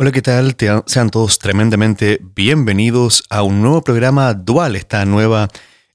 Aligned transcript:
Hola, 0.00 0.12
¿qué 0.12 0.22
tal? 0.22 0.56
sean 0.86 1.10
todos 1.10 1.40
tremendamente 1.40 2.20
bienvenidos 2.22 3.24
a 3.30 3.42
un 3.42 3.62
nuevo 3.62 3.82
programa 3.82 4.32
dual, 4.32 4.76
esta 4.76 5.04
nueva 5.04 5.48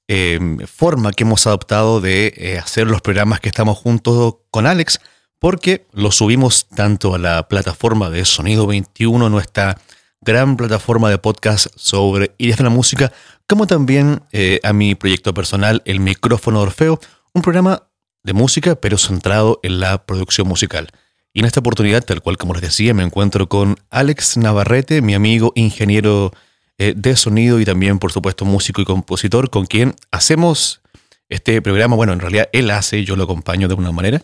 em, 0.08 0.58
forma 0.66 1.10
que 1.12 1.24
hemos 1.24 1.46
adoptado 1.46 2.02
de 2.02 2.34
eh, 2.36 2.58
hacer 2.58 2.86
los 2.86 3.00
programas 3.00 3.40
que 3.40 3.48
estamos 3.48 3.78
juntos 3.78 4.34
con 4.50 4.66
Alex, 4.66 5.00
porque 5.38 5.86
lo 5.92 6.10
subimos 6.10 6.68
tanto 6.68 7.14
a 7.14 7.18
la 7.18 7.48
plataforma 7.48 8.10
de 8.10 8.26
Sonido 8.26 8.66
21, 8.66 9.30
nuestra 9.30 9.80
gran 10.20 10.58
plataforma 10.58 11.08
de 11.08 11.16
podcast 11.16 11.68
sobre 11.74 12.34
ideas 12.36 12.58
de 12.58 12.64
la 12.64 12.70
música, 12.70 13.10
como 13.48 13.66
también 13.66 14.20
eh, 14.32 14.60
a 14.64 14.74
mi 14.74 14.94
proyecto 14.94 15.32
personal, 15.32 15.80
El 15.86 16.00
Micrófono 16.00 16.60
Orfeo, 16.60 17.00
un 17.32 17.40
programa 17.40 17.84
de 18.22 18.34
música, 18.34 18.74
pero 18.74 18.98
centrado 18.98 19.60
en 19.62 19.80
la 19.80 20.04
producción 20.04 20.46
musical. 20.46 20.90
Y 21.34 21.40
en 21.40 21.46
esta 21.46 21.60
oportunidad, 21.60 22.04
tal 22.04 22.22
cual 22.22 22.38
como 22.38 22.54
les 22.54 22.62
decía, 22.62 22.94
me 22.94 23.02
encuentro 23.02 23.48
con 23.48 23.76
Alex 23.90 24.36
Navarrete, 24.36 25.02
mi 25.02 25.14
amigo 25.14 25.52
ingeniero 25.56 26.32
eh, 26.78 26.94
de 26.96 27.16
sonido 27.16 27.58
y 27.58 27.64
también, 27.64 27.98
por 27.98 28.12
supuesto, 28.12 28.44
músico 28.44 28.80
y 28.80 28.84
compositor, 28.84 29.50
con 29.50 29.66
quien 29.66 29.96
hacemos 30.12 30.80
este 31.28 31.60
programa. 31.60 31.96
Bueno, 31.96 32.12
en 32.12 32.20
realidad 32.20 32.48
él 32.52 32.70
hace, 32.70 33.04
yo 33.04 33.16
lo 33.16 33.24
acompaño 33.24 33.66
de 33.66 33.74
una 33.74 33.90
manera. 33.90 34.22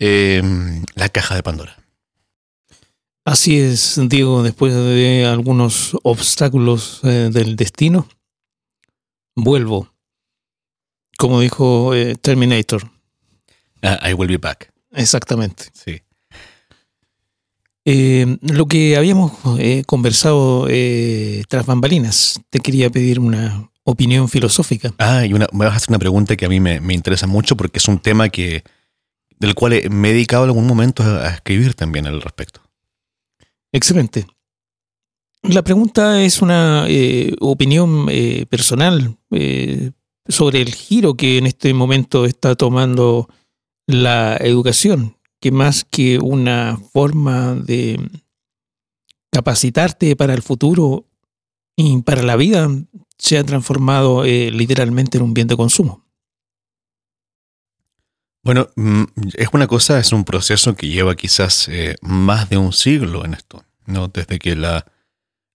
Em, 0.00 0.84
la 0.96 1.08
caja 1.08 1.36
de 1.36 1.44
Pandora. 1.44 1.76
Así 3.24 3.58
es, 3.60 3.98
Diego, 4.08 4.42
después 4.42 4.74
de 4.74 5.26
algunos 5.26 5.96
obstáculos 6.02 7.00
eh, 7.04 7.30
del 7.32 7.54
destino, 7.54 8.08
vuelvo. 9.36 9.92
Como 11.18 11.40
dijo 11.40 11.94
eh, 11.94 12.16
Terminator. 12.16 12.90
Ah, 13.82 14.10
I 14.10 14.12
will 14.12 14.28
be 14.28 14.38
back. 14.38 14.72
Exactamente. 14.90 15.66
Sí. 15.72 16.02
Eh, 17.88 18.38
lo 18.40 18.66
que 18.66 18.96
habíamos 18.96 19.32
eh, 19.60 19.84
conversado 19.86 20.66
eh, 20.68 21.44
tras 21.48 21.66
bambalinas, 21.66 22.40
te 22.50 22.58
quería 22.58 22.90
pedir 22.90 23.20
una 23.20 23.70
opinión 23.84 24.28
filosófica. 24.28 24.92
Ah, 24.98 25.24
y 25.24 25.32
una, 25.32 25.46
me 25.52 25.66
vas 25.66 25.74
a 25.74 25.76
hacer 25.76 25.90
una 25.90 26.00
pregunta 26.00 26.34
que 26.34 26.46
a 26.46 26.48
mí 26.48 26.58
me, 26.58 26.80
interesa 26.92 27.28
mucho 27.28 27.56
porque 27.56 27.78
es 27.78 27.86
un 27.86 28.00
tema 28.00 28.28
que 28.28 28.64
del 29.38 29.54
cual 29.54 29.88
me 29.88 30.10
he 30.10 30.12
dedicado 30.14 30.42
en 30.42 30.50
algún 30.50 30.66
momento 30.66 31.04
a, 31.04 31.28
escribir 31.28 31.74
también 31.74 32.08
al 32.08 32.20
respecto. 32.20 32.60
Excelente. 33.70 34.26
La 35.42 35.62
pregunta 35.62 36.20
es 36.22 36.42
una 36.42 36.88
opinión 37.38 38.08
personal 38.48 39.16
sobre 40.26 40.60
el 40.60 40.74
giro 40.74 41.14
que 41.14 41.38
en 41.38 41.46
este 41.46 41.72
momento 41.72 42.24
está 42.24 42.56
tomando 42.56 43.28
la 43.86 44.36
educación 44.38 45.15
que 45.40 45.50
más 45.50 45.84
que 45.84 46.18
una 46.18 46.78
forma 46.92 47.54
de 47.54 47.98
capacitarte 49.30 50.16
para 50.16 50.34
el 50.34 50.42
futuro 50.42 51.06
y 51.76 52.00
para 52.02 52.22
la 52.22 52.36
vida, 52.36 52.68
se 53.18 53.38
ha 53.38 53.44
transformado 53.44 54.24
eh, 54.24 54.50
literalmente 54.50 55.18
en 55.18 55.24
un 55.24 55.34
bien 55.34 55.46
de 55.46 55.56
consumo. 55.56 56.04
Bueno, 58.42 58.68
mm, 58.76 59.04
es 59.34 59.48
una 59.52 59.66
cosa, 59.66 59.98
es 59.98 60.12
un 60.12 60.24
proceso 60.24 60.76
que 60.76 60.88
lleva 60.88 61.16
quizás 61.16 61.68
eh, 61.68 61.96
más 62.00 62.48
de 62.48 62.56
un 62.56 62.72
siglo 62.72 63.24
en 63.24 63.34
esto, 63.34 63.64
¿no? 63.86 64.08
Desde 64.08 64.38
que 64.38 64.54
la, 64.54 64.86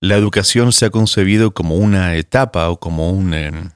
la 0.02 0.16
educación 0.16 0.74
se 0.74 0.86
ha 0.86 0.90
concebido 0.90 1.54
como 1.54 1.76
una 1.76 2.16
etapa 2.16 2.70
o 2.70 2.80
como 2.80 3.12
un, 3.12 3.34
em, 3.34 3.70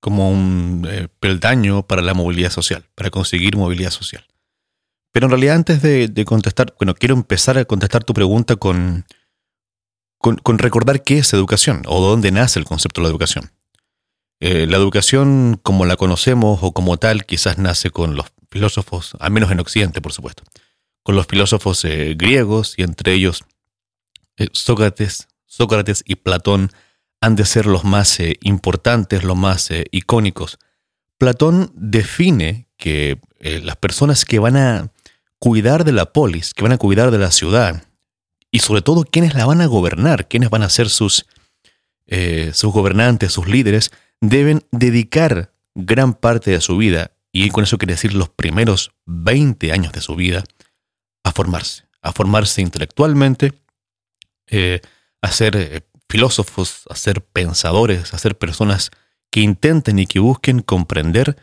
como 0.00 0.30
un 0.30 0.86
eh, 0.90 1.08
peldaño 1.18 1.86
para 1.86 2.02
la 2.02 2.14
movilidad 2.14 2.50
social, 2.50 2.84
para 2.94 3.10
conseguir 3.10 3.56
movilidad 3.56 3.90
social. 3.90 4.26
Pero 5.16 5.28
en 5.28 5.30
realidad 5.30 5.56
antes 5.56 5.80
de, 5.80 6.24
contestar, 6.26 6.74
bueno, 6.78 6.94
quiero 6.94 7.14
empezar 7.14 7.56
a 7.56 7.64
contestar 7.64 8.04
tu 8.04 8.12
pregunta 8.12 8.56
con, 8.56 9.06
con, 10.18 10.58
recordar 10.58 11.04
qué 11.04 11.16
es 11.16 11.32
educación 11.32 11.84
o 11.86 12.06
dónde 12.06 12.30
nace 12.32 12.58
el 12.58 12.66
concepto 12.66 13.00
de 13.00 13.04
la 13.04 13.08
educación. 13.12 13.50
Eh, 14.40 14.66
la 14.68 14.76
educación 14.76 15.58
como 15.62 15.86
la 15.86 15.96
conocemos 15.96 16.58
o 16.60 16.72
como 16.72 16.98
tal 16.98 17.24
quizás 17.24 17.56
nace 17.56 17.88
con 17.88 18.14
los 18.14 18.26
filósofos, 18.50 19.16
al 19.18 19.30
menos 19.30 19.50
en 19.50 19.60
Occidente 19.60 20.02
por 20.02 20.12
supuesto, 20.12 20.42
con 21.02 21.16
los 21.16 21.26
filósofos 21.26 21.82
eh, 21.86 22.14
griegos 22.14 22.74
y 22.76 22.82
entre 22.82 23.14
ellos 23.14 23.42
eh, 24.36 24.48
Sócrates, 24.52 25.28
Sócrates 25.46 26.04
y 26.06 26.16
Platón 26.16 26.72
han 27.22 27.36
de 27.36 27.46
ser 27.46 27.64
los 27.64 27.84
más 27.84 28.18
importantes, 28.42 29.24
los 29.24 29.38
más 29.38 29.70
icónicos. 29.92 30.58
Platón 31.16 31.72
define 31.74 32.68
que 32.76 33.18
las 33.40 33.76
personas 33.76 34.26
que 34.26 34.38
van 34.38 34.58
a 34.58 34.90
cuidar 35.38 35.84
de 35.84 35.92
la 35.92 36.12
polis, 36.12 36.54
que 36.54 36.62
van 36.62 36.72
a 36.72 36.78
cuidar 36.78 37.10
de 37.10 37.18
la 37.18 37.30
ciudad, 37.30 37.84
y 38.50 38.60
sobre 38.60 38.82
todo 38.82 39.04
quiénes 39.04 39.34
la 39.34 39.46
van 39.46 39.60
a 39.60 39.66
gobernar, 39.66 40.28
quiénes 40.28 40.50
van 40.50 40.62
a 40.62 40.70
ser 40.70 40.88
sus, 40.88 41.26
eh, 42.06 42.50
sus 42.54 42.72
gobernantes, 42.72 43.32
sus 43.32 43.46
líderes, 43.46 43.90
deben 44.20 44.64
dedicar 44.70 45.52
gran 45.74 46.14
parte 46.14 46.50
de 46.50 46.60
su 46.60 46.76
vida, 46.76 47.12
y 47.32 47.50
con 47.50 47.64
eso 47.64 47.78
quiere 47.78 47.94
decir 47.94 48.14
los 48.14 48.30
primeros 48.30 48.92
20 49.04 49.72
años 49.72 49.92
de 49.92 50.00
su 50.00 50.16
vida, 50.16 50.44
a 51.24 51.32
formarse, 51.32 51.84
a 52.00 52.12
formarse 52.12 52.62
intelectualmente, 52.62 53.52
eh, 54.48 54.80
a 55.20 55.32
ser 55.32 55.56
eh, 55.56 55.82
filósofos, 56.08 56.84
a 56.88 56.96
ser 56.96 57.22
pensadores, 57.22 58.14
a 58.14 58.18
ser 58.18 58.38
personas 58.38 58.90
que 59.30 59.40
intenten 59.40 59.98
y 59.98 60.06
que 60.06 60.20
busquen 60.20 60.60
comprender 60.60 61.36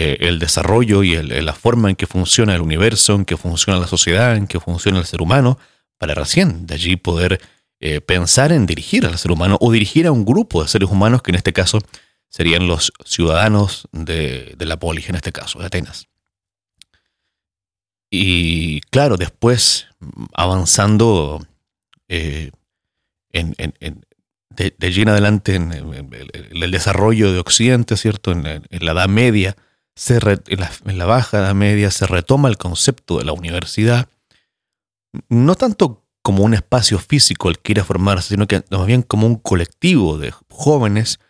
eh, 0.00 0.28
el 0.28 0.38
desarrollo 0.38 1.02
y 1.02 1.16
la 1.16 1.54
forma 1.54 1.90
en 1.90 1.96
que 1.96 2.06
funciona 2.06 2.54
el 2.54 2.60
universo, 2.60 3.16
en 3.16 3.24
que 3.24 3.36
funciona 3.36 3.80
la 3.80 3.88
sociedad, 3.88 4.36
en 4.36 4.46
que 4.46 4.60
funciona 4.60 5.00
el 5.00 5.06
ser 5.06 5.20
humano, 5.20 5.58
para 5.98 6.14
recién 6.14 6.68
de 6.68 6.74
allí 6.74 6.94
poder 6.94 7.40
eh, 7.80 8.00
pensar 8.00 8.52
en 8.52 8.64
dirigir 8.64 9.04
al 9.06 9.18
ser 9.18 9.32
humano 9.32 9.58
o 9.60 9.72
dirigir 9.72 10.06
a 10.06 10.12
un 10.12 10.24
grupo 10.24 10.62
de 10.62 10.68
seres 10.68 10.88
humanos 10.88 11.20
que 11.20 11.32
en 11.32 11.34
este 11.34 11.52
caso 11.52 11.80
serían 12.28 12.68
los 12.68 12.92
ciudadanos 13.04 13.88
de, 13.90 14.54
la 14.60 14.78
polis, 14.78 15.08
en 15.08 15.16
este 15.16 15.32
caso, 15.32 15.58
de 15.58 15.66
Atenas. 15.66 16.06
Y 18.08 18.82
claro, 18.82 19.16
después 19.16 19.88
avanzando 20.32 21.44
eh, 22.06 22.52
en, 23.32 23.52
de, 24.50 24.74
allí 24.80 25.02
en 25.02 25.08
adelante 25.08 25.56
en, 25.56 25.72
el 25.72 26.70
desarrollo 26.70 27.32
de 27.32 27.40
Occidente, 27.40 27.96
¿cierto? 27.96 28.30
En, 28.30 28.44
la 28.44 28.92
Edad 28.92 29.08
Media, 29.08 29.56
en, 30.06 30.98
la, 30.98 31.06
baja 31.06 31.38
Edad 31.38 31.54
Media 31.54 31.90
se 31.90 32.06
retoma 32.06 32.48
el 32.48 32.56
concepto 32.56 33.18
de 33.18 33.24
la 33.24 33.32
universidad, 33.32 34.08
no 35.28 35.54
tanto 35.54 36.04
como 36.22 36.44
un 36.44 36.54
espacio 36.54 36.98
físico 36.98 37.48
al 37.48 37.58
que 37.58 37.72
ir 37.72 37.80
a 37.80 37.84
formarse, 37.84 38.28
sino 38.28 38.46
que 38.46 38.62
más 38.70 38.86
bien 38.86 39.02
como 39.02 39.26
un 39.26 39.36
colectivo 39.36 40.18
de 40.18 40.32
jóvenes 40.50 41.20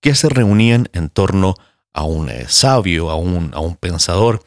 que 0.00 0.14
se 0.14 0.28
reunían 0.28 0.88
en 0.92 1.08
torno 1.08 1.54
a 1.92 2.04
un 2.04 2.30
eh, 2.30 2.46
sabio, 2.48 3.10
a 3.10 3.16
un, 3.16 3.52
a 3.54 3.60
un, 3.60 3.76
pensador, 3.76 4.42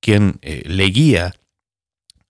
quien 0.00 0.38
eh, 0.42 0.62
le 0.66 0.84
guía 0.86 1.34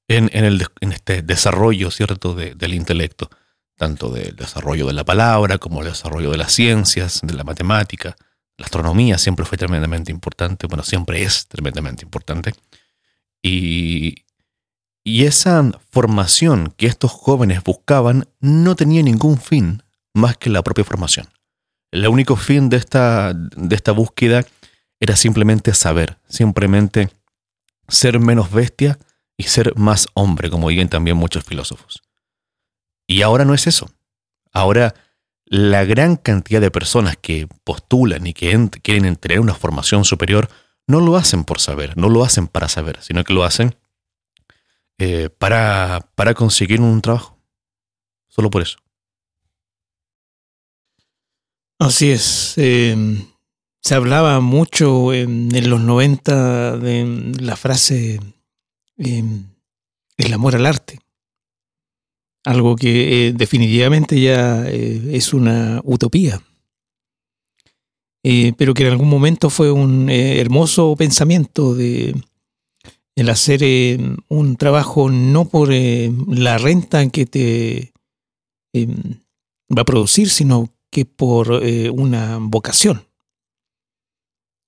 en, 0.09 0.31
el, 0.32 0.66
en, 0.81 0.92
este 0.92 1.22
desarrollo 1.22 1.91
¿cierto? 1.91 2.34
del 2.34 2.75
intelecto, 2.75 3.31
tanto 3.76 4.10
del 4.10 4.36
desarrollo 4.36 4.86
de 4.86 4.92
la 4.92 5.04
palabra 5.04 5.59
como 5.59 5.81
el 5.81 5.88
desarrollo 5.88 6.31
de 6.31 6.38
las 6.38 6.53
ciencias, 6.53 7.21
de 7.22 7.34
la 7.34 7.44
matemática, 7.44 8.16
la 8.56 8.66
astronomía 8.66 9.19
siempre 9.19 9.44
fue 9.44 9.59
tremendamente 9.59 10.12
importante, 10.12 10.66
bueno, 10.66 10.82
siempre 10.82 11.22
es 11.22 11.48
tremendamente 11.48 12.04
importante. 12.04 12.54
Y, 13.42 14.25
y 15.03 15.25
esa 15.25 15.70
formación 15.91 16.72
que 16.76 16.87
estos 16.87 17.10
jóvenes 17.10 17.62
buscaban 17.62 18.28
no 18.41 18.76
tenía 18.76 19.03
ningún 19.03 19.38
fin 19.38 19.82
más 20.15 20.37
que 20.37 20.50
la 20.50 20.62
propia 20.62 20.84
formación. 20.84 21.28
El 21.91 22.09
único 22.09 22.37
fin 22.37 22.69
de 22.69 22.76
esta, 22.76 23.34
de 23.34 23.76
esta 23.76 23.92
búsqueda 23.92 24.44
era 25.00 25.16
simplemente 25.16 25.75
saber, 25.75 26.19
simplemente 26.28 27.10
ser 27.88 28.19
menos 28.19 28.50
bestia 28.50 28.98
y 29.36 29.44
ser 29.44 29.76
más 29.76 30.06
hombre, 30.15 30.50
como 30.50 30.69
dirían 30.69 30.88
también 30.88 31.16
muchos 31.16 31.44
filósofos. 31.44 32.03
Y 33.06 33.22
ahora 33.22 33.45
no 33.45 33.54
es 33.54 33.66
eso. 33.66 33.91
Ahora 34.53 34.95
la 35.46 35.84
gran 35.84 36.16
cantidad 36.16 36.60
de 36.60 36.70
personas 36.70 37.16
que 37.16 37.48
postulan 37.64 38.26
y 38.26 38.32
que 38.32 38.70
quieren 38.82 39.16
tener 39.16 39.41
una 39.41 39.54
formación 39.54 40.04
superior 40.04 40.48
no 40.86 41.00
lo 41.00 41.16
hacen 41.16 41.44
por 41.44 41.60
saber, 41.60 41.96
no 41.96 42.08
lo 42.08 42.24
hacen 42.24 42.46
para 42.46 42.68
saber, 42.68 43.02
sino 43.02 43.24
que 43.24 43.34
lo 43.34 43.44
hacen 43.44 43.76
eh, 44.98 45.28
para, 45.38 46.10
para 46.14 46.34
conseguir 46.34 46.80
un 46.80 47.00
trabajo. 47.00 47.38
Solo 48.28 48.50
por 48.50 48.62
eso. 48.62 48.78
Así 51.78 52.10
es. 52.10 52.54
Em, 52.56 53.26
se 53.80 53.94
hablaba 53.94 54.41
mucho 54.41 55.12
en, 55.12 55.68
los 55.68 55.80
90 55.80 56.78
de 56.78 57.32
la 57.41 57.56
frase 57.56 58.20
em, 58.96 59.46
el 60.16 60.32
amor 60.32 60.56
al 60.56 60.66
arte 60.66 61.03
algo 62.44 62.76
que 62.76 63.28
eh, 63.28 63.32
definitivamente 63.32 64.20
ya 64.20 64.68
eh, 64.68 65.00
es 65.12 65.32
una 65.32 65.80
utopía, 65.84 66.41
eh, 68.22 68.52
pero 68.56 68.74
que 68.74 68.86
en 68.86 68.92
algún 68.92 69.08
momento 69.08 69.50
fue 69.50 69.70
un 69.70 70.08
hermoso 70.10 70.94
pensamiento 70.96 71.74
de 71.74 72.14
el 73.16 73.28
hacer 73.28 73.60
un 74.28 74.56
trabajo 74.56 75.08
no 75.08 75.44
por 75.44 75.72
la 75.72 76.58
renta 76.58 77.08
que 77.10 77.26
te 77.26 77.92
em, 78.72 79.20
va 79.70 79.82
a 79.82 79.84
producir, 79.84 80.28
sino 80.30 80.68
que 80.91 81.04
por 81.04 81.52
una 81.52 82.38
vocación. 82.41 83.06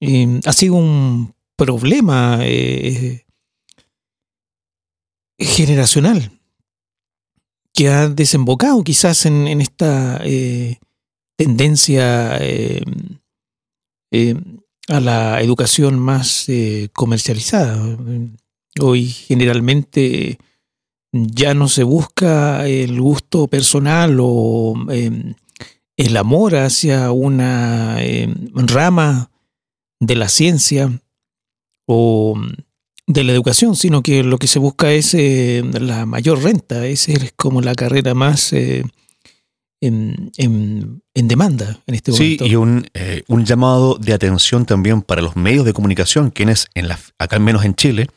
Em, 0.01 0.41
ha 0.45 0.53
sido 0.53 0.75
un 0.75 1.35
problema 1.57 2.39
generacional 5.39 6.36
que 7.77 7.89
ha 7.91 8.09
desembocado 8.09 8.83
quizás 8.83 9.27
en, 9.27 9.61
esta 9.61 10.23
tendencia 11.37 12.41
a 14.89 15.01
la 15.01 15.41
educación 15.43 15.99
más 15.99 16.49
eh, 16.49 16.89
comercializada. 16.95 17.99
Hoy 18.81 19.09
generalmente 19.09 20.39
ya 21.13 21.53
no 21.53 21.69
se 21.69 21.83
busca 21.83 22.67
el 22.67 22.99
gusto 22.99 23.47
personal 23.47 24.19
o 24.21 24.75
el 25.99 26.17
amor 26.17 26.57
hacia 26.57 27.11
una 27.11 27.99
rama 28.55 29.31
de 30.01 30.15
la 30.15 30.29
ciencia 30.29 30.91
o 31.87 32.41
de 33.07 33.25
la 33.25 33.33
educación, 33.33 33.77
sino 33.77 34.03
que 34.03 34.25
lo 34.25 34.39
que 34.39 34.49
se 34.49 34.59
busca 34.59 34.93
es 34.93 35.15
eh, 35.15 35.63
la 35.81 36.07
mayor 36.07 36.43
renta. 36.43 36.87
Esa 36.87 37.13
es 37.13 37.33
como 37.37 37.61
la 37.61 37.75
carrera 37.75 38.15
más 38.15 38.53
eh, 38.53 38.85
en, 39.81 40.33
demanda 41.15 41.81
en 41.87 41.95
este 41.95 42.11
momento. 42.11 42.45
Sí, 42.45 42.51
y 42.51 42.57
un, 42.57 42.89
eh, 42.95 43.23
un, 43.29 43.45
llamado 43.45 43.97
de 43.97 44.13
atención 44.13 44.67
también 44.67 45.03
para 45.03 45.23
los 45.23 45.37
medios 45.37 45.65
de 45.65 45.73
comunicación, 45.73 46.31
quienes 46.31 46.67
en 46.75 46.89
la, 46.89 46.99
acá 47.19 47.37
al 47.37 47.43
menos 47.43 47.65
en 47.65 47.77
Chile, 47.77 48.09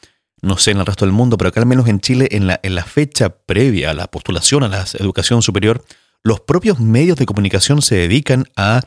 no 0.42 0.58
sé 0.58 0.72
en 0.72 0.80
el 0.80 0.86
resto 0.86 1.06
del 1.06 1.14
mundo, 1.14 1.38
pero 1.38 1.50
acá 1.50 1.60
al 1.60 1.68
menos 1.68 1.88
en 1.88 2.00
Chile, 2.00 2.30
en 2.32 2.48
la, 2.48 2.60
en 2.64 2.74
la 2.74 2.84
fecha 2.84 3.30
previa 3.30 3.92
a 3.92 3.94
la 3.94 4.08
postulación 4.08 4.64
a 4.64 4.70
la 4.70 4.86
educación 5.00 5.44
superior, 5.44 5.84
los 6.24 6.40
propios 6.40 6.80
medios 6.80 7.18
de 7.18 7.26
comunicación 7.26 7.82
se 7.82 7.96
dedican 7.96 8.46
a 8.56 8.82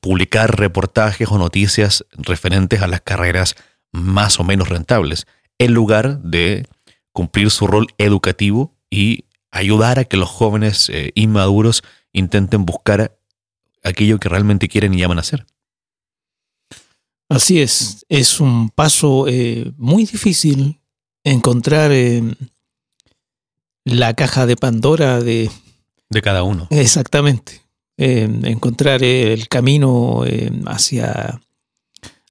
publicar 0.00 0.58
reportajes 0.58 1.26
o 1.30 1.38
noticias 1.38 2.04
referentes 2.12 2.82
a 2.82 2.86
las 2.86 3.00
carreras 3.00 3.56
más 3.92 4.40
o 4.40 4.44
menos 4.44 4.68
rentables, 4.68 5.26
en 5.58 5.74
lugar 5.74 6.20
de 6.22 6.66
cumplir 7.12 7.50
su 7.50 7.66
rol 7.66 7.88
educativo 7.98 8.74
y 8.88 9.24
ayudar 9.50 9.98
a 9.98 10.04
que 10.04 10.16
los 10.16 10.28
jóvenes 10.28 10.88
eh, 10.90 11.12
inmaduros 11.14 11.82
intenten 12.12 12.64
buscar 12.64 13.16
aquello 13.82 14.18
que 14.18 14.28
realmente 14.28 14.68
quieren 14.68 14.94
y 14.94 14.98
llaman 14.98 15.18
a 15.18 15.22
hacer. 15.22 15.46
Así 17.28 17.60
es, 17.60 18.04
es 18.08 18.40
un 18.40 18.70
paso 18.70 19.26
eh, 19.28 19.72
muy 19.76 20.04
difícil 20.04 20.80
encontrar 21.22 21.92
eh, 21.92 22.22
la 23.84 24.14
caja 24.14 24.46
de 24.46 24.56
Pandora 24.56 25.20
de... 25.20 25.50
De 26.08 26.22
cada 26.22 26.42
uno. 26.42 26.66
Exactamente. 26.70 27.62
encontrar 27.96 29.04
el 29.04 29.46
camino 29.46 30.24
hacia, 30.66 31.40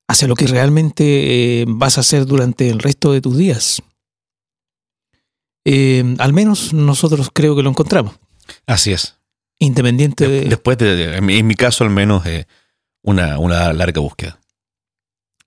hacia 0.10 0.28
lo 0.28 0.36
que 0.36 0.48
realmente 0.48 1.66
vas 1.68 1.98
a 1.98 2.02
hacer 2.02 2.26
durante 2.26 2.68
el 2.70 2.80
resto 2.80 3.14
de 3.14 3.22
tus 3.22 3.38
días. 3.38 3.84
Eh, 5.66 6.16
al 6.18 6.34
menos 6.34 6.74
nosotros 6.74 7.30
creo 7.32 7.56
que 7.56 7.62
lo 7.62 7.70
encontramos. 7.70 8.20
Así 8.66 8.92
es. 8.92 9.20
Independiente 9.60 10.28
de... 10.28 10.50
Después 10.50 10.80
de, 10.80 11.18
en 11.18 11.48
mi 11.48 11.54
caso 11.54 11.84
al 11.84 11.92
menos, 11.92 12.26
eh, 12.26 12.48
una, 13.04 13.38
una, 13.38 13.72
larga 13.72 14.02
búsqueda. 14.02 14.40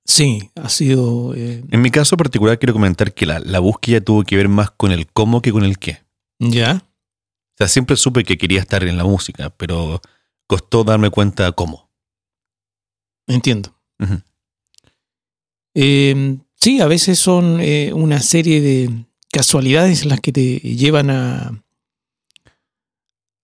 Sí, 0.05 0.51
ha 0.55 0.69
sido... 0.69 1.35
Eh, 1.35 1.65
en 1.69 1.83
mi 1.83 1.91
caso 1.91 2.17
particular 2.17 2.61
quiero 2.61 2.73
comentar 2.73 3.13
que 3.13 3.27
la, 3.27 3.41
la, 3.41 3.59
búsqueda 3.59 4.01
tuvo 4.01 4.23
que 4.23 4.37
ver 4.37 4.49
más 4.49 4.71
con 4.71 4.93
el 4.93 5.09
cómo 5.09 5.43
que 5.43 5.51
con 5.51 5.65
el 5.65 5.79
qué. 5.79 6.05
¿Ya? 6.39 6.85
O 6.85 7.55
sea, 7.59 7.67
siempre 7.67 7.97
supe 7.97 8.23
que 8.23 8.39
quería 8.39 8.61
estar 8.61 8.85
en 8.85 8.97
la 8.97 9.05
música, 9.05 9.51
pero 9.51 10.01
costó 10.47 10.85
darme 10.85 11.11
cuenta 11.11 11.51
cómo. 11.51 11.91
Entiendo. 13.27 13.75
Sí, 15.75 16.81
a 16.81 16.87
veces 16.87 17.19
son 17.19 17.61
una 17.95 18.21
serie 18.21 18.61
de, 18.61 18.91
casualidades 19.33 20.05
las 20.05 20.21
que 20.21 20.31
te 20.31 20.59
llevan 20.61 21.11
a, 21.11 21.65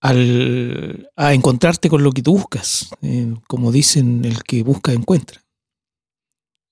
a 0.01 1.35
encontrarte 1.35 1.89
con 1.89 2.05
lo 2.05 2.13
que 2.13 2.23
tú 2.23 2.35
buscas. 2.35 2.91
Eh, 3.03 3.35
como 3.49 3.73
dicen, 3.73 4.25
el 4.25 4.45
que 4.45 4.63
busca 4.63 4.93
encuentra. 4.93 5.43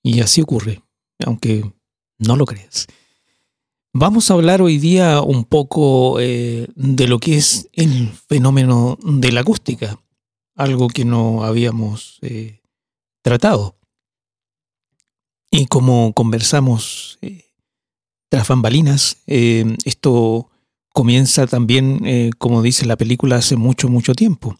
Y 0.04 0.20
así 0.20 0.42
ocurre, 0.42 0.82
aunque 1.24 1.72
no 2.18 2.36
lo 2.36 2.44
creas. 2.44 2.86
Vamos 3.92 4.30
a 4.30 4.34
hablar 4.34 4.60
hoy 4.60 4.76
día 4.78 5.22
un 5.22 5.44
poco 5.44 6.20
eh, 6.20 6.68
de 6.76 7.08
lo 7.08 7.18
que 7.18 7.38
es 7.38 7.68
el 7.72 8.10
fenómeno 8.10 8.98
de 9.02 9.32
la 9.32 9.40
acústica, 9.40 9.98
algo 10.54 10.88
que 10.88 11.06
no 11.06 11.42
habíamos 11.42 12.18
eh, 12.20 12.60
tratado. 13.22 13.75
Y 15.50 15.66
como 15.66 16.12
conversamos 16.12 17.18
tras 18.28 18.48
bambalinas. 18.48 19.18
Eh, 19.26 19.76
esto 19.84 20.50
comienza 20.92 21.46
también, 21.46 22.02
eh, 22.04 22.30
como 22.38 22.62
dice 22.62 22.86
la 22.86 22.96
película, 22.96 23.36
hace 23.36 23.56
mucho, 23.56 23.88
mucho 23.88 24.14
tiempo. 24.14 24.56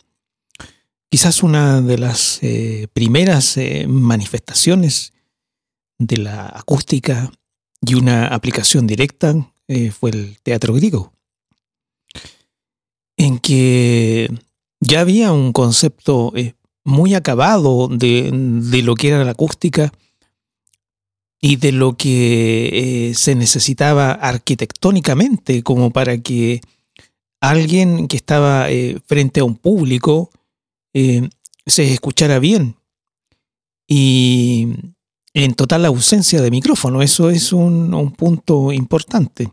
Quizás 1.08 1.42
una 1.42 1.80
de 1.80 1.98
las 1.98 2.38
eh, 2.42 2.88
primeras 2.92 3.58
manifestaciones 3.86 5.12
de 5.98 6.18
la 6.18 6.46
acústica 6.46 7.32
y 7.80 7.94
una 7.94 8.28
aplicación 8.28 8.86
directa 8.86 9.34
fue 9.98 10.10
el 10.10 10.38
teatro 10.42 10.74
griego, 10.74 11.12
en 13.16 13.38
que 13.38 14.30
ya 14.80 15.00
había 15.00 15.32
un 15.32 15.52
concepto 15.52 16.32
muy 16.84 17.14
acabado 17.14 17.88
de 17.88 18.82
lo 18.84 18.94
que 18.94 19.08
era 19.08 19.24
la 19.24 19.30
acústica 19.30 19.92
y 21.40 21.56
de 21.56 21.72
lo 21.72 21.96
que 21.96 23.10
eh, 23.10 23.14
se 23.14 23.34
necesitaba 23.34 24.12
arquitectónicamente 24.12 25.62
como 25.62 25.90
para 25.90 26.18
que 26.18 26.60
alguien 27.40 28.08
que 28.08 28.16
estaba 28.16 28.70
eh, 28.70 28.98
frente 29.06 29.40
a 29.40 29.44
un 29.44 29.56
público 29.56 30.30
eh, 30.94 31.28
se 31.66 31.92
escuchara 31.92 32.38
bien 32.38 32.76
y 33.86 34.68
en 35.34 35.54
total 35.54 35.84
ausencia 35.84 36.40
de 36.40 36.50
micrófono. 36.50 37.02
Eso 37.02 37.28
es 37.30 37.52
un, 37.52 37.92
un 37.92 38.12
punto 38.12 38.72
importante. 38.72 39.52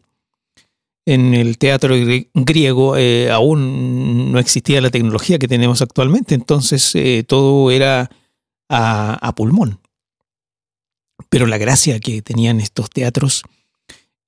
En 1.05 1.33
el 1.33 1.57
teatro 1.57 1.95
griego 2.33 2.95
aún 3.29 4.31
no 4.31 4.39
existía 4.39 4.79
la 4.79 4.89
tecnología 4.89 5.37
que 5.37 5.49
tenemos 5.49 5.81
actualmente, 5.81 6.33
entonces 6.33 6.93
todo 7.27 7.69
era 7.71 8.09
a 8.69 9.33
pulmón. 9.35 9.82
Pero 11.33 11.47
la 11.47 11.57
gracia 11.57 11.99
que 11.99 12.21
tenían 12.21 12.59
estos 12.59 12.91
teatros 12.91 13.41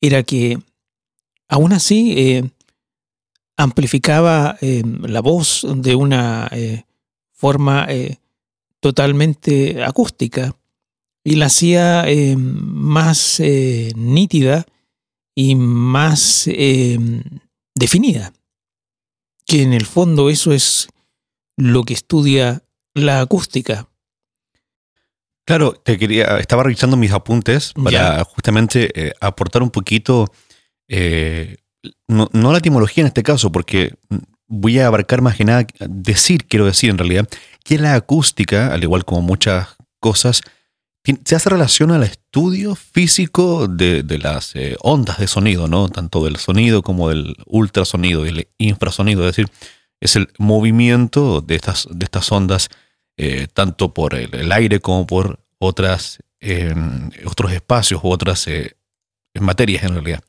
era 0.02 0.24
que 0.24 0.58
aún 1.48 1.72
así 1.72 2.16
eh, 2.18 2.50
amplificaba 3.58 4.58
eh, 4.60 4.82
la 5.04 5.22
voz 5.22 5.68
de 5.70 5.94
una 5.94 6.50
eh, 6.52 6.86
forma 7.32 7.88
totalmente 8.80 9.84
acústica 9.84 10.58
y 11.24 11.36
la 11.36 11.46
hacía 11.46 12.08
más 12.38 13.40
nítida 13.96 14.66
y 15.36 15.54
más 15.54 16.50
definida. 17.76 18.34
Que 19.46 19.62
en 19.62 19.74
el 19.74 19.86
fondo 19.86 20.32
eso 20.32 20.54
es 20.54 20.88
lo 21.56 21.84
que 21.84 21.94
estudia 21.94 22.64
la 22.96 23.22
acústica. 23.22 23.88
Claro, 25.46 25.74
te 25.74 26.00
quería, 26.00 26.40
estaba 26.40 26.64
revisando 26.64 26.98
mis 26.98 27.12
apuntes 27.12 27.74
para 27.74 28.24
justamente 28.24 28.90
eh, 28.96 29.14
aportar 29.22 29.62
un 29.62 29.70
poquito, 29.70 30.32
eh, 30.88 31.58
no, 32.08 32.30
la 32.34 32.58
etimología 32.58 33.02
en 33.02 33.08
este 33.08 33.22
caso, 33.22 33.52
porque 33.52 33.94
voy 34.48 34.80
a 34.80 34.88
abarcar 34.88 35.22
más 35.22 35.36
que 35.36 35.46
nada, 35.46 35.68
decir, 35.88 36.46
quiero 36.46 36.66
decir 36.66 36.90
en 36.90 36.98
realidad, 36.98 37.30
que 37.64 37.78
la 37.78 37.94
acústica, 37.94 38.74
al 38.74 38.82
igual 38.82 39.06
como 39.06 39.22
muchas 39.22 39.76
cosas, 40.00 40.42
se 41.24 41.36
hace 41.36 41.50
relación 41.52 41.92
al 41.92 42.02
estudio 42.02 42.74
físico 42.74 43.68
de, 43.68 44.04
las 44.20 44.56
eh, 44.56 44.76
ondas 44.82 45.20
de 45.20 45.28
sonido, 45.28 45.68
¿no? 45.68 45.90
Tanto 45.90 46.26
del 46.26 46.38
sonido 46.38 46.82
como 46.82 47.10
del 47.10 47.36
ultrasonido 47.46 48.26
y 48.26 48.30
el 48.30 48.48
infrasonido, 48.58 49.22
es 49.22 49.36
decir, 49.36 49.52
es 50.02 50.16
el 50.16 50.30
movimiento 50.40 51.42
de 51.42 51.54
estas, 51.54 51.88
de 51.92 52.04
estas 52.04 52.32
ondas 52.32 52.70
eh, 53.18 53.48
tanto 53.54 53.94
por 53.94 54.16
el, 54.16 54.52
aire 54.52 54.80
como 54.80 55.08
por 55.08 55.40
otras, 55.58 56.20
em, 56.40 57.10
otros 57.26 57.52
espacios 57.54 58.04
u 58.04 58.10
otras 58.10 58.48
eh, 58.48 58.76
materias 59.40 59.84
en 59.84 59.94
realidad. 59.94 60.24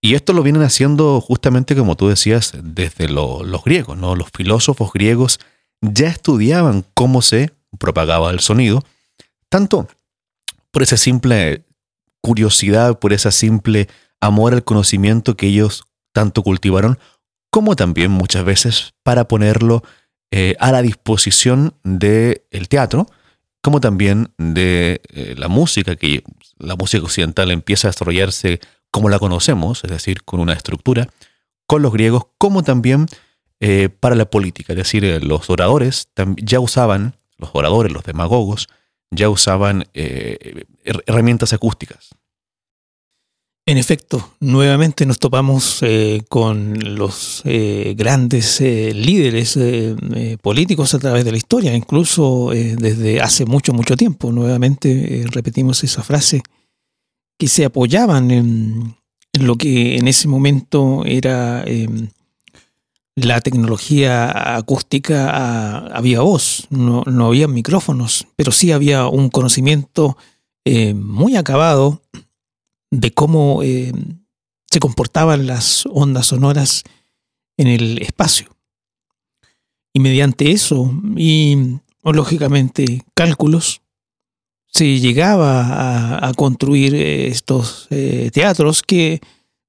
Y 0.00 0.14
esto 0.14 0.32
lo 0.32 0.42
vienen 0.42 0.62
haciendo 0.62 1.20
justamente 1.20 1.74
como 1.74 1.96
tú 1.96 2.08
decías 2.08 2.52
desde 2.62 3.08
los 3.08 3.64
griegos, 3.64 3.98
¿no? 3.98 4.14
Los 4.14 4.30
filósofos 4.30 4.92
griegos 4.92 5.40
ya 5.80 6.08
estudiaban 6.08 6.84
cómo 6.94 7.20
se 7.20 7.52
propagaba 7.78 8.30
el 8.30 8.40
sonido, 8.40 8.84
tanto 9.48 9.88
por 10.70 10.82
ese 10.82 10.96
simple 10.96 11.64
curiosidad, 12.20 12.98
por 12.98 13.12
esa 13.12 13.32
simple 13.32 13.88
amor 14.20 14.54
al 14.54 14.64
conocimiento 14.64 15.36
que 15.36 15.46
ellos 15.46 15.84
tanto 16.12 16.42
cultivaron, 16.42 16.98
como 17.50 17.76
también 17.76 18.10
muchas 18.10 18.44
veces 18.44 18.94
para 19.02 19.26
ponerlo 19.26 19.82
eh, 20.30 20.56
a 20.58 20.72
la 20.72 20.82
disposición 20.82 21.74
del 21.84 22.68
teatro, 22.68 23.06
como 23.62 23.80
también 23.80 24.30
de 24.36 25.00
eh, 25.08 25.34
la 25.38 25.48
música, 25.48 25.96
que 25.96 26.22
la 26.58 26.76
música 26.76 27.02
occidental 27.02 27.50
empieza 27.50 27.88
a 27.88 27.92
desarrollarse 27.92 28.60
como 28.90 29.08
la 29.08 29.18
conocemos, 29.18 29.84
es 29.84 29.90
decir, 29.90 30.24
con 30.24 30.40
una 30.40 30.52
estructura, 30.52 31.08
con 31.66 31.82
los 31.82 31.92
griegos, 31.92 32.26
como 32.36 32.62
también 32.62 33.06
eh, 33.60 33.88
para 33.88 34.14
la 34.16 34.30
política, 34.30 34.74
es 34.74 34.78
decir, 34.78 35.24
los 35.24 35.48
oradores 35.50 36.08
ya 36.36 36.60
usaban, 36.60 37.16
los 37.38 37.50
oradores, 37.52 37.92
los 37.92 38.04
demagogos, 38.04 38.68
ya 39.10 39.30
usaban 39.30 39.88
herramientas 40.84 41.52
acústicas. 41.54 42.10
En 43.68 43.76
efecto, 43.76 44.32
nuevamente 44.40 45.04
nos 45.04 45.18
topamos 45.18 45.80
eh, 45.82 46.22
con 46.30 46.96
los 46.96 47.42
eh, 47.44 47.94
grandes 47.98 48.62
eh, 48.62 48.94
líderes 48.94 49.58
políticos 50.40 50.94
a 50.94 50.98
través 50.98 51.22
de 51.26 51.32
la 51.32 51.36
historia, 51.36 51.74
incluso 51.74 52.48
desde 52.52 53.20
hace 53.20 53.44
mucho, 53.44 53.74
mucho 53.74 53.94
tiempo. 53.94 54.32
Nuevamente 54.32 55.22
repetimos 55.30 55.84
esa 55.84 56.02
frase, 56.02 56.40
que 57.38 57.46
se 57.46 57.66
apoyaban 57.66 58.30
en, 58.30 58.96
lo 59.38 59.56
que 59.56 59.98
en 59.98 60.08
ese 60.08 60.28
momento 60.28 61.02
era 61.04 61.62
em, 61.66 62.08
la 63.16 63.42
tecnología 63.42 64.56
acústica 64.56 65.90
a, 65.94 66.00
viva 66.00 66.22
voz. 66.22 66.68
No, 66.70 67.02
no 67.04 67.26
había 67.26 67.48
micrófonos, 67.48 68.26
pero 68.34 68.50
sí 68.50 68.72
había 68.72 69.08
un 69.08 69.28
conocimiento 69.28 70.16
muy 70.94 71.36
acabado 71.36 72.00
de 72.90 73.12
cómo 73.12 73.62
eh, 73.62 73.92
se 74.70 74.80
comportaban 74.80 75.46
las 75.46 75.86
ondas 75.86 76.26
sonoras 76.26 76.84
en 77.56 77.68
el 77.68 78.00
espacio. 78.00 78.48
Y 79.92 80.00
mediante 80.00 80.52
eso, 80.52 80.92
y 81.16 81.78
lógicamente 82.04 83.02
cálculos, 83.14 83.82
se 84.66 85.00
llegaba 85.00 86.26
a, 86.28 86.34
construir 86.34 86.94
eh, 86.94 87.28
estos 87.28 87.86
eh, 87.90 88.30
teatros 88.32 88.82
que 88.82 89.20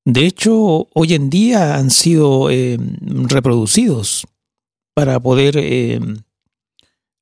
de 0.06 0.26
hecho 0.26 0.88
hoy 0.94 1.14
en 1.14 1.30
día 1.30 1.76
han 1.76 1.90
sido 1.90 2.50
reproducidos 2.50 4.28
para 4.94 5.20
poder 5.20 6.14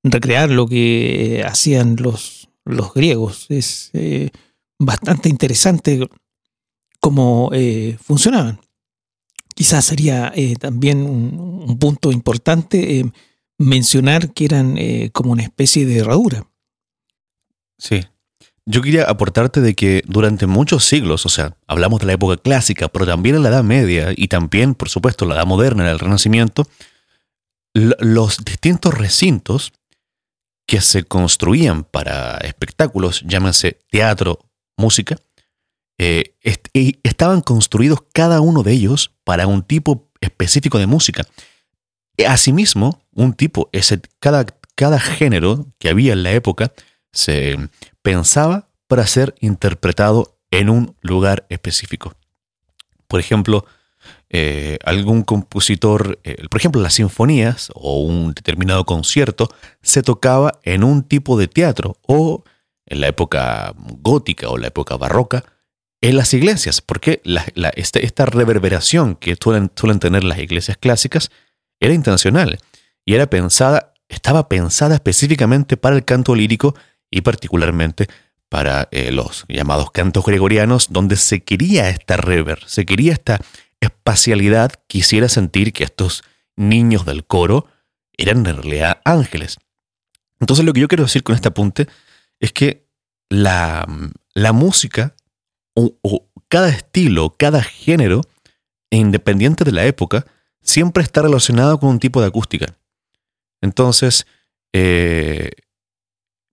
recrear 0.03 0.49
lo 0.49 0.67
que 0.67 1.43
hacían 1.45 1.97
los, 1.99 2.49
los 2.65 2.93
griegos. 2.93 3.45
Es 3.49 3.91
bastante 4.79 5.29
interesante 5.29 6.07
cómo 6.99 7.49
eh, 7.53 7.97
funcionaban. 8.01 8.59
Quizás 9.55 9.85
sería 9.85 10.31
eh, 10.35 10.55
también 10.55 11.01
un, 11.03 11.79
punto 11.79 12.11
importante 12.11 12.99
eh, 12.99 13.11
mencionar 13.57 14.33
que 14.33 14.45
eran 14.45 14.77
como 15.11 15.31
una 15.31 15.43
especie 15.43 15.85
de 15.85 15.97
herradura. 15.99 16.47
Sí. 17.77 18.01
Yo 18.65 18.81
quería 18.81 19.05
aportarte 19.05 19.61
de 19.61 19.75
que 19.75 20.03
durante 20.05 20.45
muchos 20.45 20.83
siglos, 20.83 21.25
o 21.25 21.29
sea, 21.29 21.55
hablamos 21.67 22.01
de 22.01 22.07
la 22.07 22.13
época 22.13 22.37
clásica, 22.37 22.87
pero 22.89 23.05
también 23.05 23.35
en 23.35 23.43
la 23.43 23.49
Edad 23.49 23.63
Media 23.63 24.13
y 24.15 24.27
también, 24.27 24.75
por 24.75 24.89
supuesto, 24.89 25.25
la 25.25 25.35
Edad 25.35 25.45
Moderna, 25.45 25.83
en 25.83 25.89
el 25.89 25.99
Renacimiento, 25.99 26.67
los 27.73 28.43
distintos 28.43 28.93
recintos 28.93 29.71
que 30.67 30.81
se 30.81 31.03
construían 31.03 31.83
para 31.85 32.37
espectáculos, 32.39 33.23
llámense 33.25 33.79
teatro, 33.89 34.46
música, 34.77 35.17
eh, 35.97 36.35
estaban 37.03 37.41
construidos 37.41 38.03
cada 38.13 38.39
uno 38.39 38.63
de 38.63 38.71
ellos 38.71 39.11
para 39.23 39.47
un 39.47 39.63
tipo 39.63 40.07
específico 40.21 40.77
de 40.77 40.87
música. 40.87 41.25
Asimismo, 42.27 43.01
un 43.13 43.33
tipo, 43.33 43.69
ese, 43.71 43.99
cada, 44.19 44.45
cada 44.75 44.99
género 44.99 45.67
que 45.79 45.89
había 45.89 46.13
en 46.13 46.23
la 46.23 46.31
época 46.31 46.71
se 47.11 47.57
pensaba 48.01 48.69
para 48.87 49.05
ser 49.07 49.35
interpretado 49.41 50.37
en 50.51 50.69
un 50.69 50.95
lugar 51.01 51.45
específico. 51.49 52.13
Por 53.07 53.19
ejemplo, 53.19 53.65
eh, 54.29 54.77
algún 54.83 55.23
compositor, 55.23 56.19
eh, 56.23 56.47
por 56.49 56.59
ejemplo, 56.59 56.81
las 56.81 56.95
sinfonías 56.95 57.69
o 57.73 58.01
un 58.01 58.33
determinado 58.33 58.85
concierto 58.85 59.49
se 59.81 60.03
tocaba 60.03 60.59
en 60.63 60.83
un 60.83 61.03
tipo 61.03 61.37
de 61.37 61.47
teatro 61.47 61.97
o 62.01 62.43
en 62.87 63.01
la 63.01 63.07
época 63.07 63.73
gótica 63.77 64.49
o 64.49 64.57
la 64.57 64.67
época 64.67 64.97
barroca 64.97 65.43
en 66.01 66.15
las 66.15 66.33
iglesias, 66.33 66.81
porque 66.81 67.21
este, 67.75 68.05
esta, 68.05 68.25
reverberación 68.25 69.15
que 69.15 69.35
suelen, 69.41 69.69
tener 69.99 70.23
las 70.23 70.39
iglesias 70.39 70.77
clásicas 70.77 71.31
era 71.79 71.93
intencional 71.93 72.59
y 73.03 73.15
era 73.15 73.29
pensada, 73.29 73.93
estaba 74.07 74.47
pensada 74.47 74.95
específicamente 74.95 75.75
para 75.75 75.95
el 75.95 76.05
canto 76.05 76.35
lírico 76.35 76.75
y 77.09 77.21
particularmente 77.21 78.07
para 78.49 78.87
eh, 78.91 79.11
los 79.11 79.45
llamados 79.49 79.91
cantos 79.91 80.23
gregorianos, 80.23 80.87
donde 80.91 81.15
se 81.15 81.43
quería 81.43 81.89
esta 81.89 82.15
rever, 82.15 82.59
se 82.67 82.85
quería 82.85 83.13
esta 83.13 83.39
espacialidad, 83.81 84.73
quisiera 84.87 85.29
sentir 85.29 85.73
que 85.73 85.83
estos 85.83 86.23
niños 86.55 87.05
del 87.05 87.25
coro 87.25 87.67
eran 88.17 88.45
en 88.45 88.55
realidad 88.55 89.01
ángeles. 89.03 89.57
Entonces 90.39 90.63
lo 90.63 90.73
que 90.73 90.81
yo 90.81 90.87
quiero 90.87 91.03
decir 91.03 91.23
con 91.23 91.35
este 91.35 91.47
apunte 91.47 91.87
es 92.39 92.53
que 92.53 92.87
la, 93.29 93.85
música, 94.53 95.15
o, 95.73 96.29
cada 96.47 96.69
estilo, 96.69 97.35
cada 97.37 97.61
género, 97.61 98.21
independiente 98.89 99.63
de 99.63 99.71
la 99.71 99.85
época, 99.85 100.25
siempre 100.61 101.03
está 101.03 101.21
relacionado 101.21 101.79
con 101.79 101.89
un 101.89 101.99
tipo 101.99 102.21
de 102.21 102.27
acústica. 102.27 102.77
Entonces, 103.61 104.27
eh, 104.73 105.51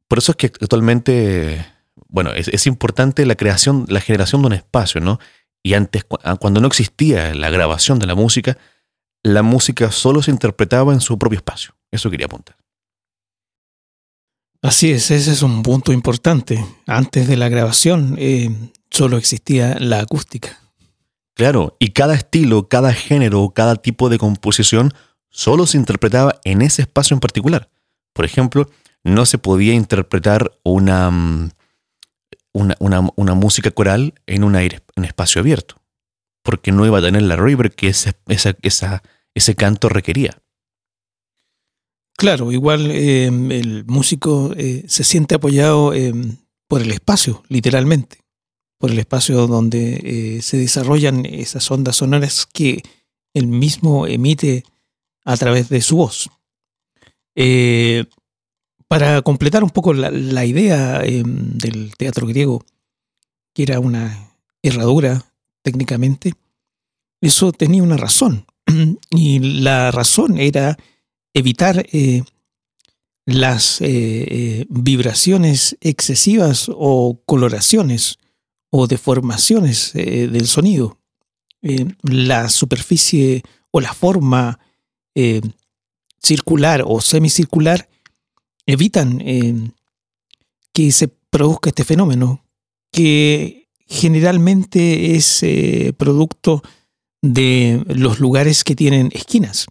por 0.09 0.19
eso 0.19 0.33
es 0.33 0.37
que 0.37 0.47
actualmente, 0.47 1.67
bueno, 2.09 2.33
es, 2.33 2.67
importante 2.67 3.26
la 3.26 3.35
creación, 3.35 3.85
la 3.88 4.00
generación 4.00 4.43
de 4.43 4.47
un 4.47 4.53
espacio, 4.55 5.00
¿no? 5.00 5.19
Y 5.62 5.75
antes, 5.75 6.07
ah, 6.23 6.37
cuando 6.37 6.61
no 6.61 6.67
existía 6.67 7.35
la 7.35 7.50
grabación 7.50 7.99
de 7.99 8.07
la 8.07 8.14
música, 8.14 8.59
la 9.23 9.43
música 9.43 9.91
solo 9.91 10.23
se 10.23 10.31
interpretaba 10.31 10.93
en 10.93 11.00
su 11.00 11.19
propio 11.19 11.38
espacio. 11.38 11.75
Eso 11.91 12.11
quería 12.11 12.26
apuntar. 12.26 12.57
Así 14.64 14.92
es, 14.92 15.11
ese 15.11 15.30
es 15.30 15.42
un 15.42 15.62
punto 15.62 15.92
importante. 15.92 16.64
Antes 16.87 17.28
de 17.28 17.37
la 17.37 17.50
grabación 17.50 18.16
eh, 18.18 18.49
solo 18.90 19.18
existía 19.18 19.76
la 19.78 20.00
acústica. 20.00 20.59
Claro, 21.35 21.76
y 21.78 21.90
cada 21.90 22.14
estilo, 22.14 22.66
cada 22.66 22.94
género, 22.94 23.50
cada 23.54 23.76
tipo 23.76 24.09
de 24.09 24.16
composición 24.16 24.94
solo 25.28 25.66
se 25.66 25.76
interpretaba 25.76 26.40
en 26.44 26.62
ese 26.62 26.80
espacio 26.80 27.14
en 27.14 27.21
particular. 27.21 27.68
Por 28.14 28.25
ejemplo, 28.25 28.71
no 29.02 29.26
se 29.26 29.37
podía 29.37 29.75
interpretar 29.75 30.50
una, 30.62 31.11
mm, 31.11 31.50
una, 32.54 33.35
música 33.35 33.71
coral 33.71 34.14
en 34.26 34.44
un 34.44 34.56
aire, 34.56 34.80
en 34.97 35.04
espacio 35.04 35.42
abierto, 35.42 35.75
porque 36.42 36.73
no 36.73 36.87
iba 36.87 37.00
a 37.00 37.02
tener 37.02 37.21
la 37.21 37.37
river 37.37 37.75
que 37.75 37.88
ese 37.88 39.54
canto 39.56 39.90
requería. 39.90 40.38
Claro, 42.16 42.52
igual 42.52 42.90
em, 42.90 43.50
el 43.50 43.85
músico 43.87 44.52
eh, 44.56 44.85
se 44.87 45.02
siente 45.02 45.35
apoyado 45.35 45.92
em, 45.92 46.37
por 46.68 46.80
el 46.80 46.92
espacio, 46.92 47.42
literalmente, 47.49 48.18
por 48.78 48.90
el 48.90 48.99
espacio 48.99 49.47
donde 49.47 50.00
eh, 50.37 50.42
se 50.42 50.56
desarrollan 50.56 51.26
esas 51.26 51.68
ondas 51.71 51.97
sonoras 51.97 52.47
que 52.47 52.83
él 53.35 53.49
mismo 53.49 54.06
emite 54.06 54.64
a 55.25 55.37
través 55.37 55.68
de 55.68 55.80
su 55.80 55.97
voz. 55.97 56.30
Eh, 57.35 58.04
para 58.87 59.23
completar 59.23 59.64
un 59.64 59.71
poco 59.71 59.92
la, 59.92 60.44
idea 60.44 61.02
em, 61.04 61.59
del 61.59 61.97
teatro 61.97 62.28
griego, 62.28 62.64
que 63.52 63.64
era 63.64 63.80
una 63.80 64.37
herradura 64.62 65.33
técnicamente, 65.62 66.35
eso 67.21 67.50
tenía 67.50 67.83
una 67.83 67.97
razón. 67.97 68.47
Y 69.11 69.38
la 69.61 69.90
razón 69.90 70.38
era 70.38 70.78
evitar 71.35 71.85
eh, 71.93 72.23
las 73.26 73.81
eh, 73.81 73.87
eh, 73.87 74.67
vibraciones 74.71 75.76
excesivas 75.81 76.71
o 76.73 77.21
coloraciones 77.26 78.19
o 78.71 78.87
deformaciones 78.87 79.93
del 79.93 80.49
sonido. 80.49 80.99
la 82.03 82.49
superficie 82.49 83.43
o 83.71 83.81
la 83.81 83.95
forma 83.95 84.59
circular 86.21 86.83
o 86.85 87.00
semicircular 87.00 87.88
evitan 88.67 89.23
que 90.73 90.91
se 90.91 91.07
produzca 91.07 91.71
este 91.71 91.85
fenómeno, 91.85 92.45
que 92.91 93.69
generalmente 93.87 95.14
es 95.14 95.45
producto 95.97 96.64
de 97.23 97.85
los 97.87 98.19
lugares 98.19 98.64
que 98.64 98.75
tienen 98.75 99.11
esquinas. 99.14 99.67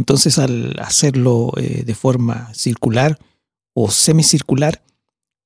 Entonces, 0.00 0.38
al 0.38 0.74
hacerlo 0.80 1.52
eh, 1.58 1.82
de 1.84 1.94
forma 1.94 2.52
circular 2.54 3.18
o 3.74 3.90
semicircular, 3.90 4.82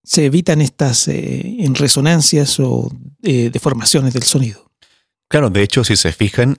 se 0.05 0.27
evitan 0.27 0.61
estas 0.61 1.09
en 1.09 1.75
resonancias 1.75 2.61
o 2.61 2.93
deformaciones 3.21 4.13
del 4.13 4.23
sonido. 4.23 4.71
Claro, 5.29 5.51
de 5.51 5.63
hecho, 5.63 5.83
si 5.83 5.97
se 5.97 6.13
fijan, 6.13 6.59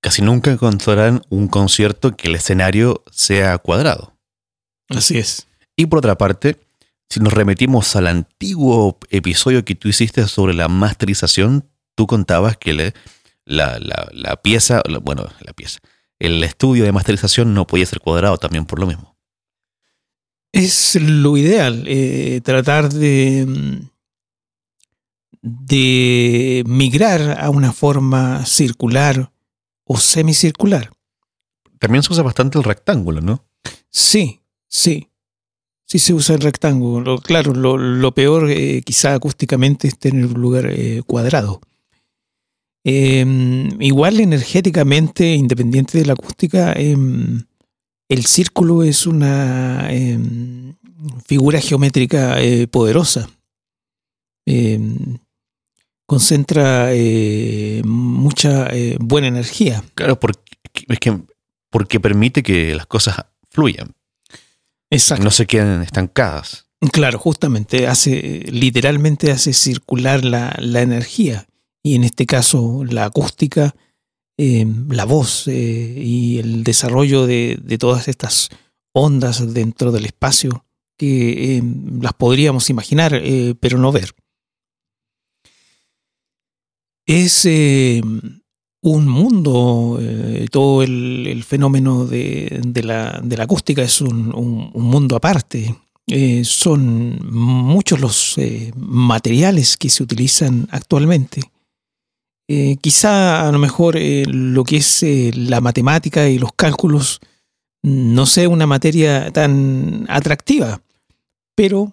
casi 0.00 0.22
nunca 0.22 0.50
encontrarán 0.50 1.22
un 1.28 1.48
concierto 1.48 2.16
que 2.16 2.28
el 2.28 2.34
escenario 2.34 3.04
sea 3.12 3.58
cuadrado. 3.58 4.16
Así 4.88 5.18
es. 5.18 5.46
Y 5.76 5.86
por 5.86 5.98
otra 5.98 6.16
parte, 6.18 6.58
si 7.08 7.20
nos 7.20 7.32
remitimos 7.32 7.96
al 7.96 8.06
antiguo 8.06 8.98
episodio 9.10 9.64
que 9.64 9.74
tú 9.74 9.88
hiciste 9.88 10.26
sobre 10.28 10.54
la 10.54 10.68
masterización, 10.68 11.68
tú 11.96 12.06
contabas 12.06 12.56
que 12.56 12.72
la, 13.44 13.78
la, 13.80 14.36
pieza, 14.42 14.80
bueno, 15.02 15.28
la 15.40 15.52
pieza, 15.52 15.80
el 16.20 16.44
estudio 16.44 16.84
de 16.84 16.92
masterización 16.92 17.54
no 17.54 17.66
podía 17.66 17.86
ser 17.86 18.00
cuadrado 18.00 18.38
también 18.38 18.66
por 18.66 18.78
lo 18.78 18.86
mismo. 18.86 19.16
Es 20.52 20.96
lo 21.00 21.36
ideal, 21.36 21.84
eh, 21.86 22.40
tratar 22.44 22.92
de, 22.92 23.82
de 25.42 26.62
migrar 26.66 27.40
a 27.40 27.50
una 27.50 27.72
forma 27.72 28.44
circular 28.44 29.32
o 29.84 29.96
semicircular. 29.98 30.92
También 31.78 32.02
se 32.02 32.12
usa 32.12 32.22
bastante 32.22 32.58
el 32.58 32.64
rectángulo, 32.64 33.20
¿no? 33.20 33.44
Sí, 33.90 34.42
sí. 34.68 35.08
Sí 35.86 35.98
se 35.98 36.14
usa 36.14 36.36
el 36.36 36.42
rectángulo. 36.42 37.18
Claro, 37.18 37.52
lo, 37.52 38.14
peor 38.14 38.50
eh, 38.50 38.82
quizá 38.82 39.14
acústicamente 39.14 39.88
es 39.88 39.98
tener 39.98 40.26
un 40.26 40.40
lugar 40.40 40.66
eh, 40.66 41.02
cuadrado. 41.04 41.60
Em, 42.84 43.68
igual 43.80 44.20
energéticamente, 44.20 45.34
independiente 45.34 45.98
de 45.98 46.06
la 46.06 46.14
acústica, 46.14 46.72
em, 46.72 47.44
el 48.08 48.26
círculo 48.26 48.82
es 48.82 49.06
una 49.06 49.92
em, 49.92 50.74
figura 51.26 51.60
geométrica 51.60 52.40
eh, 52.40 52.66
poderosa 52.66 53.28
concentra 56.10 56.92
eh, 56.92 57.82
mucha 57.84 58.66
eh, 58.66 58.96
buena 58.98 59.28
energía. 59.28 59.84
Claro, 59.94 60.18
porque, 60.18 60.40
es 60.88 60.98
que, 60.98 61.16
porque 61.70 62.00
permite 62.00 62.42
que 62.42 62.74
las 62.74 62.86
cosas 62.86 63.26
fluyan. 63.48 63.94
Exacto. 64.90 65.22
No 65.22 65.30
se 65.30 65.46
queden 65.46 65.82
estancadas. 65.82 66.66
Claro, 66.90 67.20
justamente 67.20 67.86
hace, 67.86 68.42
literalmente 68.50 69.30
hace 69.30 69.52
circular 69.52 70.24
la, 70.24 70.82
energía. 70.82 71.46
Y 71.82 71.94
en 71.94 72.04
este 72.04 72.26
caso, 72.26 72.84
la 72.84 73.06
acústica, 73.06 73.74
eh, 74.36 74.66
la 74.88 75.04
voz 75.04 75.46
y 75.46 76.38
el 76.38 76.64
desarrollo 76.64 77.26
de, 77.26 77.58
de, 77.62 77.78
todas 77.78 78.08
estas 78.08 78.48
ondas 78.92 79.54
dentro 79.54 79.92
del 79.92 80.06
espacio 80.06 80.64
que 80.98 81.62
las 82.00 82.12
podríamos 82.12 82.68
imaginar, 82.68 83.22
pero 83.60 83.78
no 83.78 83.90
ver 83.90 84.14
es 87.10 87.44
eh, 87.44 88.00
un 88.82 89.08
mundo, 89.08 89.98
eh, 90.00 90.46
todo 90.50 90.82
el, 90.82 91.42
fenómeno 91.44 92.06
de, 92.06 92.60
la, 92.84 93.20
acústica 93.42 93.82
es 93.82 94.00
un, 94.00 94.28
mundo 94.74 95.16
aparte. 95.16 95.74
Eh, 96.06 96.42
son 96.44 97.18
muchos 97.32 98.00
los 98.00 98.36
materiales 98.76 99.76
que 99.76 99.90
se 99.90 100.02
utilizan 100.02 100.68
actualmente. 100.70 101.40
Quizá 102.80 103.48
a 103.48 103.52
lo 103.52 103.58
mejor 103.58 103.96
lo 103.98 104.64
que 104.64 104.78
es 104.78 105.04
la 105.36 105.60
matemática 105.60 106.28
y 106.28 106.38
los 106.38 106.52
cálculos 106.54 107.20
no 107.82 108.26
sea 108.26 108.48
una 108.48 108.66
materia 108.66 109.30
tan 109.30 110.06
atractiva, 110.08 110.80
pero 111.54 111.92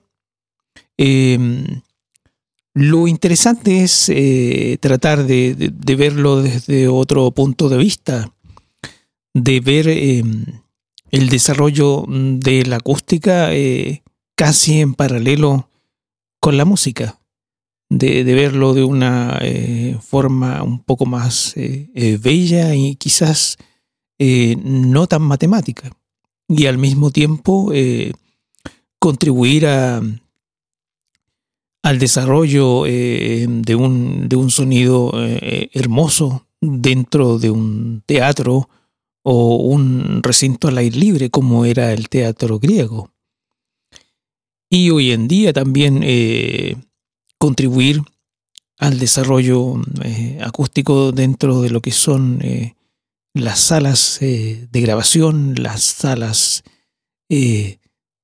lo 2.77 3.07
interesante 3.07 3.81
es 3.81 4.07
eh, 4.09 4.77
tratar 4.79 5.25
de, 5.25 5.73
verlo 5.97 6.43
desde 6.43 6.87
otro 6.87 7.31
punto 7.31 7.69
de 7.69 7.77
vista, 7.77 8.31
de 9.33 9.59
ver 9.61 9.87
em, 9.87 10.45
el 11.09 11.29
desarrollo 11.29 12.05
de 12.07 12.65
la 12.67 12.75
acústica 12.75 13.51
eh, 13.51 14.03
casi 14.35 14.79
en 14.79 14.93
paralelo 14.93 15.71
con 16.39 16.55
la 16.55 16.65
música, 16.65 17.16
de, 17.89 18.23
verlo 18.23 18.73
de 18.73 18.83
una 18.83 19.37
eh, 19.41 19.97
forma 20.01 20.63
un 20.63 20.83
poco 20.83 21.05
más 21.05 21.53
bella 21.55 22.75
y 22.75 22.95
quizás 22.95 23.57
no 24.19 25.07
tan 25.07 25.21
matemática, 25.21 25.91
y 26.47 26.65
al 26.65 26.77
mismo 26.77 27.11
tiempo 27.11 27.71
contribuir 28.99 29.67
a 29.67 30.01
al 31.87 31.99
desarrollo 31.99 32.85
eh, 32.85 33.45
de, 33.47 33.75
un, 33.75 34.27
de, 34.27 34.35
un, 34.35 34.51
sonido 34.51 35.11
eh, 35.15 35.69
hermoso 35.71 36.45
dentro 36.59 37.39
de 37.39 37.49
un 37.49 38.03
teatro 38.05 38.69
o 39.23 39.55
un 39.55 40.21
recinto 40.21 40.67
al 40.67 40.79
aire 40.79 40.97
libre 40.97 41.29
como 41.29 41.63
era 41.63 41.93
el 41.93 42.09
teatro 42.09 42.59
griego. 42.59 43.11
Y 44.69 44.89
hoy 44.89 45.11
en 45.11 45.29
día 45.29 45.53
también 45.53 46.01
eh, 46.03 46.75
contribuir 47.37 48.01
al 48.77 48.99
desarrollo 48.99 49.81
acústico 50.41 51.11
dentro 51.11 51.61
de 51.61 51.69
lo 51.69 51.81
que 51.81 51.91
son 51.91 52.39
las 53.33 53.59
salas 53.59 54.17
de 54.19 54.81
grabación, 54.81 55.55
las 55.57 55.81
salas 55.81 56.63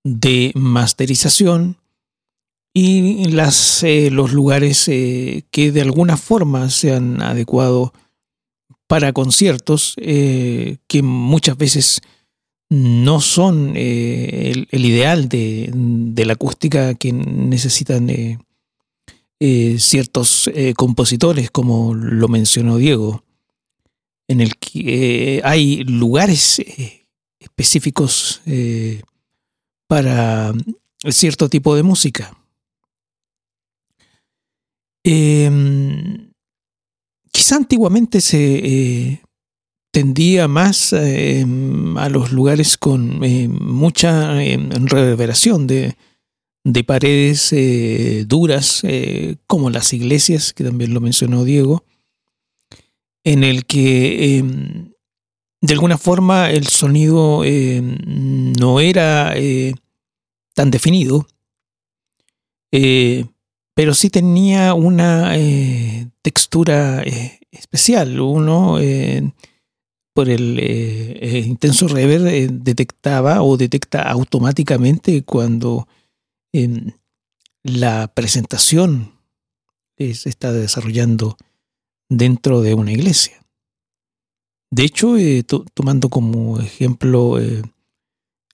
de 0.03 0.51
masterización 0.55 1.77
y 2.73 3.25
las, 3.25 3.83
eh, 3.83 4.09
los 4.11 4.33
lugares 4.33 4.87
eh, 4.87 5.43
que 5.51 5.71
de 5.71 5.81
alguna 5.81 6.17
forma 6.17 6.69
se 6.69 6.93
han 6.93 7.21
adecuado 7.21 7.93
para 8.87 9.13
conciertos 9.13 9.93
eh, 9.97 10.77
que 10.87 11.03
muchas 11.03 11.57
veces 11.57 12.01
no 12.69 13.21
son 13.21 13.73
el, 13.75 14.67
ideal 14.71 15.29
de, 15.29 15.71
la 16.25 16.33
acústica 16.33 16.95
que 16.95 17.13
necesitan 17.13 18.09
ciertos 19.77 20.49
compositores, 20.75 21.51
como 21.51 21.93
lo 21.93 22.27
mencionó 22.27 22.77
Diego, 22.77 23.23
en 24.27 24.39
el 24.41 24.57
que 24.57 25.41
hay 25.43 25.83
lugares 25.83 26.61
específicos 27.39 28.41
para 29.87 30.53
cierto 31.11 31.49
tipo 31.49 31.75
de 31.75 31.83
música. 31.83 32.37
Eh, 35.03 35.51
quizá 37.31 37.57
antiguamente 37.57 38.21
se 38.21 38.37
eh, 38.55 39.21
tendía 39.91 40.47
más 40.47 40.93
em, 40.93 41.97
a 41.97 42.07
los 42.07 42.31
lugares 42.31 42.77
con 42.77 43.23
eh, 43.23 43.47
mucha 43.49 44.41
em, 44.41 44.69
reverberación 44.85 45.67
de, 45.67 45.95
de 46.63 46.83
paredes 46.83 47.51
eh, 47.51 48.25
duras, 48.27 48.83
como 49.47 49.69
las 49.69 49.93
iglesias, 49.93 50.53
que 50.53 50.63
también 50.63 50.93
lo 50.93 51.01
mencionó 51.01 51.43
Diego, 51.43 51.83
en 53.23 53.43
el 53.43 53.65
que 53.65 54.43
de 55.61 55.73
alguna 55.73 55.97
forma 55.97 56.51
el 56.51 56.67
sonido 56.67 57.43
no 57.43 58.79
era 58.79 59.33
tan 60.53 60.71
definido 60.71 61.27
pero 63.75 63.93
sí 63.93 64.09
tenía 64.09 64.73
una 64.73 65.37
eh, 65.37 66.07
textura 66.21 67.01
eh, 67.03 67.39
especial. 67.51 68.19
Uno, 68.19 68.79
eh, 68.79 69.31
por 70.13 70.29
el 70.29 70.59
intenso 71.47 71.87
reverb, 71.87 72.51
detectaba 72.63 73.41
o 73.41 73.57
detecta 73.57 74.03
automáticamente 74.03 75.23
cuando 75.23 75.87
la 77.63 78.07
presentación 78.13 79.13
se 79.97 80.29
está 80.29 80.51
desarrollando 80.51 81.37
dentro 82.09 82.61
de 82.61 82.73
una 82.73 82.91
iglesia. 82.91 83.45
De 84.71 84.83
hecho, 84.83 85.15
tomando 85.73 86.09
como 86.09 86.59
ejemplo 86.59 87.39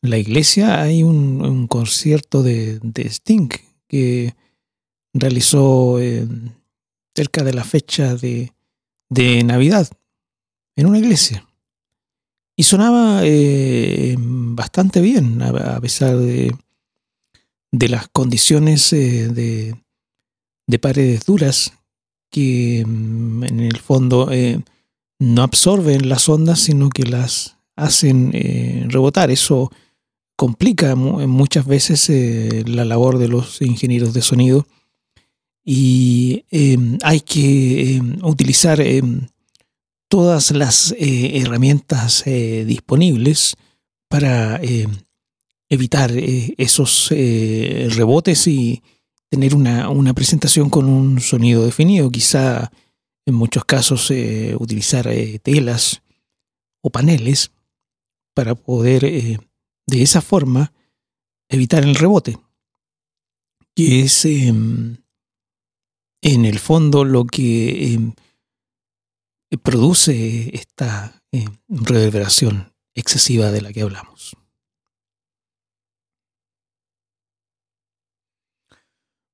la 0.02 0.18
iglesia, 0.18 0.82
hay 0.82 1.04
un, 1.04 1.68
concierto 1.68 2.44
de, 2.44 2.80
Sting 2.96 3.50
que 3.88 4.36
realizó 5.14 6.00
eh, 6.00 6.28
cerca 7.16 7.44
de 7.44 7.54
la 7.54 7.64
fecha 7.64 8.16
de, 8.16 8.52
Navidad 9.44 9.88
en 10.76 10.88
una 10.88 11.00
iglesia. 11.00 11.46
Y 12.56 12.64
sonaba 12.64 13.22
eh, 13.24 14.16
bastante 14.20 15.02
bien, 15.02 15.42
a, 15.42 15.80
pesar 15.82 16.18
de, 16.18 16.56
de, 17.72 17.90
las 17.90 18.08
condiciones 18.10 18.92
eh, 18.94 19.30
de, 19.30 19.76
de, 20.68 20.80
paredes 20.80 21.26
duras 21.26 21.74
que 22.30 22.84
mm, 22.86 23.44
en 23.44 23.60
el 23.60 23.78
fondo 23.78 24.30
no 25.20 25.44
absorben 25.44 26.10
las 26.10 26.30
ondas, 26.30 26.60
sino 26.60 26.90
que 26.90 27.04
las 27.04 27.58
hacen 27.76 28.32
rebotar. 28.90 29.32
Eso 29.32 29.72
complica 30.36 30.96
muchas 30.96 31.66
veces 31.66 32.10
la 32.68 32.86
labor 32.86 33.18
de 33.18 33.28
los 33.28 33.62
ingenieros 33.62 34.14
de 34.14 34.22
sonido 34.22 34.68
y 35.66 36.46
hay 37.04 37.20
que 37.20 38.02
utilizar 38.22 38.82
todas 40.08 40.52
las 40.52 40.96
herramientas 40.98 42.24
disponibles 42.26 43.56
para 44.08 44.60
evitar 45.70 46.12
esos 46.12 47.10
rebotes 47.10 48.48
y 48.48 48.82
tener 49.30 49.54
una, 49.54 49.90
una, 49.90 50.14
presentación 50.14 50.70
con 50.70 50.90
un 50.90 51.22
sonido 51.22 51.66
definido. 51.66 52.10
Quizá 52.10 52.72
en 53.26 53.36
muchos 53.36 53.64
casos 53.66 54.12
utilizar 54.58 55.08
telas 55.44 56.02
o 56.82 56.90
paneles 56.90 57.52
para 58.40 58.56
poder 58.56 59.04
eh, 59.04 59.38
de 59.86 60.02
esa 60.02 60.22
forma 60.22 60.72
evitar 61.50 61.84
el 61.84 61.96
rebote, 61.96 62.38
que 63.76 64.02
es 64.02 64.24
em, 64.24 64.98
en 66.22 66.46
el 66.46 66.60
fondo 66.60 67.04
lo 67.04 67.26
que 67.26 67.94
em, 67.94 68.14
produce 69.62 70.56
esta 70.56 71.22
em, 71.34 71.52
reverberación 71.68 72.74
excesiva 72.96 73.52
de 73.52 73.62
la 73.62 73.74
que 73.74 73.82
hablamos. 73.82 74.38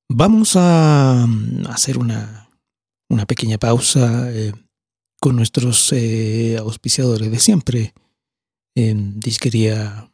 Vamos 0.09 0.55
a 0.55 1.25
hacer 1.67 1.97
una, 1.97 2.49
una 3.09 3.25
pequeña 3.25 3.57
pausa 3.57 4.31
eh, 4.31 4.53
con 5.19 5.35
nuestros 5.35 5.91
eh, 5.93 6.57
auspiciadores 6.59 7.31
de 7.31 7.39
siempre 7.39 7.93
en 8.75 9.19
disquería 9.19 10.11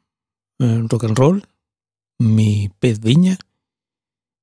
eh, 0.59 0.83
rock 0.87 1.05
and 1.05 1.17
roll, 1.17 1.47
mi 2.19 2.69
pez 2.79 2.99
viña 2.99 3.37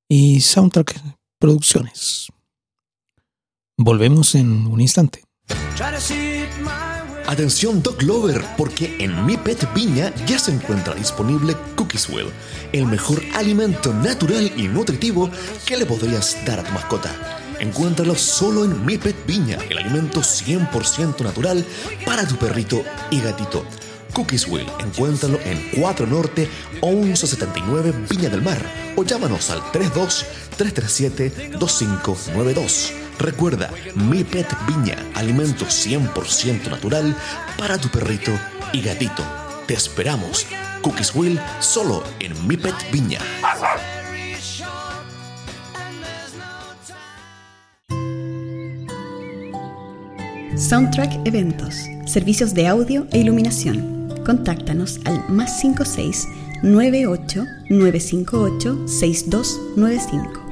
y 0.09 0.41
soundtrack 0.41 1.19
producciones. 1.39 2.29
Volvemos 3.79 4.35
en 4.35 4.67
un 4.67 4.81
instante. 4.81 5.25
Atención 7.29 7.83
Dog 7.83 8.03
Lover, 8.05 8.43
porque 8.57 8.97
en 9.01 9.27
Mi 9.27 9.37
Pet 9.37 9.71
Viña 9.75 10.15
ya 10.25 10.39
se 10.39 10.51
encuentra 10.51 10.95
disponible 10.95 11.55
Cookieswell, 11.77 12.31
el 12.73 12.87
mejor 12.87 13.23
alimento 13.35 13.93
natural 13.93 14.51
y 14.57 14.67
nutritivo 14.67 15.29
que 15.67 15.77
le 15.77 15.85
podrías 15.85 16.39
dar 16.47 16.61
a 16.61 16.65
tu 16.65 16.73
mascota. 16.73 17.11
Encuéntralo 17.61 18.15
solo 18.15 18.65
en 18.65 18.83
Mi 18.87 18.97
Pet 18.97 19.15
Viña, 19.27 19.59
el 19.69 19.77
alimento 19.77 20.21
100% 20.21 21.21
natural 21.21 21.67
para 22.07 22.27
tu 22.27 22.37
perrito 22.37 22.83
y 23.11 23.21
gatito. 23.21 23.63
Cookiesville. 24.15 24.73
Encuéntralo 24.81 25.39
en 25.45 25.83
4 25.83 26.07
Norte 26.07 26.49
1179 26.83 27.93
Viña 28.09 28.31
del 28.31 28.41
Mar 28.41 28.65
o 28.97 29.05
llámanos 29.05 29.51
al 29.51 29.71
32 29.71 30.25
337 30.57 31.59
2592. 31.59 33.08
Recuerda, 33.19 33.71
Mi 33.95 34.25
Pet 34.25 34.47
Viña, 34.67 34.97
alimento 35.15 35.65
100% 35.67 36.71
natural 36.71 37.17
para 37.57 37.79
tu 37.79 37.89
perrito 37.89 38.33
y 38.73 38.81
gatito. 38.81 39.23
Te 39.67 39.75
esperamos. 39.75 40.47
Cookiesville 40.83 41.41
solo 41.61 42.03
en 42.21 42.47
Mi 42.47 42.57
Pet 42.57 42.77
Viña. 42.93 43.21
Soundtrack 50.57 51.27
Eventos, 51.27 51.75
servicios 52.07 52.53
de 52.55 52.67
audio 52.67 53.07
e 53.13 53.19
iluminación 53.19 53.99
contáctanos 54.29 55.01
al 55.07 55.27
más 55.31 55.59
56 55.59 56.29
98 56.63 57.47
958 57.71 58.87
6295. 58.87 60.48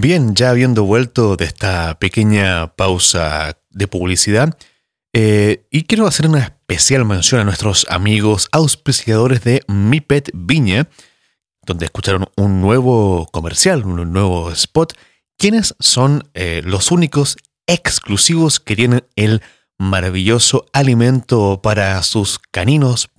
Bien, 0.00 0.36
ya 0.36 0.50
habiendo 0.50 0.84
vuelto 0.84 1.34
de 1.34 1.44
esta 1.44 1.98
pequeña 1.98 2.68
pausa 2.76 3.58
de 3.70 3.88
publicidad, 3.88 4.56
eh, 5.12 5.66
y 5.72 5.82
quiero 5.82 6.06
hacer 6.06 6.28
una 6.28 6.38
especial 6.38 7.04
mención 7.04 7.40
a 7.40 7.44
nuestros 7.44 7.84
amigos 7.90 8.48
auspiciadores 8.52 9.42
de 9.42 9.60
Mi 9.66 10.00
Pet 10.00 10.30
Viña, 10.32 10.88
donde 11.66 11.86
escucharon 11.86 12.26
un 12.36 12.60
nuevo 12.60 13.26
comercial, 13.32 13.84
un 13.84 14.12
nuevo 14.12 14.52
spot 14.52 14.92
¿Quiénes 15.36 15.74
son 15.80 16.30
eh, 16.34 16.62
los 16.64 16.92
únicos 16.92 17.36
exclusivos 17.66 18.60
que 18.60 18.76
tienen 18.76 19.04
el 19.16 19.42
maravilloso 19.78 20.66
alimento 20.72 21.60
para 21.60 22.00
sus 22.04 22.38
caninos? 22.38 23.10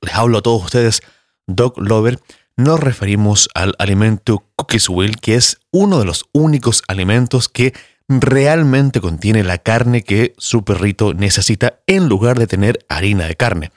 Les 0.00 0.14
hablo 0.14 0.38
a 0.38 0.42
todos 0.42 0.64
ustedes, 0.64 1.02
Dog 1.46 1.78
Lover. 1.78 2.18
Nos 2.58 2.80
referimos 2.80 3.50
al 3.54 3.74
alimento 3.78 4.46
Cookies 4.56 4.88
Will, 4.88 5.20
que 5.20 5.34
es 5.34 5.58
uno 5.72 5.98
de 5.98 6.06
los 6.06 6.24
únicos 6.32 6.82
alimentos 6.88 7.50
que 7.50 7.74
realmente 8.08 9.02
contiene 9.02 9.44
la 9.44 9.58
carne 9.58 10.02
que 10.02 10.34
su 10.38 10.64
perrito 10.64 11.12
necesita 11.12 11.80
en 11.86 12.08
lugar 12.08 12.38
de 12.38 12.46
tener 12.46 12.86
harina 12.88 13.26
de 13.26 13.36
carne. 13.36 13.72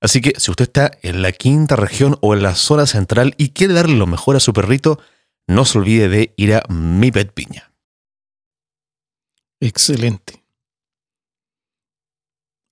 Así 0.00 0.20
que 0.20 0.32
si 0.36 0.50
usted 0.50 0.64
está 0.64 0.98
en 1.02 1.22
la 1.22 1.30
quinta 1.30 1.76
región 1.76 2.18
o 2.22 2.34
en 2.34 2.42
la 2.42 2.56
zona 2.56 2.86
central 2.86 3.34
y 3.38 3.50
quiere 3.50 3.72
darle 3.72 3.96
lo 3.96 4.06
mejor 4.06 4.34
a 4.34 4.40
su 4.40 4.52
perrito, 4.52 4.98
no 5.46 5.64
se 5.64 5.78
olvide 5.78 6.08
de 6.08 6.34
ir 6.36 6.54
a 6.54 6.62
Mi 6.68 7.12
Pet 7.12 7.32
Piña. 7.32 7.72
Excelente. 9.60 10.42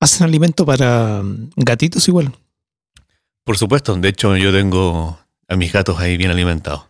¿Hacen 0.01 0.27
alimento 0.27 0.67
para 0.67 1.23
gatitos 1.55 2.09
igual? 2.09 2.37
Por 3.45 3.57
supuesto, 3.57 3.95
de 3.95 4.09
hecho 4.09 4.37
yo 4.37 4.53
tengo 4.53 5.22
a 5.53 5.57
mis 5.57 5.73
gatos 5.73 5.99
ahí 5.99 6.17
bien 6.17 6.31
alimentados. 6.31 6.85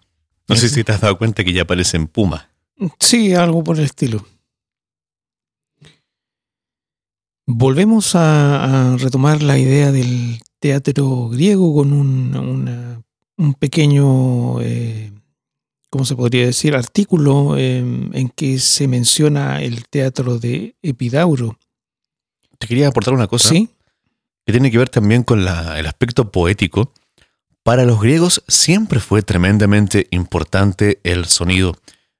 No 0.49 0.57
sé 0.57 0.69
si 0.69 0.85
te 0.85 0.93
has 0.93 1.01
dado 1.01 1.19
cuenta 1.19 1.45
que 1.45 1.53
ya 1.53 1.63
aparecen 1.63 2.07
puma. 2.07 2.51
Sí, 2.99 3.35
algo 3.35 3.63
por 3.63 3.79
el 3.79 3.85
estilo. 3.85 4.27
Volvemos 7.47 8.15
a, 8.15 8.97
retomar 8.99 9.43
la 9.43 9.59
idea 9.59 9.93
del 9.93 10.41
teatro 10.59 11.29
griego 11.29 11.75
con 11.75 11.93
un, 11.93 13.05
un 13.37 13.55
pequeño 13.55 14.61
eh, 14.61 15.13
¿cómo 15.93 16.07
se 16.07 16.17
podría 16.17 16.47
decir?, 16.47 16.75
artículo 16.75 17.59
em, 17.59 18.11
en 18.15 18.31
que 18.31 18.59
se 18.59 18.89
menciona 18.89 19.61
el 19.61 19.87
teatro 19.89 20.39
de 20.39 20.75
Epidauro. 20.81 21.59
Te 22.59 22.67
quería 22.67 22.89
aportar 22.89 23.13
una 23.13 23.27
cosa. 23.27 23.51
Sí. 23.51 23.69
Que 24.47 24.53
tiene 24.53 24.71
que 24.71 24.79
ver 24.79 24.89
también 24.89 25.23
con 25.23 25.41
el 25.41 25.87
aspecto 25.87 26.33
poético. 26.33 26.95
Para 27.65 27.85
los 27.85 28.01
griegos 28.01 28.43
siempre 28.49 28.99
fue 28.99 29.23
tremendamente 29.23 30.09
importante 30.11 31.01
el 31.05 31.27
sonido. 31.27 31.77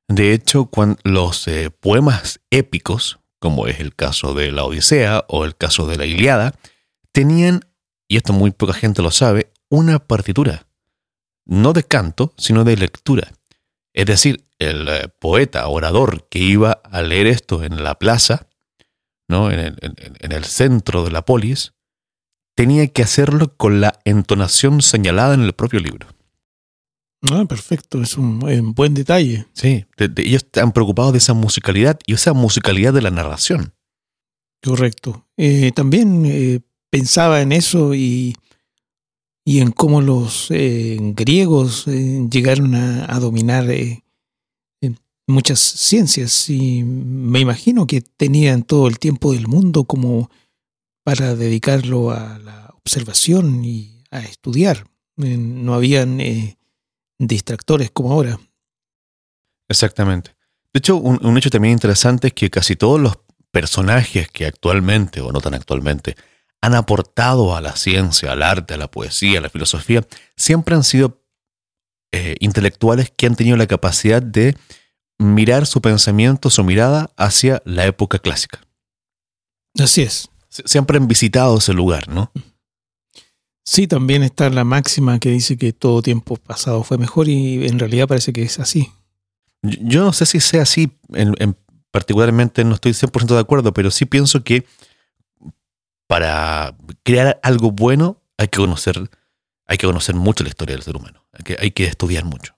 De 0.09 0.33
hecho, 0.33 0.67
cuando 0.67 0.99
los 1.03 1.49
eh, 1.49 1.71
poemas 1.71 2.41
épicos, 2.51 3.19
como 3.41 3.67
es 3.67 3.81
el 3.81 3.95
caso 3.97 4.35
de 4.35 4.53
la 4.53 4.65
Odisea 4.65 5.25
o 5.29 5.45
el 5.45 5.57
caso 5.57 5.87
de 5.87 5.97
la 5.97 6.07
Iliada, 6.07 6.55
tenían, 7.11 7.61
y 8.09 8.19
esto 8.19 8.33
muy 8.33 8.53
poca 8.53 8.73
gente 8.73 9.03
lo 9.03 9.11
sabe, 9.11 9.53
una 9.69 9.99
partitura. 9.99 10.69
No 11.45 11.73
de 11.73 11.83
canto, 11.83 12.35
sino 12.37 12.63
de 12.63 12.77
lectura. 12.77 13.33
Es 13.95 14.07
decir, 14.07 14.45
el 14.61 14.89
eh, 14.89 15.09
poeta, 15.19 15.67
orador 15.67 16.29
que 16.29 16.39
iba 16.39 16.73
a 16.85 17.03
leer 17.03 17.27
esto 17.27 17.65
en 17.65 17.83
la 17.83 17.99
plaza, 17.99 18.47
¿no? 19.29 19.51
en, 19.51 19.77
el, 20.21 20.45
centro 20.45 21.05
de 21.05 21.11
la 21.11 21.25
polis, 21.25 21.73
tenía 22.55 22.87
que 22.89 23.03
hacerlo 23.03 23.57
con 23.57 23.81
la 23.81 23.99
entonación 24.05 24.83
señalada 24.83 25.35
en 25.35 25.43
el 25.43 25.53
propio 25.53 25.81
libro. 25.81 26.09
Ah, 27.31 27.45
perfecto, 27.49 28.03
es 28.03 28.17
un, 28.17 28.41
buen 28.75 28.95
detalle. 28.95 29.47
Sí, 29.53 29.87
ellos 29.97 30.43
están 30.43 30.73
preocupados 30.73 31.13
de 31.13 31.19
esa 31.19 31.35
musicalidad 31.35 31.99
y 32.07 32.15
esa 32.15 32.33
musicalidad 32.33 32.93
de 32.93 33.03
la 33.03 33.11
narración. 33.11 33.75
Correcto. 34.63 35.27
Eh, 35.37 35.73
también 35.73 36.25
eh, 36.27 36.61
pensaba 36.91 37.41
en 37.41 37.53
eso 37.53 37.95
y 37.95 38.35
y 39.45 39.61
en 39.61 39.73
cómo 39.73 40.01
los 40.01 40.47
eh, 40.51 40.99
griegos 41.01 41.87
llegaron 41.87 42.75
a, 42.75 43.19
dominar 43.19 43.69
eh, 43.71 44.03
muchas 45.27 45.61
ciencias 45.61 46.49
y 46.49 46.83
me 46.85 47.41
imagino 47.41 47.87
que 47.87 48.03
tenían 48.03 48.63
todo 48.63 48.87
el 48.89 48.99
tiempo 48.99 49.33
del 49.33 49.49
mundo 49.49 49.85
como 49.85 50.31
para 51.05 51.35
dedicarlo 51.35 52.11
a 52.11 52.39
la 52.39 52.75
observación 52.75 53.65
y 53.65 54.05
a 54.11 54.21
estudiar. 54.21 54.87
no 55.17 55.75
habían 55.75 56.19
distractores 57.19 57.91
como 57.91 58.13
ahora. 58.13 58.39
Exactamente. 59.69 60.35
De 60.73 60.79
hecho, 60.79 60.97
un 60.97 61.39
hecho 61.39 61.51
también 61.51 61.73
interesante 61.73 62.29
es 62.29 62.33
que 62.33 62.51
casi 62.51 62.77
todos 62.77 63.01
los 63.01 63.19
personajes 63.51 64.29
que 64.29 64.47
actualmente, 64.47 65.21
o 65.21 65.31
no 65.31 65.41
tan 65.41 65.55
actualmente, 65.55 66.17
han 66.63 66.75
aportado 66.75 67.57
a 67.57 67.61
la 67.61 67.77
ciencia, 67.77 68.33
al 68.33 68.43
arte, 68.43 68.75
a 68.75 68.79
la 68.79 68.91
poesía, 68.91 69.39
a 69.39 69.43
la 69.43 69.51
filosofía, 69.51 70.07
siempre 70.37 70.75
han 70.75 70.85
sido 70.85 71.23
eh, 72.13 72.37
intelectuales 72.41 73.11
que 73.11 73.27
han 73.27 73.37
tenido 73.37 73.57
la 73.57 73.67
capacidad 73.67 74.23
de 74.23 74.57
mirar 75.19 75.67
su 75.67 75.81
pensamiento, 75.83 76.51
su 76.51 76.63
mirada 76.65 77.11
hacia 77.17 77.63
la 77.65 77.87
época 77.87 78.19
clásica. 78.19 78.61
Así 79.79 80.03
es. 80.03 80.32
Siempre 80.53 80.99
han 80.99 81.09
visitado 81.09 81.59
ese 81.59 81.73
lugar, 81.73 82.09
¿no? 82.09 82.31
Sí, 83.65 83.87
también 83.87 84.23
está 84.23 84.51
la 84.51 84.65
máxima 84.65 85.19
que 85.19 85.31
dice 85.31 85.57
que 85.57 85.73
todo 85.73 86.03
tiempo 86.03 86.37
pasado 86.37 86.83
fue 86.83 86.99
mejor 86.99 87.29
y 87.29 87.67
en 87.67 87.79
realidad 87.79 88.09
parece 88.09 88.33
que 88.33 88.43
es 88.43 88.59
así. 88.59 88.93
Yo 89.63 90.05
no 90.05 90.13
sé 90.13 90.27
si 90.27 90.41
sea 90.41 90.63
así, 90.63 90.91
en, 91.15 91.57
particularmente 91.91 92.65
no 92.65 92.75
estoy 92.75 92.93
100% 92.93 93.35
de 93.35 93.39
acuerdo, 93.39 93.73
pero 93.73 93.91
sí 93.91 94.05
pienso 94.05 94.43
que 94.43 94.67
para 96.09 96.77
crear 97.05 97.39
algo 97.43 97.71
bueno 97.71 98.21
hay 98.37 98.49
que 98.49 98.59
conocer, 98.59 99.11
hay 99.67 99.79
que 99.79 99.87
conocer 99.87 100.17
mucho 100.17 100.43
la 100.43 100.51
historia 100.51 100.75
del 100.75 100.83
ser 100.83 100.97
humano, 100.97 101.25
hay 101.33 101.45
que, 101.45 101.57
hay 101.59 101.71
que 101.71 101.85
estudiar 101.85 102.25
mucho. 102.25 102.55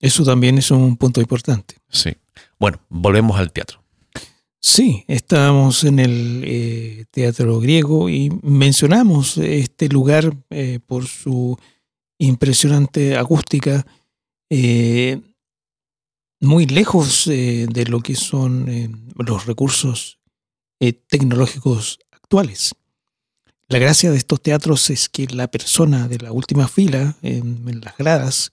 Eso 0.00 0.24
también 0.24 0.58
es 0.58 0.70
un 0.70 0.96
punto 0.96 1.20
importante. 1.20 1.76
Sí. 1.88 2.16
Bueno, 2.58 2.80
volvemos 2.88 3.38
al 3.38 3.52
teatro. 3.52 3.79
Sí, 4.62 5.04
estábamos 5.08 5.84
en 5.84 5.98
el 5.98 6.44
eh, 6.46 7.06
teatro 7.10 7.60
griego 7.60 8.10
y 8.10 8.28
mencionamos 8.42 9.38
este 9.38 9.88
lugar 9.88 10.36
eh, 10.50 10.80
por 10.86 11.06
su 11.06 11.58
impresionante 12.18 13.16
acústica, 13.16 13.86
eh, 14.50 15.18
muy 16.40 16.66
lejos 16.66 17.24
de 17.26 17.84
lo 17.88 18.00
que 18.00 18.14
son 18.14 19.12
los 19.14 19.46
recursos 19.46 20.18
tecnológicos 20.78 21.98
actuales. 22.10 22.74
La 23.68 23.78
gracia 23.78 24.10
de 24.10 24.16
estos 24.16 24.42
teatros 24.42 24.88
es 24.88 25.10
que 25.10 25.26
la 25.26 25.50
persona 25.50 26.08
de 26.08 26.18
la 26.18 26.32
última 26.32 26.66
fila 26.66 27.16
en 27.20 27.82
las 27.82 27.96
gradas 27.96 28.52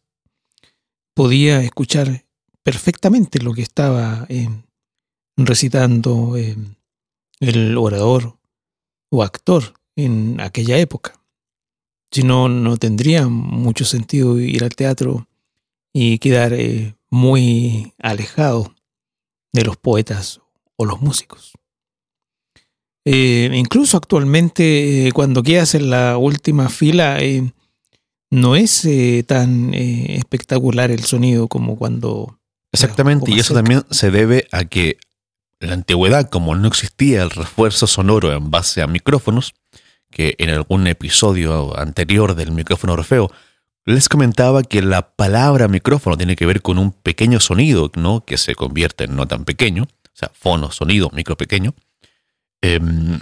podía 1.14 1.62
escuchar 1.62 2.26
perfectamente 2.62 3.40
lo 3.40 3.54
que 3.54 3.62
estaba 3.62 4.28
recitando 5.38 6.36
eh, 6.36 6.58
el 7.40 7.78
orador 7.78 8.38
o 9.10 9.24
actor 9.24 9.76
en 9.96 10.42
aquella 10.42 10.78
época. 10.80 11.14
Si 12.12 12.24
no, 12.24 12.50
no 12.50 12.78
tendría 12.78 13.28
mucho 13.28 13.86
sentido 13.86 14.40
ir 14.40 14.64
al 14.64 14.76
teatro 14.76 15.28
y 15.94 16.18
quedar 16.20 16.54
eh, 16.54 16.96
muy 17.10 17.94
alejado 18.00 18.74
de 19.54 19.64
los 19.64 19.78
poetas 19.78 20.42
o 20.76 20.86
los 20.86 21.02
músicos. 21.02 21.54
Eh, 23.06 23.50
incluso 23.54 23.96
actualmente, 23.98 25.12
cuando 25.14 25.44
quedas 25.44 25.76
en 25.76 25.90
la 25.90 26.18
última 26.18 26.68
fila, 26.70 27.20
no 28.30 28.56
es 28.58 28.88
tan 29.26 29.74
espectacular 29.74 30.92
el 30.92 31.04
sonido 31.06 31.48
como 31.48 31.78
cuando... 31.78 32.40
Exactamente, 32.74 33.32
y 33.32 33.40
eso 33.40 33.54
también 33.54 33.86
se 33.90 34.12
debe 34.12 34.48
a 34.52 34.66
que 34.66 34.98
la 35.60 35.74
antigüedad, 35.74 36.30
como 36.30 36.56
no 36.56 36.68
existía 36.68 37.24
el 37.24 37.30
refuerzo 37.30 37.88
sonoro 37.88 38.34
en 38.34 38.52
base 38.52 38.82
a 38.82 38.88
micrófonos, 38.88 39.54
que 40.10 40.36
en 40.38 40.50
algún 40.50 40.88
episodio 40.88 41.78
anterior 41.78 42.36
del 42.36 42.52
micrófono 42.52 42.94
Orfeo 42.94 43.32
les 43.86 44.10
comentaba 44.10 44.64
que 44.64 44.82
la 44.82 45.12
palabra 45.16 45.68
micrófono 45.68 46.18
tiene 46.18 46.36
que 46.36 46.46
ver 46.46 46.62
con 46.62 46.78
un 46.78 46.92
pequeño 46.92 47.40
sonido, 47.40 47.92
¿no? 47.96 48.26
Que 48.26 48.38
se 48.38 48.54
convierte 48.54 49.06
en 49.06 49.16
no 49.16 49.28
tan 49.28 49.46
pequeño, 49.46 49.84
o 49.84 50.10
sea, 50.14 50.30
fono, 50.34 50.72
sonido, 50.72 51.10
micro 51.14 51.38
pequeño. 51.38 51.74
Em, 52.62 53.20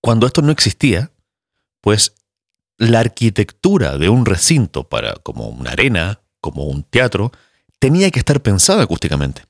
cuando 0.00 0.26
esto 0.26 0.42
no 0.42 0.52
existía, 0.52 1.10
pues 1.80 2.14
la 2.78 3.00
arquitectura 3.00 3.98
de 3.98 4.08
un 4.08 4.24
recinto 4.24 4.84
para 4.88 5.14
como 5.14 5.48
una 5.48 5.72
arena, 5.72 6.20
como 6.40 6.64
un 6.64 6.82
teatro, 6.84 7.32
tenía 7.78 8.10
que 8.10 8.20
estar 8.20 8.40
pensada 8.40 8.84
acústicamente. 8.84 9.42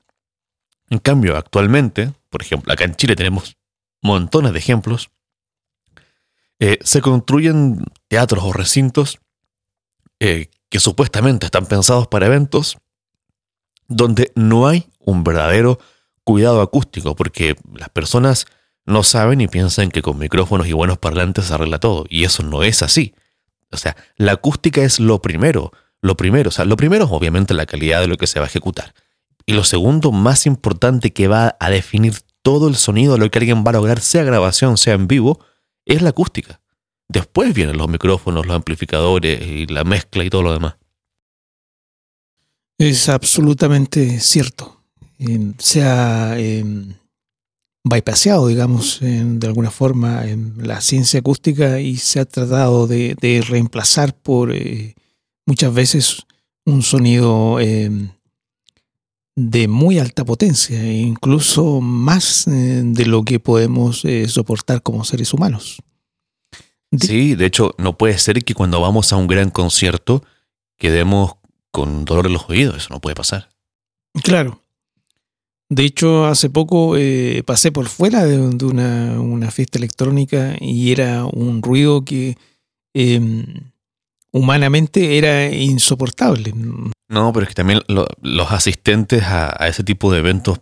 En 0.91 0.99
cambio, 0.99 1.37
actualmente, 1.37 2.13
por 2.29 2.41
ejemplo, 2.41 2.71
acá 2.71 2.83
en 2.83 2.95
Chile 2.95 3.15
tenemos 3.15 3.55
montones 4.01 4.51
de 4.51 4.59
ejemplos, 4.59 5.09
eh, 6.59 6.79
se 6.83 7.01
construyen 7.01 7.83
teatros 8.09 8.43
o 8.43 8.51
recintos 8.51 9.19
eh, 10.19 10.49
que 10.69 10.79
supuestamente 10.81 11.45
están 11.45 11.65
pensados 11.65 12.07
para 12.07 12.27
eventos 12.27 12.77
donde 13.87 14.31
no 14.35 14.67
hay 14.67 14.89
un 14.99 15.23
verdadero 15.23 15.79
cuidado 16.23 16.61
acústico, 16.61 17.15
porque 17.15 17.55
las 17.73 17.89
personas 17.89 18.45
no 18.85 19.03
saben 19.03 19.39
y 19.39 19.47
piensan 19.47 19.91
que 19.91 20.01
con 20.01 20.19
micrófonos 20.19 20.67
y 20.67 20.73
buenos 20.73 20.97
parlantes 20.97 21.45
se 21.45 21.53
arregla 21.53 21.79
todo, 21.79 22.05
y 22.09 22.25
eso 22.25 22.43
no 22.43 22.63
es 22.63 22.83
así. 22.83 23.15
O 23.71 23.77
sea, 23.77 23.95
la 24.17 24.33
acústica 24.33 24.81
es 24.81 24.99
lo 24.99 25.21
primero, 25.21 25.71
lo 26.01 26.17
primero, 26.17 26.49
o 26.49 26.51
sea, 26.51 26.65
lo 26.65 26.75
primero 26.75 27.05
es 27.05 27.11
obviamente 27.11 27.53
la 27.53 27.65
calidad 27.65 28.01
de 28.01 28.07
lo 28.07 28.17
que 28.17 28.27
se 28.27 28.39
va 28.39 28.45
a 28.45 28.49
ejecutar. 28.49 28.93
Y 29.45 29.53
lo 29.53 29.63
segundo 29.63 30.11
más 30.11 30.45
importante 30.45 31.13
que 31.13 31.27
va 31.27 31.55
a 31.59 31.69
definir 31.69 32.15
todo 32.41 32.67
el 32.67 32.75
sonido 32.75 33.17
lo 33.17 33.29
que 33.29 33.39
alguien 33.39 33.63
va 33.65 33.69
a 33.69 33.73
lograr, 33.73 33.99
sea 33.99 34.23
grabación, 34.23 34.77
sea 34.77 34.93
en 34.93 35.07
vivo, 35.07 35.39
es 35.85 36.01
la 36.01 36.09
acústica. 36.09 36.61
Después 37.07 37.53
vienen 37.53 37.77
los 37.77 37.89
micrófonos, 37.89 38.45
los 38.45 38.55
amplificadores 38.55 39.45
y 39.45 39.67
la 39.67 39.83
mezcla 39.83 40.23
y 40.23 40.29
todo 40.29 40.43
lo 40.43 40.53
demás. 40.53 40.75
Es 42.77 43.09
absolutamente 43.09 44.19
cierto. 44.19 44.81
Se 45.59 45.83
ha 45.83 46.33
eh, 46.39 46.63
bypassado, 47.83 48.47
digamos, 48.47 48.99
de 49.01 49.45
alguna 49.45 49.69
forma 49.69 50.25
en 50.27 50.55
la 50.65 50.81
ciencia 50.81 51.19
acústica 51.19 51.79
y 51.79 51.97
se 51.97 52.21
ha 52.21 52.25
tratado 52.25 52.87
de, 52.87 53.45
reemplazar 53.47 54.15
por 54.15 54.55
eh, 54.55 54.95
muchas 55.45 55.73
veces 55.73 56.25
un 56.65 56.81
sonido 56.81 57.59
de 59.35 59.67
muy 59.67 59.99
alta 59.99 60.25
potencia, 60.25 60.81
e 60.81 60.93
incluso 60.93 61.81
más 61.81 62.47
eh, 62.47 62.81
de 62.83 63.05
lo 63.05 63.23
que 63.23 63.39
podemos 63.39 64.03
eh, 64.05 64.27
soportar 64.27 64.83
como 64.83 65.03
seres 65.03 65.33
humanos. 65.33 65.81
Sí, 66.99 67.35
de 67.35 67.45
hecho, 67.45 67.73
no 67.77 67.97
puede 67.97 68.17
ser 68.17 68.43
que 68.43 68.53
cuando 68.53 68.81
vamos 68.81 69.13
a 69.13 69.15
un 69.15 69.27
gran 69.27 69.49
concierto 69.49 70.23
quedemos 70.77 71.35
con 71.71 72.03
dolor 72.03 72.27
en 72.27 72.33
los 72.33 72.49
oídos, 72.49 72.77
eso 72.77 72.87
no 72.89 72.99
puede 72.99 73.15
pasar. 73.15 73.49
Claro. 74.23 74.61
De 75.69 75.85
hecho, 75.85 76.25
hace 76.25 76.49
poco 76.49 76.97
eh, 76.97 77.43
pasé 77.45 77.71
por 77.71 77.87
fuera 77.87 78.25
de, 78.25 78.41
una, 78.41 79.51
fiesta 79.51 79.77
electrónica 79.77 80.57
y 80.59 80.91
era 80.91 81.23
un 81.23 81.61
ruido 81.61 82.03
que 82.03 82.35
em, 82.93 83.70
humanamente 84.31 85.17
era 85.17 85.51
insoportable. 85.51 86.53
No, 87.09 87.33
pero 87.33 87.43
es 87.43 87.49
que 87.49 87.55
también 87.55 87.81
los 87.87 88.51
asistentes 88.51 89.23
a, 89.23 89.49
ese 89.67 89.83
tipo 89.83 90.11
de 90.11 90.19
eventos 90.19 90.59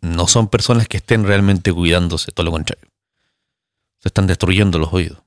no 0.00 0.26
son 0.26 0.48
personas 0.48 0.88
que 0.88 0.96
estén 0.96 1.24
realmente 1.24 1.72
cuidándose, 1.72 2.32
todo 2.32 2.44
lo 2.44 2.52
contrario. 2.52 2.88
Se 4.00 4.08
están 4.08 4.26
destruyendo 4.26 4.78
los 4.78 4.92
oídos. 4.92 5.18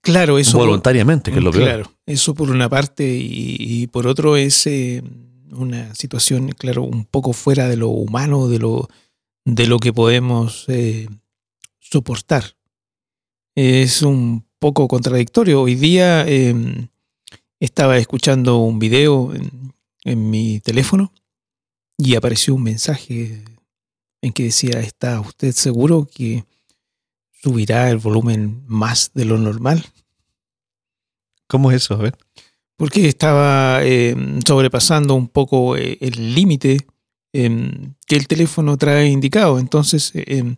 Claro, 0.00 0.38
eso. 0.38 0.58
Voluntariamente, 0.58 1.30
que 1.30 1.38
es 1.38 1.44
lo 1.44 1.52
peor. 1.52 1.64
Claro, 1.64 1.92
eso 2.06 2.34
por 2.34 2.50
una 2.50 2.68
parte 2.68 3.04
y, 3.18 3.86
por 3.88 4.06
otro 4.06 4.36
es 4.36 4.66
eh, 4.66 5.02
una 5.50 5.94
situación, 5.94 6.50
claro, 6.50 6.82
un 6.82 7.04
poco 7.04 7.32
fuera 7.32 7.68
de 7.68 7.76
lo 7.76 7.88
humano, 7.88 8.48
de 8.48 8.58
lo, 8.58 8.88
de 9.44 9.66
lo 9.66 9.78
que 9.78 9.92
podemos 9.92 10.64
eh, 10.68 11.08
soportar. 11.78 12.56
Es 13.54 14.02
un 14.02 14.44
poco 14.58 14.88
contradictorio. 14.88 15.60
Hoy 15.60 15.74
día 15.74 16.26
em, 16.26 16.88
estaba 17.64 17.96
escuchando 17.96 18.58
un 18.58 18.80
video 18.80 19.32
en 20.04 20.30
mi 20.30 20.58
teléfono 20.58 21.12
y 21.96 22.16
apareció 22.16 22.56
un 22.56 22.64
mensaje 22.64 23.44
en 24.20 24.32
que 24.32 24.44
decía, 24.44 24.80
¿está 24.80 25.20
usted 25.20 25.52
seguro 25.52 26.08
que 26.12 26.44
subirá 27.40 27.88
el 27.90 27.98
volumen 27.98 28.64
más 28.66 29.12
de 29.14 29.24
lo 29.26 29.38
normal? 29.38 29.84
¿Cómo 31.46 31.70
es 31.70 31.84
eso? 31.84 31.94
A 31.94 31.98
ver. 31.98 32.16
Porque 32.76 33.06
estaba 33.06 33.84
eh, 33.84 34.16
sobrepasando 34.44 35.14
un 35.14 35.28
poco 35.28 35.76
eh, 35.76 35.98
el 36.00 36.34
límite 36.34 36.78
em, 37.32 37.94
que 38.06 38.16
el 38.16 38.26
teléfono 38.26 38.76
trae 38.76 39.06
indicado. 39.08 39.60
Entonces, 39.60 40.10
em, 40.14 40.56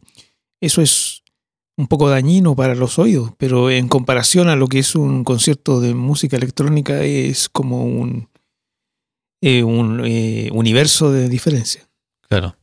eso 0.60 0.80
es 0.80 1.23
un 1.76 1.86
poco 1.88 2.08
dañino 2.08 2.54
para 2.54 2.74
los 2.74 2.98
oídos, 2.98 3.32
pero 3.36 3.70
en 3.70 3.88
comparación 3.88 4.48
a 4.48 4.56
lo 4.56 4.68
que 4.68 4.78
es 4.78 4.94
un 4.94 5.24
concierto 5.24 5.80
de 5.80 5.94
música 5.94 6.36
electrónica 6.36 7.02
es 7.02 7.48
como 7.48 7.84
un, 7.84 8.28
eh, 9.40 9.64
un 9.64 10.02
eh, 10.04 10.50
universo 10.52 11.10
de 11.10 11.28
diferencia. 11.28 11.88
Claro. 12.28 12.56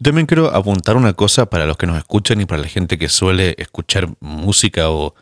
También 0.00 0.26
quiero 0.26 0.54
apuntar 0.54 0.96
una 0.96 1.12
cosa 1.14 1.50
para 1.50 1.66
los 1.66 1.76
que 1.76 1.88
nos 1.88 1.98
escuchan 1.98 2.40
y 2.40 2.46
para 2.46 2.62
la 2.62 2.68
gente 2.68 2.98
que 2.98 3.08
suele 3.08 3.56
escuchar 3.58 4.08
música 4.20 4.90
o, 4.90 5.14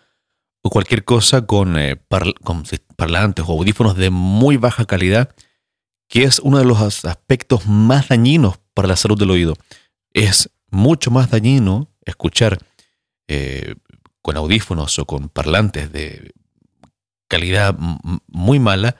cualquier 0.63 1.05
cosa 1.05 1.47
con, 1.47 1.79
eh, 1.79 1.97
con 2.43 2.65
parlantes 2.97 3.45
o 3.49 3.53
audífonos 3.53 3.97
de 3.97 4.11
muy 4.11 4.57
baja 4.57 4.85
calidad, 4.85 5.35
que 6.09 6.25
es 6.25 6.41
uno 6.41 6.59
de 6.59 6.65
los 6.65 7.05
aspectos 7.05 7.67
más 7.67 8.09
dañinos 8.09 8.59
para 8.75 8.89
la 8.89 8.97
salud 8.97 9.19
del 9.19 9.31
oído. 9.31 9.55
Es 10.13 10.51
mucho 10.71 11.11
más 11.11 11.31
dañino 11.31 11.89
escuchar 12.07 12.59
con 14.23 14.37
audífonos 14.37 14.99
o 14.99 15.05
con 15.05 15.29
parlantes 15.29 15.93
de 15.93 16.33
calidad 17.29 17.77
muy 18.29 18.59
mala 18.59 18.97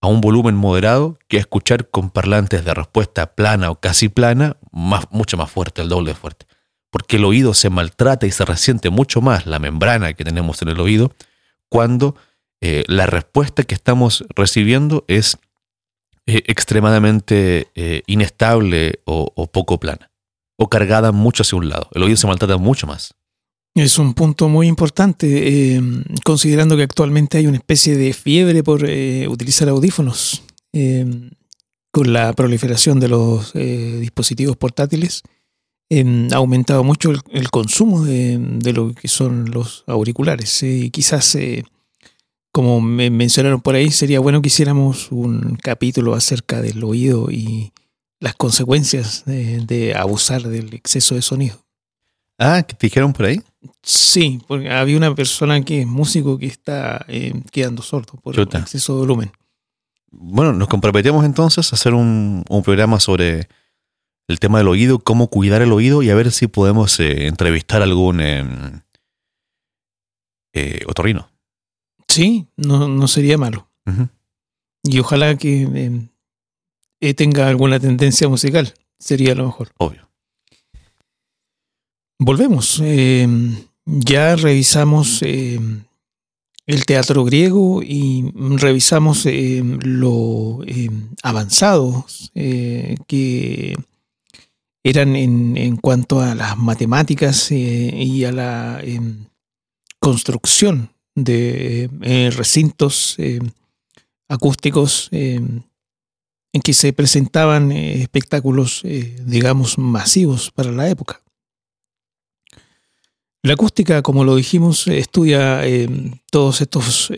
a 0.00 0.08
un 0.08 0.20
volumen 0.20 0.54
moderado 0.54 1.18
que 1.28 1.36
escuchar 1.36 1.88
con 1.88 2.10
parlantes 2.10 2.64
de 2.64 2.74
respuesta 2.74 3.34
plana 3.34 3.70
o 3.70 3.80
casi 3.80 4.08
plana, 4.08 4.56
más, 4.70 5.06
mucho 5.10 5.36
más 5.36 5.50
fuerte, 5.50 5.82
el 5.82 5.88
doble 5.88 6.14
fuerte. 6.14 6.46
Porque 6.90 7.16
el 7.16 7.24
oído 7.24 7.54
se 7.54 7.70
maltrata 7.70 8.26
y 8.26 8.30
se 8.30 8.44
resiente 8.44 8.90
mucho 8.90 9.20
más 9.20 9.46
la 9.46 9.58
membrana 9.58 10.12
que 10.12 10.24
tenemos 10.24 10.62
en 10.62 10.68
el 10.68 10.80
oído 10.80 11.12
cuando 11.68 12.16
eh, 12.60 12.84
la 12.86 13.06
respuesta 13.06 13.64
que 13.64 13.74
estamos 13.74 14.24
recibiendo 14.34 15.04
es 15.08 15.38
eh, 16.26 16.42
extremadamente 16.46 17.68
eh, 17.74 18.02
inestable 18.06 19.00
o 19.04 19.46
poco 19.48 19.78
plana, 19.78 20.10
o 20.56 20.68
cargada 20.68 21.12
mucho 21.12 21.42
hacia 21.42 21.58
un 21.58 21.68
lado. 21.68 21.88
El 21.92 22.02
oído 22.02 22.16
se 22.16 22.26
maltrata 22.26 22.56
mucho 22.56 22.86
más. 22.86 23.14
Es 23.76 23.98
un 23.98 24.14
punto 24.14 24.48
muy 24.48 24.68
importante, 24.68 25.74
eh, 25.76 25.82
considerando 26.24 26.78
que 26.78 26.82
actualmente 26.82 27.36
hay 27.36 27.46
una 27.46 27.58
especie 27.58 27.94
de 27.94 28.14
fiebre 28.14 28.62
por 28.62 28.88
eh, 28.88 29.28
utilizar 29.28 29.68
audífonos. 29.68 30.42
Eh, 30.72 31.30
con 31.90 32.12
la 32.12 32.32
proliferación 32.32 33.00
de 33.00 33.08
los 33.08 33.54
dispositivos 33.54 34.56
portátiles, 34.58 35.22
ha 35.90 36.36
aumentado 36.36 36.84
mucho 36.84 37.10
el, 37.30 37.50
consumo 37.50 38.04
de, 38.04 38.72
lo 38.74 38.92
que 38.92 39.08
son 39.08 39.50
los 39.50 39.82
auriculares. 39.86 40.62
Quizás, 40.92 41.38
como 42.52 42.82
me 42.82 43.08
mencionaron 43.08 43.62
por 43.62 43.76
ahí, 43.76 43.90
sería 43.90 44.20
bueno 44.20 44.42
que 44.42 44.48
hiciéramos 44.48 45.10
un 45.10 45.56
capítulo 45.62 46.14
acerca 46.14 46.60
del 46.60 46.84
oído 46.84 47.30
y 47.30 47.72
las 48.20 48.34
consecuencias 48.34 49.24
de, 49.26 49.60
de 49.60 49.94
abusar 49.94 50.42
del 50.42 50.74
exceso 50.74 51.14
de 51.14 51.22
sonido. 51.22 51.58
Ah, 52.38 52.62
¿qué 52.66 52.74
te 52.74 52.86
dijeron 52.86 53.12
por 53.12 53.26
ahí? 53.26 53.40
Sí, 53.82 54.40
porque 54.46 54.70
había 54.70 54.96
una 54.96 55.14
persona 55.14 55.62
que 55.62 55.80
es 55.80 55.86
músico 55.86 56.38
que 56.38 56.46
está 56.46 57.04
eh, 57.08 57.32
quedando 57.50 57.82
sordo 57.82 58.18
por 58.20 58.34
Chuta. 58.34 58.58
el 58.58 58.64
exceso 58.64 58.94
de 58.94 59.00
volumen. 59.00 59.32
Bueno, 60.10 60.52
nos 60.52 60.68
comprometemos 60.68 61.24
entonces 61.24 61.72
a 61.72 61.76
hacer 61.76 61.94
un, 61.94 62.44
un 62.48 62.62
programa 62.62 63.00
sobre 63.00 63.48
el 64.28 64.38
tema 64.40 64.58
del 64.58 64.68
oído, 64.68 64.98
cómo 64.98 65.28
cuidar 65.28 65.62
el 65.62 65.72
oído 65.72 66.02
y 66.02 66.10
a 66.10 66.14
ver 66.14 66.30
si 66.32 66.46
podemos 66.46 66.98
eh, 67.00 67.26
entrevistar 67.26 67.82
algún 67.82 68.20
eh, 68.20 68.44
eh, 70.52 70.80
otorrino. 70.86 71.28
Sí, 72.08 72.48
no, 72.56 72.88
no 72.88 73.08
sería 73.08 73.38
malo. 73.38 73.68
Y 74.82 74.98
ojalá 74.98 75.36
que 75.36 76.08
eh, 77.00 77.14
tenga 77.14 77.48
alguna 77.48 77.78
tendencia 77.80 78.28
musical. 78.28 78.74
Sería 78.98 79.34
lo 79.34 79.46
mejor. 79.46 79.70
Obvio. 79.78 80.08
Volvemos. 82.18 82.80
eh, 82.82 83.26
ya 83.86 84.34
revisamos 84.34 85.22
eh, 85.22 85.60
el 86.66 86.86
teatro 86.86 87.24
griego 87.24 87.82
y 87.82 88.32
revisamos 88.34 89.24
eh, 89.26 89.62
lo 89.82 90.58
avanzados 91.22 92.32
eh, 92.34 92.96
que 93.06 93.76
eran 94.82 95.14
en, 95.14 95.56
en 95.56 95.76
cuanto 95.76 96.20
a 96.20 96.34
las 96.34 96.56
matemáticas 96.58 97.50
eh, 97.52 97.92
y 97.94 98.24
a 98.24 98.32
la 98.32 98.82
construcción 100.00 100.90
de 101.14 101.88
eh, 102.02 102.30
recintos 102.34 103.16
acústicos 104.28 105.08
en 106.56 106.62
que 106.62 106.72
se 106.72 106.94
presentaban 106.94 107.70
eh, 107.70 108.00
espectáculos, 108.00 108.80
eh, 108.84 109.14
digamos, 109.26 109.76
masivos 109.76 110.50
para 110.50 110.72
la 110.72 110.88
época. 110.88 111.22
La 113.42 113.52
acústica, 113.52 114.00
como 114.00 114.24
lo 114.24 114.36
dijimos, 114.36 114.88
estudia 114.88 115.66
eh, 115.66 115.86
todos 116.30 116.62
estos 116.62 117.12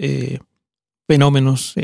fenómenos, 1.07 1.75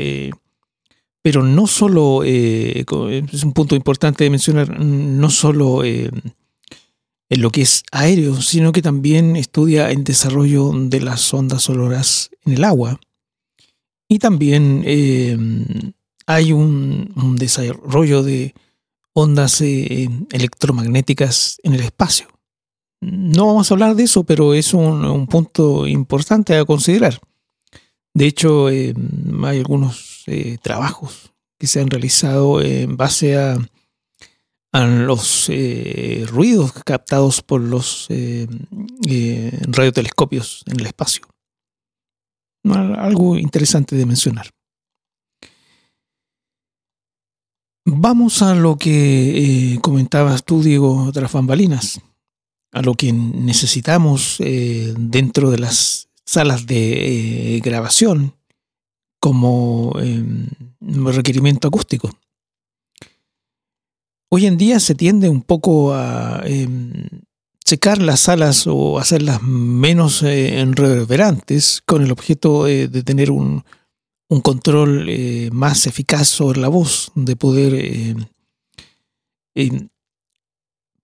pero 1.23 1.41
no 1.41 1.65
solo, 1.65 2.23
es 2.23 3.43
un 3.43 3.53
punto 3.53 3.75
importante 3.75 4.25
de 4.25 4.29
mencionar, 4.29 4.79
no 4.79 5.29
solo 5.31 5.83
en 5.83 6.11
lo 7.29 7.49
que 7.49 7.61
es 7.63 7.83
aéreo, 7.91 8.39
sino 8.39 8.71
que 8.71 8.83
también 8.83 9.35
estudia 9.35 9.89
el 9.89 10.03
desarrollo 10.03 10.71
de 10.75 10.99
las 11.01 11.33
ondas 11.33 11.63
sonoras 11.63 12.29
en 12.45 12.53
el 12.53 12.63
agua. 12.65 12.99
Y 14.07 14.19
también 14.19 14.83
hay 16.27 16.51
un, 16.51 17.35
desarrollo 17.37 18.23
de 18.23 18.53
ondas 19.13 19.61
eh, 19.61 20.09
electromagnéticas 20.31 21.59
en 21.63 21.73
el 21.73 21.81
espacio. 21.81 22.27
No 23.01 23.47
vamos 23.47 23.69
a 23.69 23.73
hablar 23.75 23.95
de 23.95 24.03
eso, 24.03 24.23
pero 24.23 24.53
es 24.53 24.73
un, 24.73 25.05
un 25.05 25.27
punto 25.27 25.85
importante 25.87 26.55
a 26.55 26.65
considerar. 26.65 27.19
De 28.13 28.25
hecho, 28.25 28.69
eh, 28.69 28.93
hay 29.43 29.59
algunos 29.59 30.23
eh, 30.27 30.57
trabajos 30.61 31.33
que 31.59 31.67
se 31.67 31.81
han 31.81 31.89
realizado 31.89 32.61
en 32.61 32.97
base 32.97 33.37
a, 33.37 33.57
los 34.73 35.49
ruidos 36.27 36.73
captados 36.83 37.41
por 37.41 37.61
los 37.61 38.09
radiotelescopios 39.71 40.63
en 40.65 40.81
el 40.81 40.87
espacio. 40.87 41.25
Al- 42.65 42.99
Algo 42.99 43.37
interesante 43.37 43.95
de 43.95 44.05
mencionar. 44.05 44.54
Vamos 47.87 48.41
a 48.41 48.55
lo 48.55 48.77
que 48.77 49.73
eh, 49.75 49.79
comentabas 49.79 50.43
tú, 50.43 50.63
Diego, 50.63 51.11
tras 51.13 51.31
bambalinas 51.31 52.01
a 52.71 52.81
lo 52.81 52.95
que 52.95 53.13
necesitamos 53.13 54.37
eh, 54.39 54.91
dentro 54.97 55.51
de 55.51 55.59
las 55.59 56.09
salas 56.25 56.65
de 56.65 57.57
eh, 57.57 57.59
grabación 57.59 58.33
como 59.19 59.93
eh, 60.01 60.23
requerimiento 60.81 61.67
acústico. 61.67 62.09
Hoy 64.31 64.47
en 64.47 64.57
día 64.57 64.79
se 64.79 64.95
tiende 64.95 65.29
un 65.29 65.43
poco 65.43 65.93
a 65.93 66.41
eh, 66.43 66.67
secar 67.63 68.01
las 68.01 68.21
salas 68.21 68.65
o 68.65 68.97
hacerlas 68.97 69.43
menos 69.43 70.23
eh, 70.23 70.65
reverberantes 70.71 71.83
con 71.85 72.01
el 72.01 72.11
objeto 72.11 72.65
de 72.65 73.03
tener 73.03 73.29
un, 73.29 73.63
un 74.27 74.41
control 74.41 75.07
eh, 75.07 75.49
más 75.51 75.87
eficaz 75.87 76.27
sobre 76.27 76.59
la 76.59 76.67
voz, 76.67 77.11
de 77.15 77.35
poder 77.35 77.73
eh, 77.75 78.15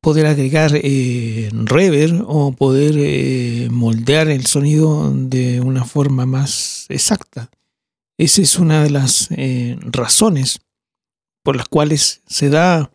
poder 0.02 0.26
agregar 0.26 0.72
eh, 0.74 1.50
reverb 1.54 2.26
o 2.28 2.52
poder 2.54 3.70
moldear 3.72 4.30
el 4.30 4.48
sonido 4.48 5.12
de 5.14 5.62
una 5.62 5.86
forma 5.86 6.26
más 6.26 6.86
exacta. 6.90 7.52
Esa 8.18 8.42
es 8.42 8.58
una 8.58 8.84
de 8.84 8.90
las 8.90 9.30
razones 9.82 10.60
por 11.44 11.56
las 11.56 11.68
cuales 11.68 12.22
se 12.28 12.50
da 12.50 12.92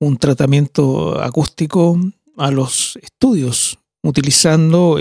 un 0.00 0.16
tratamiento 0.16 1.20
acústico 1.20 1.98
a 2.36 2.50
los 2.50 2.98
estudios, 3.02 3.78
utilizando 4.02 4.98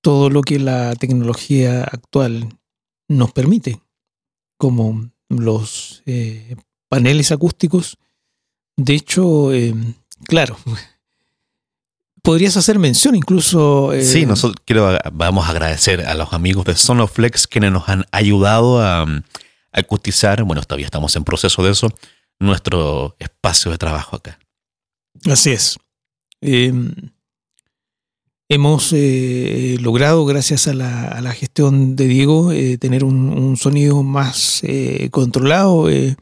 todo 0.00 0.30
lo 0.30 0.42
que 0.42 0.58
la 0.58 0.94
tecnología 0.96 1.84
actual 1.84 2.48
nos 3.16 3.32
permite, 3.32 3.80
como 4.56 5.10
los 5.28 6.02
eh, 6.06 6.56
paneles 6.88 7.32
acústicos 7.32 7.98
de 8.76 8.94
hecho, 8.94 9.52
eh, 9.52 9.74
claro, 10.24 10.56
podrías 12.22 12.56
hacer 12.56 12.78
mención 12.78 13.14
incluso. 13.14 13.92
eh, 13.92 14.04
Sí, 14.04 14.26
nosotros 14.26 14.62
quiero, 14.64 14.98
vamos 15.12 15.46
a 15.46 15.50
agradecer 15.50 16.06
a 16.06 16.14
los 16.14 16.32
amigos 16.32 16.64
de 16.64 16.74
Sonoflex 16.74 17.46
quienes 17.46 17.72
nos 17.72 17.88
han 17.88 18.04
ayudado 18.12 18.80
a, 18.80 19.02
a 19.02 19.22
acustizar, 19.72 20.42
bueno, 20.44 20.62
todavía 20.62 20.86
estamos 20.86 21.14
en 21.16 21.24
proceso 21.24 21.62
de 21.62 21.70
eso, 21.72 21.88
nuestro 22.38 23.16
espacio 23.18 23.70
de 23.70 23.78
trabajo 23.78 24.16
acá. 24.16 24.38
Así 25.30 25.50
es. 25.50 25.78
Eh, 28.52 28.54
hemos 28.54 28.92
eh, 28.92 29.76
logrado, 29.80 30.24
gracias 30.26 30.68
a 30.68 30.74
la, 30.74 31.08
a 31.08 31.20
la 31.20 31.32
gestión 31.32 31.96
de 31.96 32.06
Diego, 32.06 32.52
eh, 32.52 32.76
tener 32.78 33.02
un, 33.02 33.30
un 33.30 33.56
sonido 33.56 34.02
más 34.02 34.62
eh, 34.62 35.08
controlado 35.10 35.88
eh, 35.88 36.16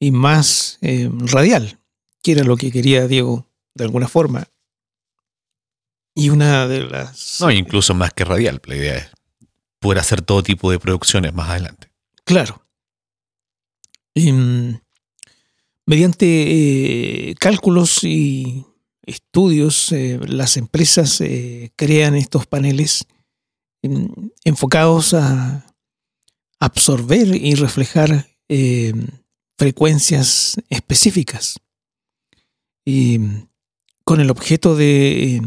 y 0.00 0.10
más 0.10 0.78
eh, 0.80 1.10
radial, 1.12 1.78
que 2.22 2.32
era 2.32 2.44
lo 2.44 2.56
que 2.56 2.72
quería 2.72 3.06
Diego 3.06 3.46
de 3.74 3.84
alguna 3.84 4.08
forma. 4.08 4.48
Y 6.14 6.30
una 6.30 6.66
de 6.68 6.84
las... 6.84 7.40
No, 7.40 7.50
incluso 7.50 7.94
más 7.94 8.12
que 8.12 8.24
radial, 8.24 8.60
la 8.64 8.76
idea 8.76 8.96
es 8.96 9.10
poder 9.78 9.98
hacer 9.98 10.22
todo 10.22 10.42
tipo 10.42 10.70
de 10.70 10.78
producciones 10.78 11.34
más 11.34 11.50
adelante. 11.50 11.90
Claro. 12.24 12.66
Y, 14.14 14.32
mm, 14.32 14.80
mediante 15.86 16.26
eh, 16.26 17.34
cálculos 17.38 18.04
y 18.04 18.64
estudios, 19.04 19.92
eh, 19.92 20.18
las 20.26 20.56
empresas 20.56 21.20
eh, 21.20 21.72
crean 21.76 22.14
estos 22.14 22.46
paneles 22.46 23.06
mm, 23.82 24.06
enfocados 24.44 25.14
a 25.14 25.66
absorber 26.60 27.34
y 27.34 27.54
reflejar 27.54 28.26
eh, 28.48 28.92
frecuencias 29.58 30.56
específicas. 30.68 31.58
Y 32.84 33.18
mm, 33.18 33.48
con 34.04 34.20
el 34.20 34.30
objeto 34.30 34.76
de 34.76 35.36
eh, 35.36 35.42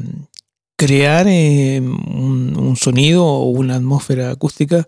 crear 0.78 1.28
un 1.28 2.76
sonido 2.78 3.26
o 3.26 3.50
una 3.50 3.76
atmósfera 3.76 4.32
acústica 4.32 4.86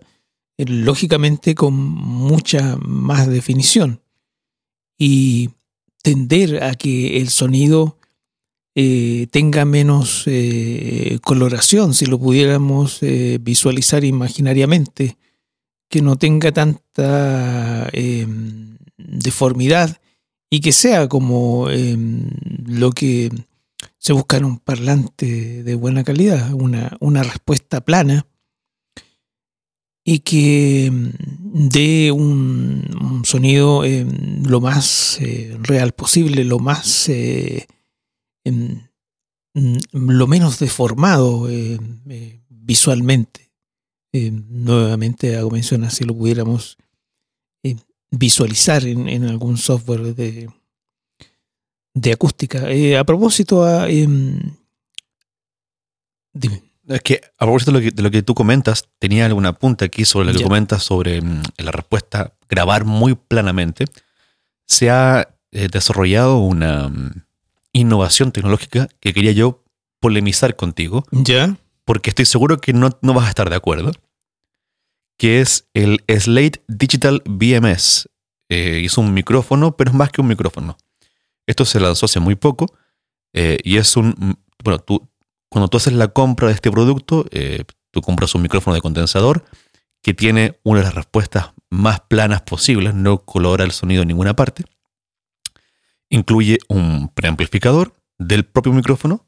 lógicamente 0.58 1.54
con 1.54 1.74
mucha 1.74 2.76
más 2.76 3.28
definición 3.28 4.02
y 4.98 5.50
tender 6.02 6.62
a 6.64 6.74
que 6.74 7.18
el 7.18 7.30
sonido 7.30 7.97
eh, 8.80 9.26
tenga 9.32 9.64
menos 9.64 10.22
eh, 10.26 11.18
coloración, 11.24 11.94
si 11.94 12.06
lo 12.06 12.16
pudiéramos 12.16 13.02
eh, 13.02 13.38
visualizar 13.40 14.04
imaginariamente, 14.04 15.16
que 15.88 16.00
no 16.00 16.14
tenga 16.14 16.52
tanta 16.52 17.90
deformidad 18.96 20.00
y 20.48 20.60
que 20.60 20.70
sea 20.70 21.08
como 21.08 21.66
lo 22.66 22.92
que 22.92 23.32
se 23.98 24.12
busca 24.12 24.36
en 24.36 24.44
un 24.44 24.58
parlante 24.60 25.64
de 25.64 25.74
buena 25.74 26.04
calidad, 26.04 26.52
una, 26.52 26.96
una 27.00 27.24
respuesta 27.24 27.80
plana 27.80 28.28
y 30.04 30.20
que 30.20 30.88
mm, 30.92 31.68
dé 31.68 32.12
un, 32.12 33.22
sonido 33.24 33.82
lo 33.84 34.60
más 34.60 35.18
real 35.64 35.90
posible, 35.94 36.44
lo 36.44 36.60
más 36.60 37.10
lo 39.54 40.26
menos 40.26 40.58
deformado 40.58 41.48
visualmente. 42.48 43.50
nuevamente 44.12 45.36
hago 45.36 45.50
mención 45.50 45.84
a 45.84 45.90
si 45.90 46.04
lo 46.04 46.14
pudiéramos 46.14 46.76
visualizar 48.10 48.84
en, 48.84 49.24
algún 49.24 49.58
software 49.58 50.14
de, 50.14 50.48
de 51.94 52.12
acústica. 52.12 52.66
a 52.98 53.04
propósito, 53.04 53.64
a, 53.64 53.88
em, 53.88 54.40
dime. 56.32 56.68
Es 56.88 57.02
que 57.02 57.20
a 57.36 57.44
propósito 57.44 57.72
de 57.72 58.02
lo 58.02 58.10
que, 58.10 58.22
tú 58.22 58.34
comentas, 58.34 58.88
tenía 58.98 59.26
alguna 59.26 59.52
punta 59.52 59.84
aquí 59.84 60.06
sobre 60.06 60.32
lo 60.32 60.38
que 60.38 60.42
comentas 60.42 60.82
sobre 60.82 61.20
mm, 61.20 61.42
la 61.58 61.70
respuesta 61.70 62.32
grabar 62.48 62.86
muy 62.86 63.14
planamente. 63.14 63.84
Se 64.66 64.88
ha 64.88 65.36
eh, 65.52 65.68
desarrollado 65.70 66.38
una 66.38 66.88
mm, 66.88 67.24
innovación 67.72 68.32
tecnológica 68.32 68.88
que 69.00 69.12
quería 69.12 69.32
yo 69.32 69.64
polemizar 70.00 70.56
contigo. 70.56 71.04
Ya. 71.10 71.56
Porque 71.84 72.10
estoy 72.10 72.26
seguro 72.26 72.58
que 72.58 72.72
no, 72.72 72.90
vas 73.00 73.26
a 73.26 73.28
estar 73.28 73.50
de 73.50 73.56
acuerdo. 73.56 73.92
Que 75.18 75.40
es 75.40 75.68
el 75.74 76.04
Slate 76.08 76.62
Digital 76.68 77.22
BMS. 77.24 78.08
Eh, 78.48 78.82
es 78.84 78.98
un 78.98 79.12
micrófono, 79.12 79.76
pero 79.76 79.90
es 79.90 79.96
más 79.96 80.10
que 80.10 80.20
un 80.20 80.28
micrófono. 80.28 80.76
Esto 81.46 81.64
se 81.64 81.80
lanzó 81.80 82.06
hace 82.06 82.20
muy 82.20 82.34
poco. 82.34 82.72
Eh, 83.32 83.58
y 83.64 83.78
es 83.78 83.96
un. 83.96 84.38
Bueno, 84.62 84.78
tú, 84.78 85.08
cuando 85.48 85.68
tú 85.68 85.78
haces 85.78 85.92
la 85.92 86.08
compra 86.08 86.48
de 86.48 86.54
este 86.54 86.70
producto, 86.70 87.26
eh, 87.30 87.64
tú 87.90 88.00
compras 88.00 88.34
un 88.34 88.42
micrófono 88.42 88.74
de 88.74 88.80
condensador 88.80 89.44
que 90.02 90.14
tiene 90.14 90.58
una 90.62 90.80
de 90.80 90.86
las 90.86 90.94
respuestas 90.94 91.52
más 91.70 92.00
planas 92.00 92.42
posibles, 92.42 92.94
no 92.94 93.18
colora 93.24 93.64
el 93.64 93.72
sonido 93.72 94.02
en 94.02 94.08
ninguna 94.08 94.34
parte. 94.34 94.64
Incluye 96.10 96.58
un 96.68 97.08
preamplificador 97.14 97.92
del 98.18 98.44
propio 98.44 98.72
micrófono, 98.72 99.26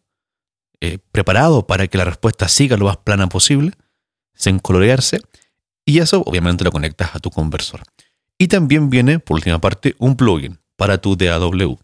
eh, 0.80 0.98
preparado 1.12 1.66
para 1.66 1.86
que 1.86 1.98
la 1.98 2.04
respuesta 2.04 2.48
siga 2.48 2.76
lo 2.76 2.86
más 2.86 2.96
plana 2.98 3.28
posible, 3.28 3.72
sin 4.34 4.58
colorearse, 4.58 5.20
y 5.84 5.98
eso 5.98 6.22
obviamente 6.26 6.64
lo 6.64 6.72
conectas 6.72 7.14
a 7.14 7.18
tu 7.18 7.30
conversor. 7.30 7.82
Y 8.38 8.48
también 8.48 8.88
viene, 8.88 9.18
por 9.18 9.36
última 9.36 9.60
parte, 9.60 9.94
un 9.98 10.16
plugin 10.16 10.58
para 10.76 10.98
tu 10.98 11.16
DAW. 11.16 11.78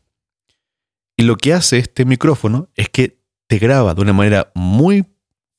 Y 1.16 1.22
lo 1.24 1.36
que 1.36 1.52
hace 1.52 1.78
este 1.78 2.04
micrófono 2.04 2.68
es 2.74 2.88
que 2.88 3.20
te 3.46 3.58
graba 3.58 3.94
de 3.94 4.02
una 4.02 4.12
manera 4.12 4.50
muy 4.54 5.04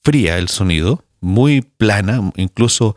fría 0.04 0.38
el 0.38 0.50
sonido, 0.50 1.04
muy 1.20 1.62
plana, 1.62 2.32
incluso 2.36 2.96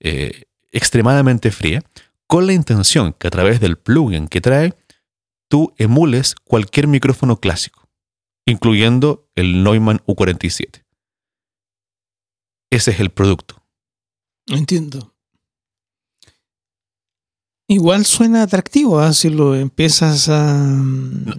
eh, 0.00 0.44
extremadamente 0.70 1.50
fría, 1.50 1.82
con 2.26 2.46
la 2.46 2.52
intención 2.52 3.12
que 3.12 3.28
a 3.28 3.30
través 3.30 3.60
del 3.60 3.76
plugin 3.78 4.28
que 4.28 4.40
trae, 4.40 4.74
tú 5.54 5.72
emules 5.78 6.34
cualquier 6.42 6.88
micrófono 6.88 7.38
clásico, 7.38 7.88
incluyendo 8.44 9.30
el 9.36 9.62
Neumann 9.62 10.00
U47. 10.04 10.82
Ese 12.72 12.90
es 12.90 12.98
el 12.98 13.10
producto. 13.10 13.62
Entiendo. 14.48 15.14
Igual 17.68 18.04
suena 18.04 18.42
atractivo 18.42 18.98
¿ah? 18.98 19.12
si 19.12 19.30
lo 19.30 19.54
empiezas 19.54 20.28
a... 20.28 20.76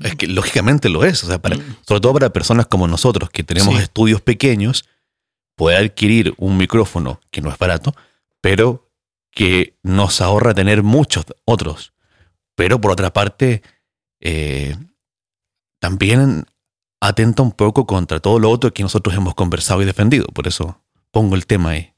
es 0.01 0.15
que 0.15 0.27
lógicamente 0.27 0.87
lo 0.87 1.03
es, 1.03 1.21
o 1.25 1.27
sea, 1.27 1.41
para, 1.41 1.57
mm. 1.57 1.79
sobre 1.85 1.99
todo 1.99 2.13
para 2.13 2.31
personas 2.31 2.67
como 2.67 2.87
nosotros 2.87 3.29
que 3.29 3.43
tenemos 3.43 3.81
estudios 3.81 4.21
pequeños, 4.21 4.85
poder 5.57 5.83
adquirir 5.83 6.33
un 6.37 6.55
micrófono 6.55 7.19
que 7.31 7.41
no 7.41 7.49
es 7.49 7.57
barato, 7.57 7.93
pero 8.39 8.89
que 9.31 9.75
nos 9.83 10.21
ahorra 10.21 10.53
tener 10.53 10.83
muchos 10.83 11.25
otros. 11.43 11.91
Pero 12.55 12.79
por 12.79 12.91
otra 12.91 13.11
parte, 13.11 13.61
eh, 14.27 14.75
también 15.79 16.47
atenta 16.99 17.43
un 17.43 17.51
poco 17.51 17.85
contra 17.85 18.19
todo 18.19 18.39
lo 18.39 18.49
otro 18.49 18.73
que 18.73 18.81
nosotros 18.81 19.15
hemos 19.15 19.35
conversado 19.35 19.83
y 19.83 19.85
defendido. 19.85 20.25
Por 20.33 20.47
eso 20.47 20.81
pongo 21.11 21.35
el 21.35 21.45
tema 21.45 21.69
ahí. 21.71 21.93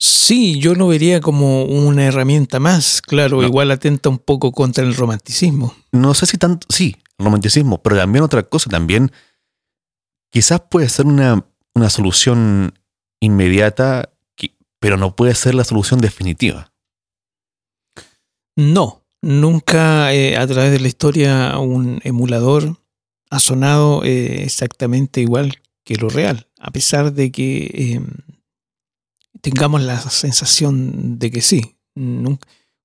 Sí, 0.00 0.58
yo 0.58 0.74
lo 0.74 0.88
vería 0.88 1.20
como 1.20 1.64
una 1.64 2.04
herramienta 2.04 2.58
más, 2.58 3.00
claro, 3.00 3.44
igual 3.44 3.70
atenta 3.70 4.08
un 4.08 4.18
poco 4.18 4.50
contra 4.50 4.82
el 4.84 4.94
romanticismo. 4.96 5.74
No 5.92 6.14
sé 6.14 6.26
si 6.26 6.36
tanto, 6.36 6.66
sí, 6.68 6.96
romanticismo, 7.16 7.80
pero 7.80 7.96
también 7.96 8.24
otra 8.24 8.42
cosa, 8.42 8.68
también 8.68 9.12
quizás 10.30 10.60
puede 10.68 10.88
ser 10.88 11.06
una, 11.06 11.44
solución 11.90 12.74
inmediata, 13.20 14.12
pero 14.80 14.96
no 14.96 15.14
puede 15.14 15.34
ser 15.34 15.54
la 15.54 15.64
solución 15.64 16.00
definitiva. 16.00 16.72
No, 18.56 19.04
nunca 19.22 20.12
eh, 20.12 20.36
a 20.36 20.46
través 20.46 20.72
de 20.72 20.80
la 20.80 20.88
historia 20.88 21.58
un 21.58 22.00
emulador 22.04 22.78
ha 23.30 23.38
sonado 23.38 24.04
eh, 24.04 24.42
exactamente 24.44 25.20
igual 25.20 25.56
que 25.84 25.96
lo 25.96 26.08
real, 26.08 26.48
a 26.58 26.70
pesar 26.70 27.12
de 27.12 27.30
que... 27.30 27.70
Em, 27.94 28.06
tengamos 29.40 29.82
la 29.82 30.00
sensación 30.00 31.18
de 31.18 31.30
que 31.30 31.40
sí. 31.40 31.76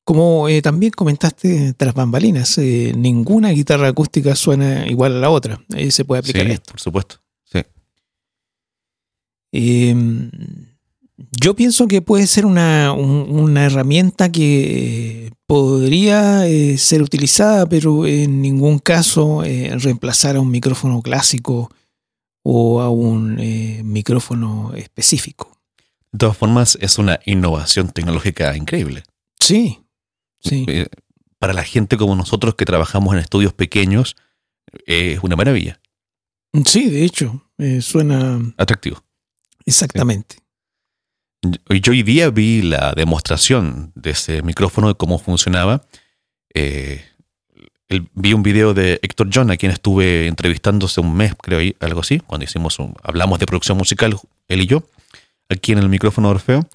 Como 0.04 0.50
eh, 0.50 0.62
también 0.62 0.92
comentaste 0.92 1.74
tras 1.74 1.94
bambalinas, 1.94 2.58
eh, 2.58 2.94
ninguna 2.96 3.52
guitarra 3.52 3.88
acústica 3.88 4.36
suena 4.36 4.86
igual 4.88 5.16
a 5.16 5.20
la 5.20 5.30
otra. 5.30 5.64
Se 5.90 6.04
puede 6.04 6.20
aplicar 6.20 6.48
esto. 6.48 6.72
Por 6.72 6.82
supuesto, 6.82 7.22
sí. 7.46 7.60
Yo 11.32 11.56
pienso 11.56 11.88
que 11.88 12.02
puede 12.02 12.28
ser 12.28 12.46
una, 12.46 12.96
herramienta 13.66 14.32
que 14.32 15.32
podría 15.48 16.48
eh, 16.48 16.78
ser 16.78 17.02
utilizada, 17.02 17.66
pero 17.68 18.06
en 18.06 18.42
ningún 18.42 18.80
caso 18.80 19.44
reemplazar 19.44 20.36
a 20.36 20.42
un 20.42 20.52
micrófono 20.52 21.02
clásico 21.02 21.72
o 22.44 22.82
a 22.82 22.90
un 22.90 23.38
micrófono 23.84 24.74
específico. 24.76 25.54
De 26.14 26.20
todas 26.20 26.38
formas, 26.38 26.78
es 26.80 27.00
una 27.00 27.20
innovación 27.26 27.90
tecnológica 27.90 28.56
increíble. 28.56 29.04
Sí, 29.40 29.80
sí. 30.40 30.64
Eh, 30.68 30.86
para 31.40 31.54
la 31.54 31.64
gente 31.64 31.98
como 31.98 32.16
nosotros 32.16 32.54
que 32.54 32.66
trabajamos 32.66 33.16
en 33.16 33.20
estudios 33.20 33.52
pequeños, 33.52 34.16
es 34.86 35.20
una 35.24 35.36
maravilla. 35.36 35.82
Sí, 36.66 36.88
de 36.88 37.04
hecho, 37.04 37.44
eh, 37.58 37.82
suena... 37.82 38.40
Atractivo. 38.58 39.04
Exactamente. 39.66 40.38
Yo 41.44 41.92
hoy 41.92 42.04
día 42.04 42.30
vi 42.30 42.62
la 42.62 42.94
demostración 42.94 43.92
de 43.96 44.12
ese 44.12 44.42
micrófono, 44.44 44.88
de 44.88 44.96
cómo 44.96 45.20
funcionaba. 45.20 45.84
Eh, 46.54 47.04
vi 48.14 48.34
un 48.34 48.44
video 48.44 48.74
de 48.74 49.00
Héctor 49.02 49.30
John, 49.34 49.52
a 49.52 49.58
quien 49.58 49.72
estuve 49.72 50.28
entrevistándose 50.28 51.02
un 51.02 51.14
mes, 51.16 51.34
creo, 51.42 51.60
algo 51.82 52.00
así, 52.00 52.20
cuando 52.20 52.46
hicimos 52.46 52.78
hablamos 53.04 53.40
de 53.40 53.46
producción 53.46 53.78
musical, 53.78 54.18
él 54.48 54.62
y 54.62 54.68
yo 54.68 54.88
aquí 55.50 55.74
en 55.74 55.80
el 55.80 55.90
micrófono 55.90 56.30
Orfeo. 56.30 56.68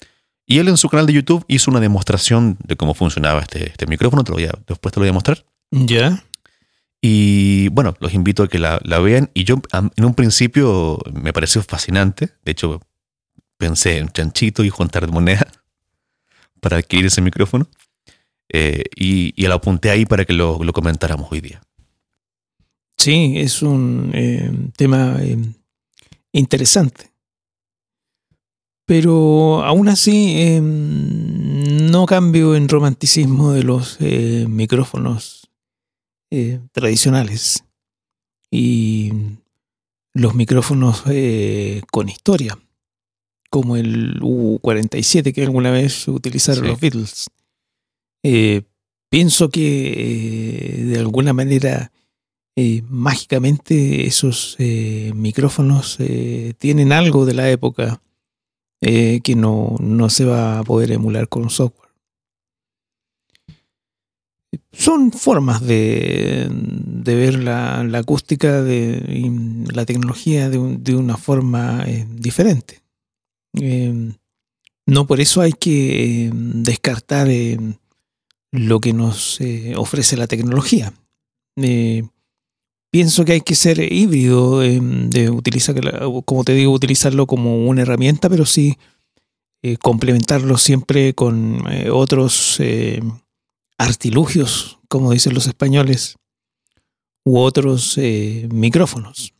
Y 0.45 0.57
él 0.59 0.67
en 0.67 0.77
su 0.77 0.89
canal 0.89 1.05
de 1.05 1.13
YouTube 1.13 1.45
hizo 1.47 1.69
una 1.69 1.79
demostración 1.79 2.57
de 2.63 2.75
cómo 2.75 2.93
funcionaba 2.95 3.41
este, 3.41 3.69
este 3.69 3.85
micrófono. 3.85 4.23
Te 4.23 4.31
lo 4.31 4.35
voy 4.35 4.45
a, 4.45 4.53
después 4.67 4.93
te 4.93 4.99
lo 4.99 5.03
voy 5.03 5.09
a 5.09 5.13
mostrar. 5.13 5.45
Ya. 5.69 6.23
Y 7.01 7.69
bueno, 7.69 7.95
los 7.99 8.13
invito 8.13 8.43
a 8.43 8.47
que 8.47 8.57
la, 8.57 8.79
vean. 8.99 9.29
Y 9.35 9.43
yo 9.43 9.61
en 9.73 10.05
un 10.05 10.15
principio 10.15 10.99
me 11.13 11.33
pareció 11.33 11.61
fascinante. 11.61 12.31
De 12.43 12.51
hecho, 12.51 12.81
pensé 13.59 13.97
en 13.97 14.09
chanchito 14.09 14.63
y 14.63 14.69
juntar 14.69 15.07
moneda 15.11 15.45
para 16.61 16.77
adquirir 16.77 17.05
ese 17.05 17.21
micrófono. 17.21 17.67
Eh, 18.51 18.85
y, 18.95 19.33
y, 19.35 19.45
lo 19.45 19.53
apunté 19.53 19.91
ahí 19.91 20.07
para 20.07 20.25
que 20.25 20.33
lo, 20.33 20.57
comentáramos 20.73 21.31
hoy 21.31 21.39
día. 21.39 21.61
Sí, 22.97 23.33
es 23.35 23.61
un 23.61 24.09
eh, 24.15 24.51
tema 24.75 25.17
eh, 25.21 25.37
interesante 26.31 27.11
pero 28.85 29.63
aún 29.63 29.87
así 29.87 30.59
no 30.59 32.07
cambio 32.07 32.55
en 32.55 32.67
romanticismo 32.67 33.51
de 33.51 33.61
los 33.61 33.99
micrófonos 34.01 35.47
tradicionales 36.71 37.63
y 38.49 39.11
los 40.15 40.33
micrófonos 40.33 41.03
con 41.91 42.09
historia, 42.09 42.57
como 43.49 43.75
el 43.77 44.19
U-47 44.21 45.33
que 45.33 45.43
alguna 45.43 45.71
vez 45.71 46.07
utilizaron 46.07 46.63
Sí. 46.65 46.69
los 46.69 46.79
Beatles. 46.79 47.29
Eh, 48.23 48.63
pienso 49.09 49.49
que 49.49 50.81
eh, 50.81 50.83
de 50.85 50.99
alguna 50.99 51.33
manera 51.33 51.91
eh, 52.55 52.83
mágicamente 52.89 54.05
esos 54.05 54.57
micrófonos 54.59 55.97
tienen 56.57 56.91
algo 56.91 57.25
de 57.25 57.33
la 57.33 57.49
época 57.49 58.01
que 58.81 59.33
no, 59.35 59.75
no 59.79 60.09
se 60.09 60.25
va 60.25 60.59
a 60.59 60.63
poder 60.63 60.91
emular 60.91 61.27
con 61.29 61.49
software. 61.49 61.89
Son 64.71 65.11
formas 65.11 65.61
de, 65.61 66.47
de 66.51 67.15
ver 67.15 67.43
la, 67.43 67.83
la 67.83 67.99
acústica 67.99 68.61
de, 68.63 69.03
y 69.07 69.73
la 69.73 69.85
tecnología 69.85 70.49
de, 70.49 70.57
un- 70.57 70.83
de 70.83 70.95
una 70.95 71.17
forma 71.17 71.85
diferente. 72.09 72.81
Eh, 73.53 74.13
no 74.85 75.07
por 75.07 75.21
eso 75.21 75.41
hay 75.41 75.53
que 75.53 76.25
eh, 76.25 76.31
descartar 76.33 77.29
eh, 77.29 77.57
lo 78.51 78.79
que 78.79 78.93
nos 78.93 79.39
eh, 79.41 79.73
ofrece 79.75 80.17
la 80.17 80.27
tecnología. 80.27 80.93
Eh, 81.55 82.03
pienso 82.91 83.25
que 83.25 83.33
hay 83.33 83.41
que 83.41 83.55
ser 83.55 83.79
híbrido, 83.91 84.59
de 84.59 85.29
utilizar, 85.29 85.75
como 86.25 86.43
te 86.43 86.53
digo, 86.53 86.71
utilizarlo 86.71 87.27
como 87.27 87.67
una 87.67 87.83
herramienta, 87.83 88.29
pero 88.29 88.45
sí 88.45 88.77
eh, 89.61 89.77
complementarlo 89.77 90.57
siempre 90.57 91.13
con 91.13 91.63
otros 91.91 92.59
artilugios, 93.77 94.79
como 94.87 95.11
dicen 95.11 95.33
los 95.33 95.47
españoles, 95.47 96.15
u 97.23 97.37
otros 97.37 97.99
micrófonos. 98.49 99.33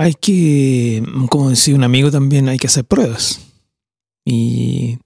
Hay 0.00 0.14
que, 0.14 1.02
como 1.28 1.50
decía 1.50 1.74
un 1.74 1.84
amigo 1.84 2.10
también, 2.10 2.48
hay 2.48 2.56
que 2.56 2.68
hacer 2.68 2.86
pruebas 2.86 3.38
y, 4.24 4.96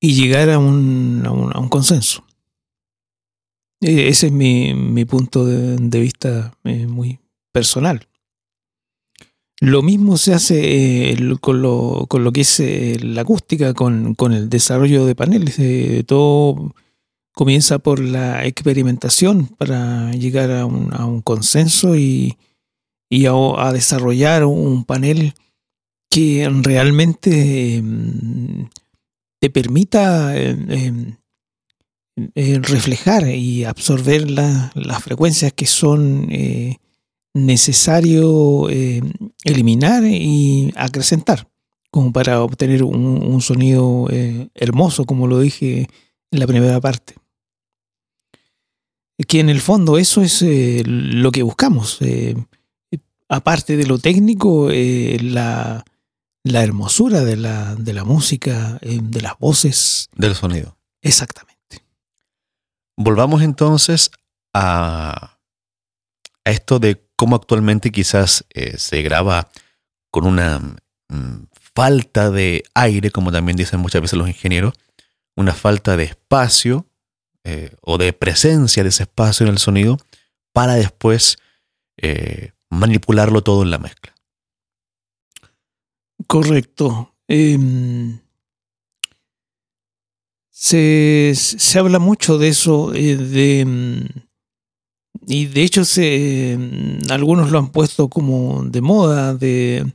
y 0.00 0.14
llegar 0.14 0.48
a 0.48 0.58
un, 0.58 1.22
a 1.26 1.60
un, 1.60 1.68
consenso. 1.68 2.24
Eh, 3.82 4.08
Ese 4.08 4.28
es 4.28 4.32
mi, 4.32 4.72
mi 4.72 5.04
punto 5.04 5.44
de, 5.44 6.00
vista 6.00 6.56
eh, 6.64 6.86
muy 6.86 7.18
personal. 7.52 8.08
Lo 9.60 9.82
mismo 9.82 10.16
se 10.16 10.32
hace 10.32 11.10
eh, 11.10 11.36
con, 11.42 11.60
lo, 11.60 12.06
con 12.08 12.24
lo 12.24 12.32
que 12.32 12.40
es 12.40 12.58
eh, 12.58 12.96
la 13.02 13.20
acústica, 13.20 13.74
con, 13.74 14.14
con 14.14 14.32
el 14.32 14.48
desarrollo 14.48 15.04
de 15.04 15.14
paneles. 15.14 15.60
Todo 16.06 16.74
comienza 17.34 17.80
por 17.80 18.00
la 18.00 18.46
experimentación 18.46 19.48
para 19.58 20.10
llegar 20.12 20.50
a 20.52 20.64
un, 20.64 20.88
a 20.94 21.04
un 21.04 21.20
consenso 21.20 21.96
y, 21.96 22.38
y 23.14 23.26
a, 23.26 23.72
desarrollar 23.72 24.46
un 24.46 24.84
panel 24.84 25.34
que 26.10 26.48
realmente 26.62 27.76
eh, 27.76 27.82
te 29.38 29.50
permita 29.50 30.34
eh, 30.34 31.14
eh, 32.34 32.58
reflejar 32.62 33.28
y 33.28 33.64
absorber 33.64 34.30
la- 34.30 34.72
las 34.74 35.02
frecuencias 35.02 35.52
que 35.52 35.66
son 35.66 36.28
eh, 36.30 36.76
necesario 37.34 38.68
eliminar 39.44 40.04
y 40.04 40.72
acrecentar, 40.76 41.48
como 41.90 42.12
para 42.12 42.42
obtener 42.42 42.82
un, 42.82 42.96
un 43.22 43.40
sonido 43.42 44.06
eh, 44.10 44.48
hermoso, 44.54 45.04
como 45.04 45.26
lo 45.26 45.38
dije 45.40 45.88
en 46.30 46.38
la 46.40 46.46
primera 46.46 46.80
parte. 46.80 47.14
Que 49.28 49.40
en 49.40 49.50
el 49.50 49.60
fondo 49.60 49.98
eso 49.98 50.22
es 50.22 50.40
eh, 50.42 50.82
lo 50.86 51.30
que 51.30 51.42
buscamos. 51.42 51.98
Aparte 53.32 53.78
de 53.78 53.86
lo 53.86 53.98
técnico, 53.98 54.70
eh, 54.70 55.16
la, 55.22 55.84
la 56.44 56.62
hermosura 56.62 57.22
de 57.22 57.36
la, 57.36 57.74
de 57.76 57.94
la 57.94 58.04
música, 58.04 58.78
eh, 58.82 58.98
de 59.02 59.22
las 59.22 59.38
voces, 59.38 60.10
del 60.14 60.34
sonido. 60.34 60.76
exactamente. 61.00 61.82
Volvamos 62.94 63.40
entonces 63.40 64.10
a, 64.52 65.38
a 66.44 66.50
esto 66.50 66.78
de 66.78 67.02
cómo 67.16 67.36
actualmente 67.36 67.90
quizás 67.90 68.44
eh, 68.50 68.76
se 68.76 69.00
graba 69.00 69.48
con 70.10 70.26
una 70.26 70.58
mm, 71.08 71.46
falta 71.74 72.30
de 72.30 72.64
aire, 72.74 73.10
como 73.10 73.32
también 73.32 73.56
dicen 73.56 73.80
muchas 73.80 74.02
veces 74.02 74.18
los 74.18 74.28
ingenieros, 74.28 74.74
una 75.36 75.54
falta 75.54 75.96
de 75.96 76.04
espacio 76.04 76.86
o 77.80 77.98
de 77.98 78.12
presencia 78.12 78.84
de 78.84 78.90
ese 78.90 79.02
espacio 79.02 79.44
en 79.44 79.52
el 79.52 79.58
sonido 79.58 79.98
para 80.52 80.74
después 80.74 81.38
eh, 81.96 82.52
manipularlo 82.72 83.42
todo 83.42 83.62
en 83.62 83.70
la 83.70 83.78
mezcla. 83.78 84.14
Correcto. 86.26 87.14
Em, 87.28 88.18
se, 90.50 91.32
se 91.34 91.78
habla 91.78 91.98
mucho 91.98 92.38
de 92.38 92.48
eso, 92.48 92.94
eh, 92.94 93.16
de, 93.16 93.64
mm, 93.64 94.06
y 95.26 95.46
de 95.46 95.62
hecho 95.62 95.84
se, 95.84 96.56
mm, 96.58 97.10
algunos 97.10 97.50
lo 97.50 97.58
han 97.58 97.70
puesto 97.70 98.08
como 98.08 98.64
de 98.64 98.80
moda, 98.80 99.34
de 99.34 99.92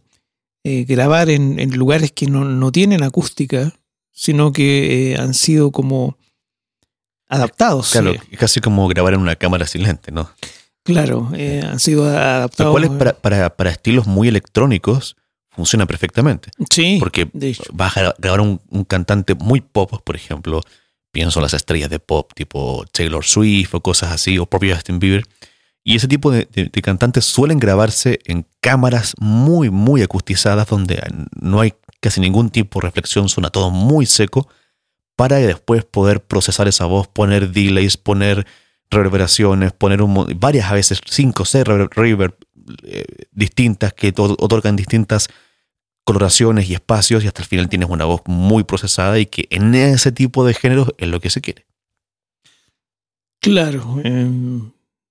eh, 0.64 0.84
grabar 0.84 1.30
en, 1.30 1.60
en 1.60 1.72
lugares 1.78 2.12
que 2.12 2.28
no, 2.28 2.46
no 2.46 2.72
tienen 2.72 3.02
acústica, 3.04 3.74
sino 4.12 4.52
que 4.52 5.14
eh, 5.14 5.18
han 5.18 5.34
sido 5.34 5.72
como 5.72 6.18
adaptados. 7.28 7.92
Claro, 7.92 8.12
eh, 8.12 8.22
casi 8.38 8.62
como 8.62 8.88
grabar 8.88 9.14
en 9.14 9.22
una 9.22 9.36
cámara 9.36 9.66
silente, 9.66 10.12
¿no? 10.12 10.30
Claro, 10.94 11.30
eh, 11.36 11.62
han 11.64 11.80
sido 11.80 12.04
Lo 12.06 12.10
adaptados. 12.18 12.72
cual 12.72 12.84
es 12.86 12.90
para, 12.92 13.14
para- 13.14 13.56
para 13.56 13.70
estilos 13.72 14.08
muy 14.08 14.28
electrónicos 14.28 15.16
funciona 15.50 15.86
perfectamente. 15.86 16.52
Sí, 16.70 16.98
Porque 17.00 17.30
vas 17.74 17.98
a 17.98 18.14
grabar 18.20 18.42
un, 18.42 18.62
un 18.70 18.84
cantante 18.84 19.34
muy 19.36 19.62
pop, 19.62 19.92
por 20.04 20.16
ejemplo, 20.16 20.62
pienso 21.12 21.40
en 21.40 21.44
las 21.44 21.54
estrellas 21.56 21.90
de 21.90 22.00
pop 22.00 22.32
tipo 22.36 22.86
Taylor 22.92 23.24
Swift 23.26 23.74
o 23.74 23.82
cosas 23.82 24.12
así, 24.12 24.38
o 24.38 24.46
propio 24.46 24.76
Justin 24.76 25.00
Bieber. 25.00 25.24
Y 25.84 25.96
ese 25.96 26.08
tipo 26.08 26.30
de, 26.32 26.48
de- 26.52 26.66
de 26.66 26.82
cantantes 26.82 27.26
suelen 27.26 27.60
grabarse 27.60 28.20
en 28.26 28.46
cámaras 28.62 29.14
muy, 29.20 29.70
muy 29.72 30.02
acustizadas, 30.04 30.68
donde 30.68 31.02
no 31.40 31.62
hay 31.62 31.74
casi 32.02 32.20
ningún 32.22 32.50
tipo 32.52 32.80
de 32.80 32.88
reflexión, 32.88 33.28
suena 33.30 33.50
todo 33.50 33.72
muy 33.72 34.06
seco, 34.06 34.48
para 35.16 35.38
después 35.38 35.84
poder 35.86 36.22
procesar 36.22 36.68
esa 36.68 36.86
voz, 36.86 37.08
poner 37.08 37.50
delays, 37.52 37.98
poner 37.98 38.46
reverberaciones, 38.90 39.74
poner 39.74 40.02
un, 40.02 40.38
varias 40.40 40.72
a 40.72 40.74
veces, 40.74 41.02
cinco 41.06 41.44
o 41.44 41.46
seis 41.46 41.66
rever- 41.66 41.90
reverb 41.92 42.36
eh, 42.84 43.06
distintas 43.32 43.94
que 43.94 44.12
to- 44.12 44.36
otorgan 44.40 44.76
distintas 44.76 45.30
coloraciones 46.04 46.70
y 46.70 46.74
espacios 46.74 47.24
y 47.24 47.28
hasta 47.28 47.42
el 47.42 47.48
final 47.48 47.68
tienes 47.68 47.90
una 47.90 48.06
voz 48.06 48.22
muy 48.26 48.64
procesada 48.64 49.20
y 49.20 49.26
que 49.26 49.48
en 49.50 49.76
ese 49.76 50.12
tipo 50.12 50.46
de 50.46 50.54
géneros 50.54 50.94
es 50.98 51.10
lo 51.10 51.20
que 51.20 51.30
se 51.30 51.42
quiere. 51.42 51.66
Claro, 53.42 54.00
eh, 54.04 54.10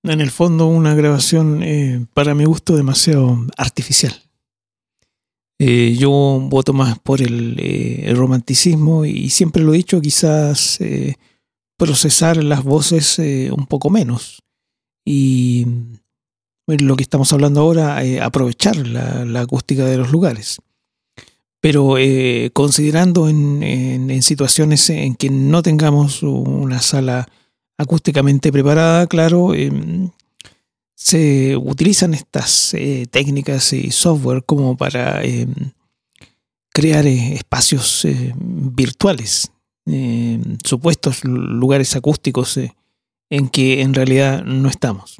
en 0.03 0.21
el 0.21 0.31
fondo 0.31 0.67
una 0.67 0.95
grabación 0.95 1.61
eh, 1.63 2.05
para 2.13 2.33
mi 2.33 2.45
gusto 2.45 2.75
demasiado 2.75 3.45
artificial. 3.57 4.13
Eh, 5.59 5.95
yo 5.97 6.11
voto 6.11 6.73
más 6.73 6.99
por 6.99 7.21
el, 7.21 8.13
romanticismo 8.15 9.05
y 9.05 9.29
siempre 9.29 9.63
lo 9.63 9.73
he 9.73 9.77
dicho, 9.77 10.01
quizás 10.01 10.79
procesar 11.77 12.43
las 12.43 12.63
voces 12.63 13.19
eh, 13.19 13.51
un 13.55 13.67
poco 13.67 13.89
menos. 13.89 14.41
Y 15.05 15.65
lo 16.67 16.97
que 16.97 17.03
estamos 17.03 17.31
hablando 17.31 17.61
ahora, 17.61 18.03
eh, 18.03 18.19
aprovechar 18.19 18.75
la, 18.75 19.39
acústica 19.39 19.85
de 19.85 19.97
los 19.97 20.11
lugares. 20.11 20.57
Pero 21.61 21.97
eh, 21.97 22.51
considerando 22.53 23.29
en, 23.29 23.63
en- 23.63 24.21
situaciones 24.21 24.89
en 24.89 25.15
que 25.15 25.29
no 25.29 25.61
tengamos 25.61 26.23
una 26.23 26.81
sala 26.81 27.27
acústicamente 27.77 28.51
preparada, 28.51 29.07
claro, 29.07 29.53
eh, 29.53 29.71
se 30.95 31.55
utilizan 31.55 32.13
estas 32.13 32.75
técnicas 33.11 33.71
y 33.71 33.91
software 33.91 34.43
como 34.43 34.75
para 34.75 35.21
crear 36.73 37.05
espacios 37.05 38.05
virtuales, 38.35 39.51
eh, 39.87 40.39
supuestos 40.63 41.23
lugares 41.23 41.95
acústicos 41.95 42.57
eh, 42.57 42.75
en 43.29 43.49
que 43.49 43.81
en 43.81 43.93
realidad 43.93 44.43
no 44.43 44.69
estamos. 44.69 45.17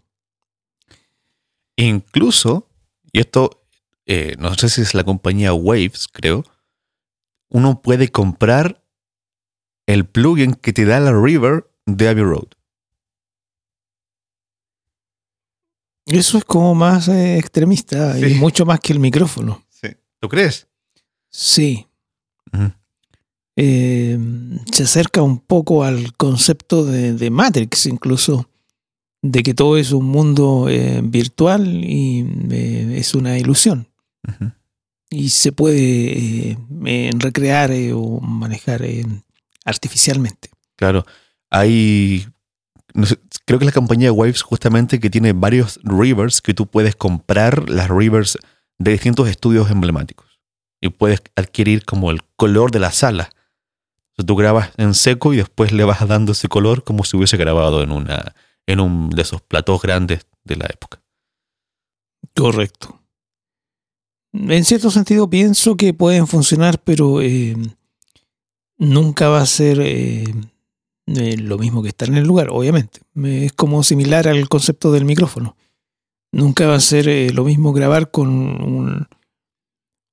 Incluso, 1.75 2.69
y 3.11 3.19
esto 3.19 3.63
eh, 4.05 4.35
no 4.39 4.53
sé 4.55 4.69
si 4.69 4.81
es 4.81 4.93
la 4.93 5.03
compañía 5.03 5.53
Waves, 5.53 6.07
creo, 6.07 6.43
uno 7.49 7.81
puede 7.81 8.09
comprar 8.09 8.83
el 9.85 10.05
plugin 10.05 10.53
que 10.53 10.73
te 10.73 10.85
da 10.85 10.99
la 10.99 11.11
River 11.11 11.69
de 11.85 12.09
Abbey 12.09 12.23
Road. 12.23 12.47
Eso 16.05 16.37
es 16.37 16.45
como 16.45 16.73
más 16.73 17.07
eh, 17.09 17.37
extremista 17.37 18.17
y 18.17 18.33
Sí. 18.33 18.39
mucho 18.39 18.65
más 18.65 18.79
que 18.79 18.93
el 18.93 18.99
micrófono. 18.99 19.63
¿Tú 20.19 20.29
crees? 20.29 20.67
Sí. 21.29 21.87
Ujú. 22.51 22.71
Eh, 23.59 24.17
se 24.71 24.83
acerca 24.83 25.23
un 25.23 25.39
poco 25.39 25.83
al 25.83 26.15
concepto 26.15 26.85
de, 26.85 27.13
de 27.13 27.29
Matrix, 27.31 27.87
incluso, 27.87 28.47
de 29.23 29.41
que 29.41 29.55
todo 29.55 29.77
es 29.77 29.91
un 29.91 30.05
mundo 30.05 30.67
eh, 30.69 31.01
virtual 31.03 31.67
y 31.83 32.25
eh, 32.51 32.95
es 32.97 33.15
una 33.15 33.37
ilusión. 33.37 33.87
Y 35.09 35.29
se 35.29 35.51
puede 35.51 36.57
recrear 37.17 37.71
o 37.93 38.19
manejar 38.19 38.83
artificialmente. 39.65 40.49
Claro, 40.75 41.05
hay 41.49 42.27
creo 43.45 43.59
que 43.59 43.65
es 43.65 43.67
la 43.67 43.71
compañía 43.71 44.11
Waves 44.11 44.41
justamente 44.41 44.99
que 44.99 45.09
tiene 45.09 45.33
varios 45.33 45.79
rivers 45.83 46.41
que 46.41 46.53
tú 46.53 46.67
puedes 46.67 46.95
comprar 46.95 47.69
las 47.69 47.89
rivers 47.89 48.37
de 48.77 48.91
distintos 48.91 49.29
estudios 49.29 49.69
emblemáticos 49.69 50.39
y 50.81 50.89
puedes 50.89 51.21
adquirir 51.35 51.85
como 51.85 52.11
el 52.11 52.21
color 52.35 52.71
de 52.71 52.79
la 52.79 52.91
sala. 52.91 53.29
Tú 54.23 54.35
grabas 54.35 54.71
en 54.77 54.93
seco 54.93 55.33
y 55.33 55.37
después 55.37 55.71
le 55.71 55.83
vas 55.83 56.07
dando 56.07 56.31
ese 56.31 56.47
color 56.47 56.83
como 56.83 57.03
si 57.03 57.17
hubiese 57.17 57.37
grabado 57.37 57.83
en 57.83 57.91
una 57.91 58.35
en 58.65 58.79
un 58.79 59.09
de 59.09 59.21
esos 59.21 59.41
platós 59.41 59.81
grandes 59.81 60.27
de 60.43 60.57
la 60.57 60.65
época. 60.65 61.01
Correcto. 62.35 62.99
En 64.33 64.65
cierto 64.65 64.91
sentido 64.91 65.29
pienso 65.29 65.75
que 65.75 65.93
pueden 65.93 66.27
funcionar, 66.27 66.79
pero 66.83 67.21
eh, 67.21 67.55
nunca 68.77 69.29
va 69.29 69.41
a 69.41 69.45
ser 69.45 69.79
eh, 69.79 70.25
eh, 71.07 71.37
lo 71.37 71.57
mismo 71.57 71.81
que 71.81 71.89
estar 71.89 72.09
en 72.09 72.17
el 72.17 72.27
lugar, 72.27 72.49
obviamente. 72.51 72.99
Es 73.23 73.53
como 73.53 73.81
similar 73.83 74.27
al 74.27 74.47
concepto 74.49 74.91
del 74.91 75.05
micrófono. 75.05 75.55
Nunca 76.31 76.67
va 76.67 76.75
a 76.75 76.81
ser 76.81 77.33
lo 77.33 77.45
mismo 77.45 77.71
grabar 77.71 78.11
con 78.11 78.27
un, 78.29 79.07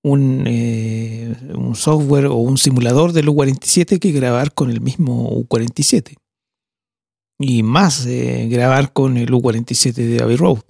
un, 0.05 0.45
eh, 0.47 1.35
un, 1.55 1.75
software 1.75 2.27
o 2.27 2.37
un 2.37 2.57
simulador 2.57 3.13
del 3.13 3.29
U47 3.29 3.99
que 3.99 4.13
grabar 4.13 4.55
con 4.55 4.71
el 4.71 4.81
mismo 4.81 5.31
U47. 5.31 6.15
Y 7.41 7.65
más 7.65 8.07
grabar 8.07 8.93
con 8.93 9.17
el 9.17 9.31
U47 9.31 9.93
de 9.95 10.23
Abbey 10.23 10.37
Road. 10.37 10.61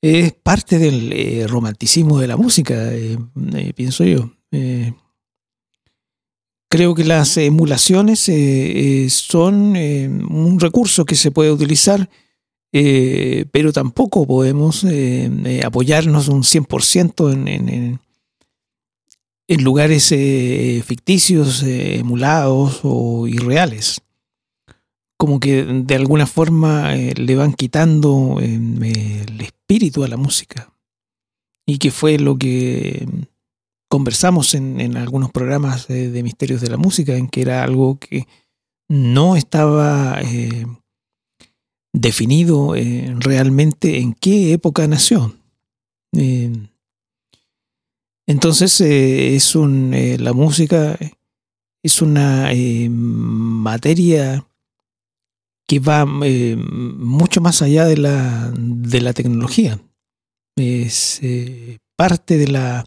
Es 0.00 0.32
parte 0.32 0.78
del 0.78 1.46
romanticismo 1.48 2.18
de 2.18 2.26
la 2.28 2.36
música, 2.36 2.90
pienso 3.74 4.04
yo 4.04 4.30
Creo 6.70 6.94
que 6.94 7.04
las 7.04 7.38
emulaciones 7.38 8.28
eh, 8.28 9.04
eh, 9.04 9.10
son 9.10 9.74
eh, 9.74 10.06
un 10.06 10.60
recurso 10.60 11.06
que 11.06 11.14
se 11.14 11.30
puede 11.30 11.50
utilizar, 11.50 12.10
pero 12.70 13.72
tampoco 13.72 14.26
podemos 14.26 14.86
apoyarnos 15.64 16.28
un 16.28 16.42
100% 16.42 17.32
en, 17.32 17.48
en, 17.48 18.00
en, 19.48 19.64
lugares 19.64 20.14
ficticios, 20.84 21.62
emulados 21.62 22.80
o 22.82 23.26
irreales. 23.26 24.02
Como 25.16 25.40
que 25.40 25.64
de 25.64 25.94
alguna 25.94 26.26
forma 26.26 26.94
le 26.94 27.34
van 27.34 27.54
quitando 27.54 28.38
el 28.40 29.40
espíritu 29.40 30.04
a 30.04 30.08
la 30.08 30.16
música. 30.16 30.72
Y 31.66 31.78
que 31.78 31.90
fue 31.90 32.18
lo 32.18 32.36
que 32.38 33.06
conversamos 33.88 34.54
en, 34.54 34.96
algunos 34.96 35.30
programas 35.30 35.88
de, 35.88 36.22
Misterios 36.22 36.60
de 36.60 36.70
la 36.70 36.76
Música, 36.76 37.16
en 37.16 37.28
que 37.28 37.42
era 37.42 37.64
algo 37.64 37.98
que 37.98 38.26
no 38.88 39.36
estaba 39.36 40.20
eh, 40.22 40.66
definido 41.92 42.76
eh, 42.76 43.14
realmente 43.18 43.98
en 43.98 44.14
qué 44.14 44.52
época 44.52 44.86
nació. 44.86 45.34
Eh, 46.16 46.52
entonces 48.26 48.80
es 48.80 49.54
un, 49.56 49.94
la 50.18 50.32
música 50.32 50.98
es 51.82 52.02
una 52.02 52.50
materia 52.90 54.46
que 55.66 55.80
va 55.80 56.04
mucho 56.04 57.40
más 57.40 57.62
allá 57.62 57.86
de 57.86 57.96
la, 57.96 58.52
de 58.54 59.00
la 59.00 59.14
tecnología. 59.14 59.80
Es 60.56 61.20
parte 61.96 62.36
de 62.36 62.48
la 62.48 62.84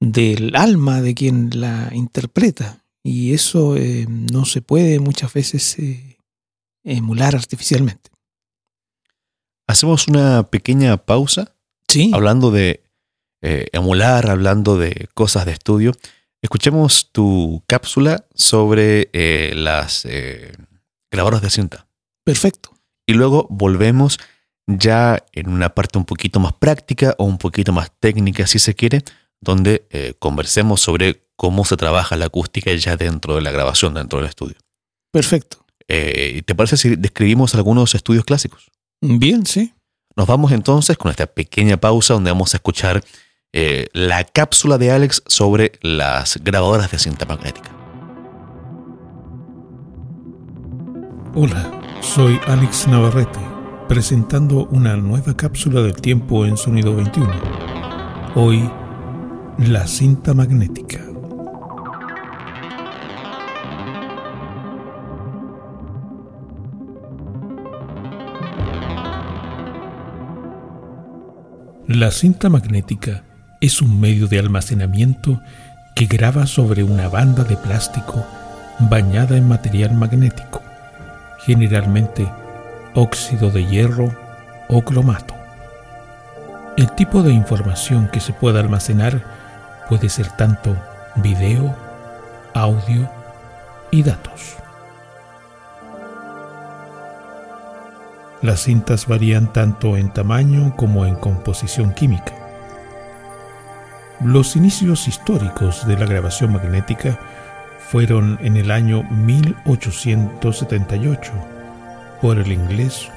del 0.00 0.54
alma 0.54 1.00
de 1.00 1.14
quien 1.14 1.50
la 1.52 1.90
interpreta. 1.92 2.84
Y 3.02 3.32
eso 3.32 3.76
eh, 3.76 4.06
no 4.08 4.44
se 4.44 4.62
puede 4.62 4.98
muchas 4.98 5.32
veces 5.32 5.78
eh, 5.78 6.05
emular 6.94 7.34
artificialmente. 7.34 8.10
Hacemos 9.66 10.08
una 10.08 10.44
pequeña 10.44 10.96
pausa. 10.96 11.54
Sí. 11.88 12.10
Hablando 12.14 12.50
de 12.50 12.82
eh, 13.42 13.66
emular, 13.72 14.30
hablando 14.30 14.78
de 14.78 15.08
cosas 15.14 15.44
de 15.46 15.52
estudio. 15.52 15.92
Escuchemos 16.42 17.10
tu 17.12 17.62
cápsula 17.66 18.26
sobre 18.34 19.10
las 19.54 20.06
grabadoras 21.10 21.42
de 21.42 21.50
cinta. 21.50 21.88
Perfecto. 22.24 22.70
Y 23.06 23.14
luego 23.14 23.46
volvemos 23.50 24.18
ya 24.66 25.24
en 25.32 25.48
una 25.48 25.70
parte 25.74 25.98
un 25.98 26.04
poquito 26.04 26.40
más 26.40 26.52
práctica 26.54 27.14
o 27.18 27.24
un 27.24 27.38
poquito 27.38 27.72
más 27.72 27.90
técnica, 28.00 28.46
si 28.46 28.58
se 28.58 28.74
quiere, 28.74 29.02
donde 29.40 29.86
eh, 29.90 30.14
conversemos 30.18 30.80
sobre 30.80 31.22
cómo 31.36 31.64
se 31.64 31.76
trabaja 31.76 32.16
la 32.16 32.26
acústica 32.26 32.74
ya 32.74 32.96
dentro 32.96 33.36
de 33.36 33.42
la 33.42 33.50
grabación, 33.50 33.94
dentro 33.94 34.18
del 34.18 34.28
estudio. 34.28 34.56
Perfecto. 35.12 35.64
Eh, 35.88 36.42
¿Te 36.44 36.54
parece 36.54 36.76
si 36.76 36.96
describimos 36.96 37.54
algunos 37.54 37.94
estudios 37.94 38.24
clásicos? 38.24 38.70
Bien, 39.00 39.46
sí. 39.46 39.72
Nos 40.16 40.26
vamos 40.26 40.52
entonces 40.52 40.96
con 40.96 41.10
esta 41.10 41.26
pequeña 41.26 41.76
pausa 41.76 42.14
donde 42.14 42.30
vamos 42.30 42.54
a 42.54 42.56
escuchar 42.56 43.04
eh, 43.52 43.86
la 43.92 44.24
cápsula 44.24 44.78
de 44.78 44.90
Alex 44.90 45.22
sobre 45.26 45.72
las 45.82 46.38
grabadoras 46.42 46.90
de 46.90 46.98
cinta 46.98 47.26
magnética. 47.26 47.70
Hola, 51.34 51.70
soy 52.00 52.40
Alex 52.46 52.88
Navarrete, 52.88 53.38
presentando 53.88 54.66
una 54.68 54.96
nueva 54.96 55.36
cápsula 55.36 55.82
del 55.82 55.94
tiempo 55.94 56.46
en 56.46 56.56
sonido 56.56 56.96
21. 56.96 57.30
Hoy 58.34 58.70
la 59.58 59.86
cinta 59.86 60.32
magnética. 60.34 61.15
La 71.88 72.10
cinta 72.10 72.48
magnética 72.48 73.22
es 73.60 73.80
un 73.80 74.00
medio 74.00 74.26
de 74.26 74.40
almacenamiento 74.40 75.40
que 75.94 76.06
graba 76.06 76.48
sobre 76.48 76.82
una 76.82 77.08
banda 77.08 77.44
de 77.44 77.56
plástico 77.56 78.26
bañada 78.80 79.36
en 79.36 79.46
material 79.46 79.94
magnético, 79.94 80.62
generalmente 81.44 82.28
óxido 82.94 83.52
de 83.52 83.66
hierro 83.66 84.12
o 84.68 84.82
cromato. 84.82 85.34
El 86.76 86.90
tipo 86.90 87.22
de 87.22 87.32
información 87.32 88.08
que 88.12 88.18
se 88.18 88.32
puede 88.32 88.58
almacenar 88.58 89.22
puede 89.88 90.08
ser 90.08 90.28
tanto 90.30 90.76
video, 91.14 91.72
audio 92.52 93.08
y 93.92 94.02
datos. 94.02 94.56
Las 98.42 98.64
cintas 98.64 99.06
varían 99.06 99.50
tanto 99.52 99.96
en 99.96 100.12
tamaño 100.12 100.74
como 100.76 101.06
en 101.06 101.14
composición 101.16 101.94
química. 101.94 102.34
Los 104.22 104.54
inicios 104.56 105.08
históricos 105.08 105.86
de 105.86 105.96
la 105.96 106.04
grabación 106.06 106.52
magnética 106.52 107.18
fueron 107.78 108.38
en 108.42 108.56
el 108.56 108.70
año 108.70 109.02
1878 109.04 111.32
por 112.20 112.38
el 112.38 112.52
inglés 112.52 113.08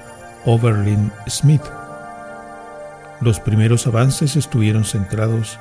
Overlin 0.46 1.12
Smith. 1.28 1.64
Los 3.20 3.40
primeros 3.40 3.88
avances 3.88 4.38
estuvieron 4.38 4.86
centrados 4.86 5.60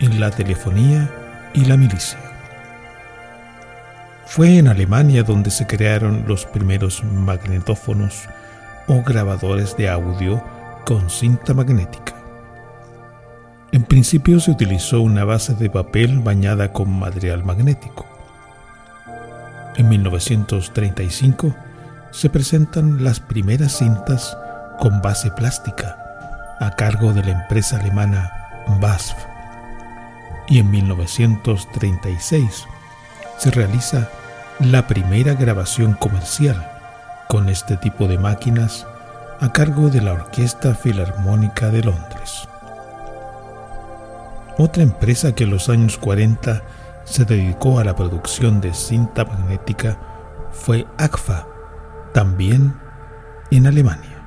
en 0.00 0.20
la 0.20 0.30
telefonía 0.30 1.10
y 1.54 1.64
la 1.64 1.76
milicia. 1.76 2.18
Fue 4.26 4.58
en 4.58 4.68
Alemania 4.68 5.22
donde 5.22 5.50
se 5.50 5.66
crearon 5.66 6.24
los 6.28 6.44
primeros 6.44 7.02
magnetófonos 7.04 8.28
o 8.88 9.02
grabadores 9.02 9.76
de 9.76 9.88
audio 9.88 10.42
con 10.84 11.10
cinta 11.10 11.54
magnética. 11.54 12.14
En 13.70 13.84
principio 13.84 14.40
se 14.40 14.50
utilizó 14.50 15.02
una 15.02 15.24
base 15.24 15.54
de 15.54 15.68
papel 15.68 16.20
bañada 16.20 16.72
con 16.72 16.90
material 16.98 17.44
magnético. 17.44 18.06
En 19.76 19.88
1935 19.90 21.54
se 22.10 22.30
presentan 22.30 23.04
las 23.04 23.20
primeras 23.20 23.76
cintas 23.76 24.36
con 24.78 25.02
base 25.02 25.30
plástica 25.30 25.98
a 26.60 26.70
cargo 26.70 27.12
de 27.12 27.22
la 27.22 27.42
empresa 27.42 27.78
alemana 27.78 28.32
BASF 28.80 29.14
y 30.48 30.58
en 30.58 30.70
1936 30.70 32.66
se 33.36 33.50
realiza 33.50 34.08
la 34.58 34.86
primera 34.86 35.34
grabación 35.34 35.92
comercial 35.92 36.77
con 37.28 37.48
este 37.48 37.76
tipo 37.76 38.08
de 38.08 38.18
máquinas 38.18 38.86
a 39.40 39.52
cargo 39.52 39.90
de 39.90 40.00
la 40.00 40.14
Orquesta 40.14 40.74
Filarmónica 40.74 41.68
de 41.68 41.84
Londres. 41.84 42.48
Otra 44.56 44.82
empresa 44.82 45.34
que 45.34 45.44
en 45.44 45.50
los 45.50 45.68
años 45.68 45.98
40 45.98 46.62
se 47.04 47.24
dedicó 47.24 47.78
a 47.78 47.84
la 47.84 47.94
producción 47.94 48.60
de 48.60 48.74
cinta 48.74 49.24
magnética 49.24 49.98
fue 50.50 50.86
ACFA, 50.96 51.46
también 52.12 52.74
en 53.50 53.66
Alemania. 53.66 54.18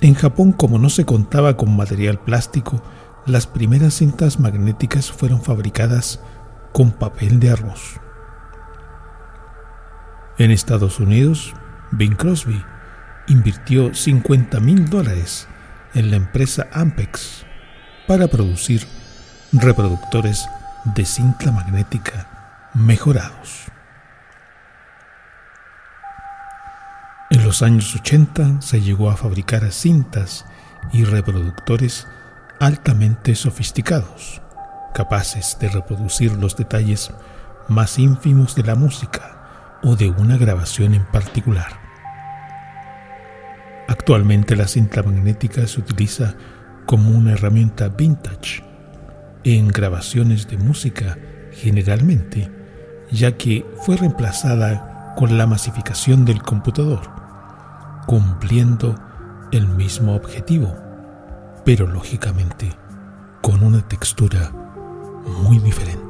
En 0.00 0.14
Japón, 0.14 0.52
como 0.52 0.78
no 0.78 0.90
se 0.90 1.04
contaba 1.04 1.56
con 1.56 1.76
material 1.76 2.20
plástico, 2.20 2.82
las 3.24 3.46
primeras 3.46 3.94
cintas 3.94 4.38
magnéticas 4.38 5.10
fueron 5.10 5.42
fabricadas 5.42 6.20
con 6.72 6.92
papel 6.92 7.40
de 7.40 7.50
arroz. 7.50 8.00
En 10.38 10.50
Estados 10.50 11.00
Unidos, 11.00 11.54
Bing 11.92 12.14
Crosby 12.14 12.62
invirtió 13.26 13.94
50 13.94 14.60
mil 14.60 14.90
dólares 14.90 15.48
en 15.94 16.10
la 16.10 16.16
empresa 16.16 16.66
Ampex 16.72 17.46
para 18.06 18.28
producir 18.28 18.86
reproductores 19.52 20.46
de 20.94 21.06
cinta 21.06 21.50
magnética 21.50 22.68
mejorados. 22.74 23.64
En 27.30 27.42
los 27.42 27.62
años 27.62 27.94
80 27.94 28.60
se 28.60 28.82
llegó 28.82 29.10
a 29.10 29.16
fabricar 29.16 29.72
cintas 29.72 30.44
y 30.92 31.04
reproductores 31.04 32.06
altamente 32.60 33.34
sofisticados, 33.36 34.42
capaces 34.92 35.56
de 35.58 35.70
reproducir 35.70 36.32
los 36.32 36.58
detalles 36.58 37.10
más 37.68 37.98
ínfimos 37.98 38.54
de 38.54 38.64
la 38.64 38.74
música 38.74 39.35
o 39.82 39.96
de 39.96 40.10
una 40.10 40.36
grabación 40.36 40.94
en 40.94 41.04
particular. 41.04 41.80
Actualmente 43.88 44.56
la 44.56 44.66
cinta 44.66 45.02
magnética 45.02 45.66
se 45.66 45.80
utiliza 45.80 46.34
como 46.86 47.10
una 47.10 47.32
herramienta 47.32 47.88
vintage 47.88 48.64
en 49.44 49.68
grabaciones 49.68 50.48
de 50.48 50.58
música 50.58 51.18
generalmente, 51.52 52.50
ya 53.10 53.36
que 53.36 53.64
fue 53.82 53.96
reemplazada 53.96 55.14
con 55.16 55.38
la 55.38 55.46
masificación 55.46 56.24
del 56.24 56.42
computador, 56.42 57.00
cumpliendo 58.06 58.94
el 59.52 59.68
mismo 59.68 60.14
objetivo, 60.14 60.76
pero 61.64 61.86
lógicamente 61.86 62.72
con 63.40 63.62
una 63.62 63.86
textura 63.86 64.50
muy 65.42 65.58
diferente. 65.60 66.05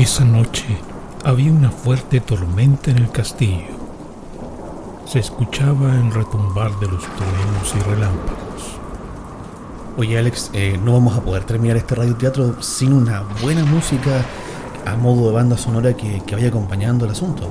Esa 0.00 0.24
noche 0.24 0.64
había 1.26 1.52
una 1.52 1.70
fuerte 1.70 2.20
tormenta 2.20 2.90
en 2.90 2.96
el 2.96 3.10
castillo. 3.10 3.66
Se 5.04 5.18
escuchaba 5.18 5.94
el 5.94 6.10
retumbar 6.10 6.70
de 6.80 6.86
los 6.86 7.02
truenos 7.02 7.74
y 7.76 7.80
relámpagos. 7.80 8.78
Oye 9.98 10.18
Alex, 10.18 10.52
eh, 10.54 10.80
no 10.82 10.94
vamos 10.94 11.18
a 11.18 11.20
poder 11.20 11.44
terminar 11.44 11.76
este 11.76 11.96
radioteatro 11.96 12.62
sin 12.62 12.94
una 12.94 13.24
buena 13.42 13.66
música 13.66 14.24
a 14.86 14.96
modo 14.96 15.26
de 15.28 15.34
banda 15.34 15.58
sonora 15.58 15.92
que, 15.94 16.22
que 16.26 16.34
vaya 16.34 16.48
acompañando 16.48 17.04
el 17.04 17.10
asunto. 17.10 17.50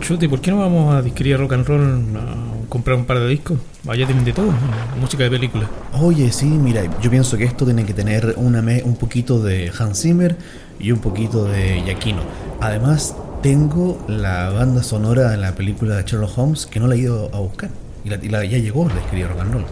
Chute, 0.00 0.28
¿por 0.28 0.40
qué 0.40 0.50
no 0.50 0.58
vamos 0.58 0.92
a 0.96 1.00
disquerir 1.00 1.38
rock 1.38 1.52
and 1.52 1.64
roll 1.64 2.53
comprar 2.74 2.96
un 2.96 3.04
par 3.04 3.20
de 3.20 3.28
discos? 3.28 3.56
Allá 3.86 4.04
tienen 4.04 4.24
de 4.24 4.32
todo, 4.32 4.52
música 5.00 5.22
de 5.22 5.30
película. 5.30 5.70
Oye, 5.92 6.32
sí, 6.32 6.46
mira, 6.46 6.82
yo 7.00 7.08
pienso 7.08 7.38
que 7.38 7.44
esto 7.44 7.64
tiene 7.64 7.84
que 7.84 7.94
tener 7.94 8.34
una 8.36 8.64
un 8.84 8.96
poquito 8.96 9.40
de 9.40 9.70
Hans 9.78 10.02
Zimmer 10.02 10.36
y 10.80 10.90
un 10.90 10.98
poquito 10.98 11.44
de 11.44 11.82
Giacchino. 11.84 12.22
Además, 12.60 13.14
tengo 13.44 14.04
la 14.08 14.50
banda 14.50 14.82
sonora 14.82 15.30
de 15.30 15.36
la 15.36 15.54
película 15.54 15.94
de 15.94 16.02
Sherlock 16.02 16.36
Holmes 16.36 16.66
que 16.66 16.80
no 16.80 16.88
la 16.88 16.96
he 16.96 16.98
ido 16.98 17.30
a 17.32 17.38
buscar. 17.38 17.70
Y, 18.04 18.08
la, 18.08 18.44
ya 18.44 18.58
llegó, 18.58 18.88
la 18.88 18.98
escribí 18.98 19.22
rock 19.22 19.40
and 19.40 19.52
roll. 19.52 19.64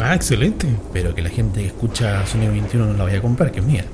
Ah, 0.00 0.14
excelente. 0.14 0.66
Pero 0.94 1.14
que 1.14 1.20
la 1.20 1.28
gente 1.28 1.60
que 1.60 1.66
escucha 1.66 2.24
Sonido 2.26 2.52
21 2.52 2.86
no 2.86 2.94
la 2.94 3.04
vaya 3.04 3.18
a 3.18 3.22
comprar, 3.22 3.52
que 3.52 3.60
es 3.60 3.66
mía. 3.66 3.84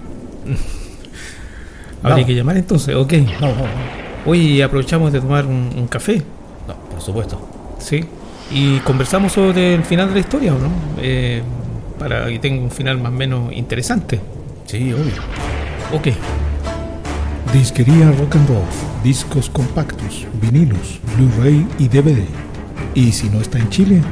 Habría 2.05 2.25
que 2.25 2.35
llamar 2.37 2.57
entonces, 2.59 2.95
ok. 2.95 3.13
Vamos, 3.41 3.57
vamos. 3.57 3.71
Hoy 4.25 4.63
aprovechamos 4.63 5.13
de 5.13 5.21
tomar 5.21 5.47
un, 5.47 5.73
un, 5.77 5.89
café. 5.89 6.23
No, 6.69 6.77
por 6.77 7.01
supuesto. 7.01 7.41
Sí. 7.81 8.05
Y 8.51 8.79
conversamos 8.81 9.33
sobre 9.33 9.75
el 9.75 9.85
final 9.85 10.09
de 10.09 10.15
la 10.15 10.21
historia, 10.21 10.53
¿no? 10.53 10.71
Eh, 11.01 11.43
para 11.99 12.27
que 12.27 12.39
tenga 12.39 12.63
un 12.63 12.71
final 12.71 12.99
más 12.99 13.13
o 13.13 13.15
menos 13.15 13.53
interesante. 13.53 14.21
Sí, 14.67 14.93
obvio. 14.93 15.23
Ok. 15.93 16.09
Disquería 17.53 18.11
Rock 18.13 18.37
and 18.37 18.49
Roll, 18.49 18.65
discos 19.03 19.51
compactos, 19.51 20.27
vinilos, 20.41 21.01
Blu-ray 21.17 21.67
y 21.79 21.89
DVD. 21.89 22.25
Y 22.95 23.13
si 23.13 23.29
no 23.29 23.41
está 23.41 23.59
en 23.59 23.69
Chile, 23.71 24.03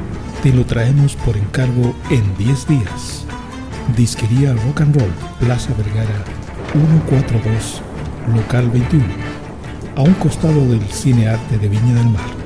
te 0.43 0.53
lo 0.53 0.65
traemos 0.65 1.15
por 1.15 1.35
encargo 1.37 1.93
en 2.09 2.23
10 2.37 2.67
días. 2.67 3.25
Disquería 3.95 4.53
Rock 4.53 4.81
and 4.81 4.99
Roll, 4.99 5.11
Plaza 5.39 5.73
Vergara 5.77 6.23
142, 6.71 7.81
local 8.35 8.69
21, 8.69 9.05
a 9.95 10.01
un 10.01 10.13
costado 10.13 10.67
del 10.67 10.85
Cine 10.89 11.29
Arte 11.29 11.57
de 11.57 11.67
Viña 11.67 11.93
del 11.95 12.09
Mar. 12.09 12.38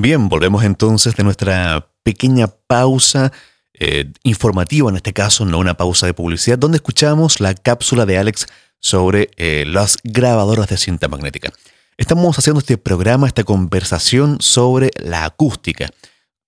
Bien, 0.00 0.28
volvemos 0.28 0.62
entonces 0.62 1.16
de 1.16 1.24
nuestra 1.24 1.90
pequeña 2.04 2.46
pausa 2.46 3.32
eh, 3.74 4.12
informativa, 4.22 4.88
en 4.88 4.94
este 4.94 5.12
caso, 5.12 5.44
no 5.44 5.58
una 5.58 5.76
pausa 5.76 6.06
de 6.06 6.14
publicidad, 6.14 6.56
donde 6.56 6.76
escuchamos 6.76 7.40
la 7.40 7.52
cápsula 7.52 8.06
de 8.06 8.16
Alex 8.16 8.46
sobre 8.78 9.28
eh, 9.38 9.64
las 9.66 9.98
grabadoras 10.04 10.68
de 10.68 10.76
cinta 10.76 11.08
magnética. 11.08 11.52
Estamos 11.96 12.38
haciendo 12.38 12.60
este 12.60 12.78
programa, 12.78 13.26
esta 13.26 13.42
conversación 13.42 14.36
sobre 14.38 14.92
la 15.02 15.24
acústica, 15.24 15.90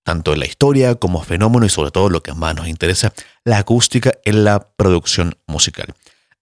tanto 0.05 0.33
en 0.33 0.39
la 0.39 0.47
historia 0.47 0.95
como 0.95 1.21
fenómeno 1.25 1.67
y 1.67 1.71
sobre 1.71 1.91
todo 1.91 2.09
lo 2.09 2.23
que 2.23 2.33
más 2.33 2.55
nos 2.55 2.69
interesa, 2.69 3.13
la 3.43 3.59
acústica 3.59 4.13
en 4.25 4.45
la 4.45 4.61
producción 4.77 5.35
musical. 5.49 5.93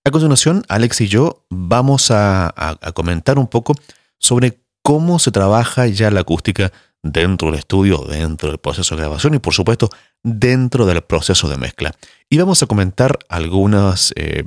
A 0.05 0.11
continuación, 0.11 0.63
Alex 0.69 1.01
y 1.01 1.09
yo 1.09 1.47
vamos 1.49 2.11
a, 2.11 2.53
a 2.55 2.93
comentar 2.93 3.39
un 3.39 3.47
poco 3.47 3.73
sobre 4.19 4.61
cómo 4.83 5.19
se 5.19 5.31
trabaja 5.31 5.87
ya 5.87 6.11
la 6.11 6.21
acústica 6.21 6.71
dentro 7.13 7.51
del 7.51 7.59
estudio, 7.59 7.99
dentro 7.99 8.49
del 8.49 8.59
proceso 8.59 8.95
de 8.95 9.03
grabación 9.03 9.35
y 9.35 9.39
por 9.39 9.55
supuesto 9.55 9.91
dentro 10.23 10.87
del 10.87 11.03
proceso 11.03 11.49
de 11.49 11.57
mezcla. 11.57 11.95
Y 12.29 12.39
vamos 12.39 12.63
a 12.63 12.67
comentar 12.67 13.19
algunas 13.29 14.13
eh, 14.17 14.45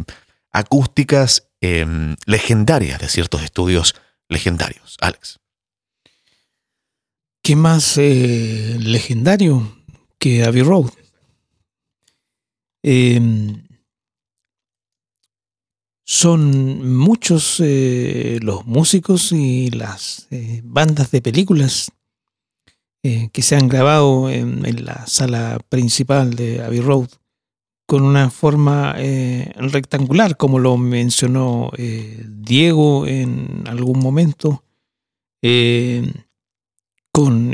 acústicas 0.52 1.48
em, 1.62 2.16
legendarias 2.26 3.00
de 3.00 3.10
ciertos 3.10 3.44
estudios 3.44 3.96
legendarios. 4.30 4.98
Alex. 5.02 5.40
¿Qué 7.44 7.56
más 7.56 7.98
eh, 7.98 8.78
legendario 8.80 9.76
que 10.20 10.44
Abbey 10.44 10.62
Road? 10.62 10.92
Em, 12.84 13.64
son 16.04 16.98
muchos 16.98 17.58
eh, 17.60 18.40
los 18.42 18.66
músicos 18.66 19.32
y 19.32 19.72
las 19.72 20.28
bandas 20.64 21.10
de 21.12 21.22
películas 21.22 21.92
eh, 23.04 23.30
que 23.34 23.42
se 23.42 23.56
han 23.56 23.68
grabado 23.68 24.30
en, 24.30 24.62
la 24.86 25.08
sala 25.08 25.60
principal 25.70 26.36
de 26.36 26.62
Abbey 26.62 26.82
Road 26.82 27.10
con 27.88 28.04
una 28.04 28.30
forma 28.30 28.94
eh, 28.96 29.52
rectangular, 29.56 30.38
como 30.38 30.60
lo 30.60 30.78
mencionó 30.78 31.72
eh, 31.78 32.24
Diego 32.28 33.08
en 33.08 33.64
algún 33.66 33.98
momento, 33.98 34.64
con 37.12 37.52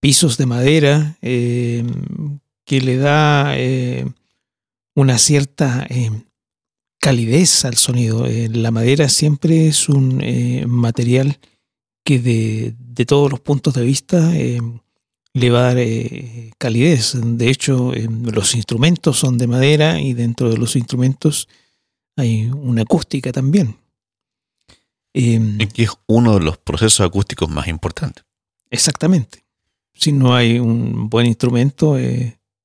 pisos 0.00 0.38
de 0.38 0.46
madera 0.46 1.18
que 1.20 2.80
le 2.80 2.96
da 2.96 3.54
una 4.94 5.18
cierta 5.18 5.86
calidez 6.98 7.66
al 7.66 7.76
sonido. 7.76 8.26
la 8.26 8.70
madera 8.70 9.10
siempre 9.10 9.68
es 9.68 9.90
un 9.90 10.22
material 10.66 11.38
que 12.08 12.18
de, 12.20 13.04
todos 13.04 13.30
los 13.30 13.38
puntos 13.38 13.74
de 13.74 13.84
vista 13.84 14.34
eh, 14.34 14.62
le 15.34 15.50
va 15.50 15.58
a 15.58 15.62
dar 15.64 15.78
eh, 15.78 16.52
calidez. 16.56 17.12
De 17.22 17.50
hecho, 17.50 17.92
eh, 17.92 18.08
los 18.08 18.54
instrumentos 18.54 19.18
son 19.18 19.36
de 19.36 19.46
madera 19.46 20.00
y 20.00 20.14
dentro 20.14 20.48
de 20.48 20.56
los 20.56 20.74
instrumentos 20.74 21.48
hay 22.16 22.46
una 22.46 22.82
acústica 22.82 23.30
también. 23.30 23.76
y 25.12 25.66
que 25.66 25.82
es 25.82 25.90
uno 26.06 26.38
de 26.38 26.44
los 26.46 26.56
procesos 26.56 27.06
acústicos 27.06 27.50
más 27.50 27.68
importantes. 27.68 28.24
Exactamente. 28.70 29.44
Si 29.92 30.10
no 30.10 30.34
hay 30.34 30.58
un 30.58 31.10
buen 31.10 31.26
instrumento, 31.26 31.98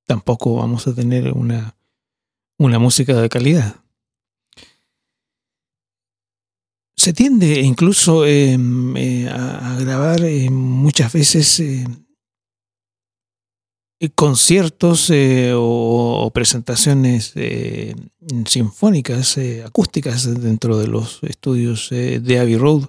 tampoco 0.06 0.56
vamos 0.56 0.88
a 0.88 0.96
tener 0.96 1.34
una, 1.34 1.76
una 2.58 2.80
música 2.80 3.14
de 3.20 3.28
calidad. 3.28 3.83
Se 7.04 7.12
tiende 7.12 7.60
incluso 7.60 8.26
em, 8.26 8.96
eh, 8.96 9.28
a, 9.28 9.76
grabar 9.78 10.24
eh, 10.24 10.50
muchas 10.50 11.12
veces 11.12 11.60
eh, 11.60 11.86
conciertos 14.16 15.12
o, 15.54 16.32
presentaciones 16.34 17.34
sinfónicas, 18.46 19.38
acústicas 19.66 20.42
dentro 20.42 20.78
de 20.78 20.88
los 20.88 21.22
estudios 21.24 21.90
de 21.90 22.40
Abbey 22.40 22.56
Road, 22.56 22.88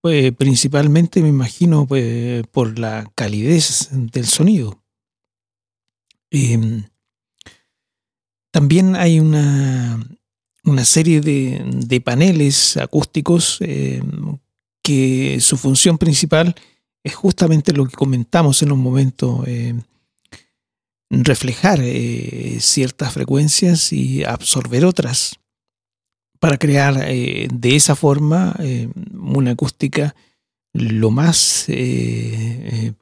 pues, 0.00 0.32
principalmente 0.32 1.20
me 1.20 1.28
imagino 1.28 1.86
pues, 1.86 2.46
por 2.46 2.78
la 2.78 3.10
calidez 3.14 3.90
del 3.92 4.24
sonido. 4.24 4.82
Em, 6.30 6.84
también 8.50 8.96
hay 8.96 9.20
una, 9.20 10.00
una 10.64 10.84
serie 10.84 11.20
de, 11.20 12.00
paneles 12.00 12.76
acústicos 12.76 13.58
eh, 13.60 14.02
que 14.82 15.38
su 15.40 15.56
función 15.56 15.98
principal 15.98 16.54
es 17.04 17.14
justamente 17.14 17.72
lo 17.72 17.86
que 17.86 17.96
comentamos 17.96 18.62
en 18.62 18.72
un 18.72 18.80
momento, 18.80 19.44
eh, 19.46 19.74
reflejar 21.10 21.80
eh, 21.82 22.58
ciertas 22.60 23.12
frecuencias 23.12 23.92
y 23.92 24.24
absorber 24.24 24.84
otras 24.84 25.38
para 26.38 26.58
crear 26.58 27.06
de 27.06 27.76
esa 27.76 27.94
forma 27.94 28.56
una 29.12 29.52
acústica 29.52 30.16
lo 30.72 31.12
más 31.12 31.66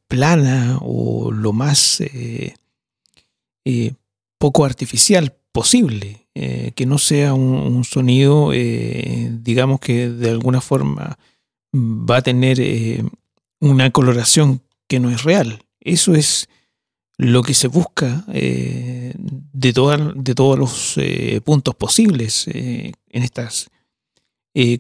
plana 0.09 0.79
o 0.83 1.33
lo 1.33 1.55
más 1.55 2.03
poco 4.37 4.65
artificial 4.67 5.35
posible, 5.53 6.20
eh, 6.33 6.71
que 6.77 6.87
no 6.87 6.99
sea 6.99 7.35
un, 7.35 7.83
sonido, 7.83 8.53
eh, 8.53 9.31
digamos 9.43 9.81
que 9.81 10.09
de 10.09 10.31
alguna 10.31 10.61
forma 10.61 11.19
va 11.75 12.19
a 12.19 12.23
tener 12.23 12.61
eh, 12.61 13.03
una 13.59 13.91
coloración 13.91 14.63
que 14.87 15.01
no 15.01 15.11
es 15.11 15.25
real. 15.25 15.65
Eso 15.81 16.15
es 16.15 16.49
lo 17.19 17.43
que 17.43 17.53
se 17.53 17.67
busca 17.67 18.25
de, 18.29 19.13
de 19.17 20.35
todos 20.35 20.59
los 20.59 20.97
puntos 21.45 21.75
posibles 21.75 22.47
en 22.47 22.95
estas 23.13 23.69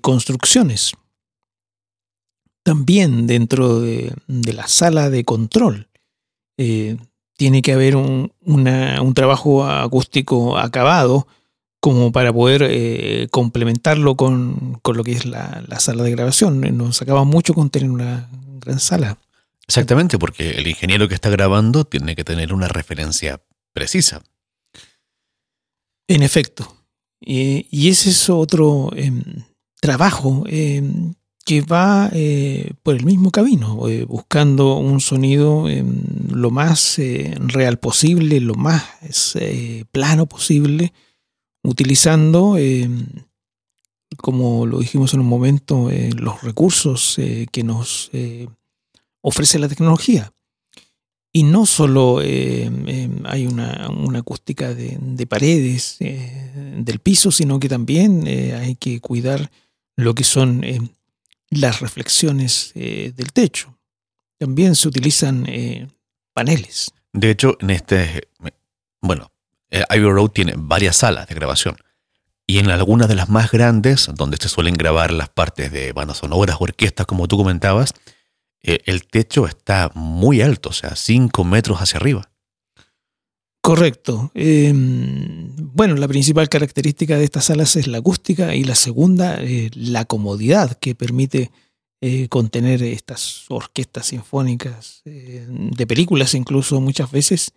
construcciones. 0.01 0.92
También 2.62 3.26
dentro 3.26 3.80
de, 3.80 4.14
la 4.26 4.68
sala 4.68 5.11
de 5.11 5.24
control 5.24 5.88
tiene 6.57 7.61
que 7.62 7.72
haber 7.72 7.96
un, 7.96 8.32
un 8.40 9.14
trabajo 9.14 9.64
acústico 9.66 10.57
acabado 10.57 11.26
como 11.80 12.12
para 12.12 12.32
poder 12.32 12.62
eh, 12.64 13.28
complementarlo 13.30 14.14
con, 14.14 14.78
con, 14.82 14.96
lo 14.96 15.04
que 15.04 15.12
es 15.12 15.24
la, 15.24 15.64
la, 15.66 15.80
sala 15.80 16.02
de 16.04 16.10
grabación. 16.10 16.60
Nos 16.76 17.00
acaba 17.02 17.24
mucho 17.24 17.54
con 17.54 17.70
tener 17.70 17.90
una 17.90 18.28
gran 18.60 18.78
sala. 18.78 19.18
Exactamente, 19.66 20.18
porque 20.18 20.50
el 20.50 20.66
ingeniero 20.66 21.08
que 21.08 21.14
está 21.14 21.30
grabando 21.30 21.84
tiene 21.84 22.14
que 22.14 22.24
tener 22.24 22.52
una 22.52 22.68
referencia 22.68 23.40
precisa. 23.72 24.22
En 26.06 26.22
efecto. 26.22 26.76
y 27.20 27.88
ese 27.88 28.10
es 28.10 28.28
otro 28.28 28.90
em, 28.96 29.22
trabajo 29.80 30.44
em, 30.46 31.14
que 31.44 31.62
va 31.62 32.10
eh, 32.12 32.72
por 32.82 32.94
el 32.94 33.04
mismo 33.04 33.30
camino, 33.30 33.88
eh, 33.88 34.04
buscando 34.04 34.76
un 34.76 35.00
sonido 35.00 35.68
em, 35.68 36.04
lo 36.30 36.50
más 36.50 36.98
eh, 36.98 37.34
real 37.38 37.78
posible, 37.78 38.40
lo 38.40 38.54
más 38.54 38.84
plano 39.90 40.26
posible, 40.26 40.92
utilizando, 41.62 42.56
em, 42.56 43.06
como 44.16 44.66
lo 44.66 44.80
dijimos 44.80 45.14
en 45.14 45.20
un 45.20 45.26
momento, 45.26 45.88
los 46.16 46.42
recursos 46.42 47.16
que 47.52 47.62
nos 47.62 48.11
ofrece 49.22 49.58
la 49.58 49.68
tecnología. 49.68 50.32
Y 51.32 51.44
no 51.44 51.64
solo 51.64 52.20
em, 52.22 53.22
hay 53.24 53.46
una, 53.46 53.88
acústica 54.18 54.74
de, 54.74 54.98
de 55.00 55.26
paredes, 55.26 55.98
del 56.00 56.98
piso, 56.98 57.30
sino 57.30 57.61
que 57.61 57.68
también 57.68 58.26
hay 58.26 58.74
que 58.74 59.00
cuidar 59.00 59.50
lo 59.96 60.14
que 60.14 60.24
son 60.24 60.64
las 61.50 61.80
reflexiones 61.80 62.72
eh, 62.74 63.12
del 63.14 63.32
techo. 63.32 63.76
También 64.38 64.74
se 64.74 64.88
utilizan 64.88 65.44
eh, 65.48 65.88
paneles. 66.32 66.92
De 67.12 67.30
hecho, 67.30 67.56
en 67.61 67.70
este, 67.70 68.28
bueno, 69.00 69.29
eh, 69.70 69.84
Ivy 69.90 70.10
Road 70.10 70.30
tiene 70.30 70.54
varias 70.56 70.96
salas 70.96 71.26
de 71.28 71.34
grabación. 71.34 71.76
Y 72.46 72.58
en 72.58 72.70
algunas 72.70 73.08
de 73.08 73.14
las 73.14 73.28
más 73.28 73.50
grandes, 73.50 74.10
donde 74.14 74.36
se 74.36 74.48
suelen 74.48 74.74
grabar 74.74 75.12
las 75.12 75.28
partes 75.28 75.70
de 75.70 75.92
bandas 75.92 76.18
sonoras 76.18 76.56
o 76.58 76.64
orquestas, 76.64 77.06
como 77.06 77.28
tú 77.28 77.36
comentabas, 77.36 77.94
el 78.62 79.06
techo 79.06 79.46
está 79.46 79.90
muy 79.94 80.42
alto, 80.42 80.70
o 80.70 80.72
sea, 80.72 80.94
5 80.96 81.44
metros 81.44 81.78
hacia 81.78 81.98
arriba. 81.98 82.30
Correcto. 83.60 84.30
Em, 84.34 85.54
bueno, 85.56 85.94
la 85.96 86.08
principal 86.08 86.48
característica 86.48 87.18
de 87.18 87.24
estas 87.24 87.46
salas 87.46 87.76
es 87.76 87.86
la 87.86 87.98
acústica 87.98 88.54
y 88.54 88.64
la 88.64 88.74
segunda, 88.74 89.42
eh, 89.42 89.70
la 89.74 90.06
comodidad 90.06 90.78
que 90.78 90.94
permite 90.94 91.50
eh, 92.00 92.28
contener 92.28 92.82
estas 92.82 93.44
orquestas 93.50 94.06
sinfónicas 94.06 95.02
eh, 95.04 95.46
de 95.48 95.86
películas 95.86 96.34
incluso 96.34 96.80
muchas 96.80 97.10
veces. 97.10 97.52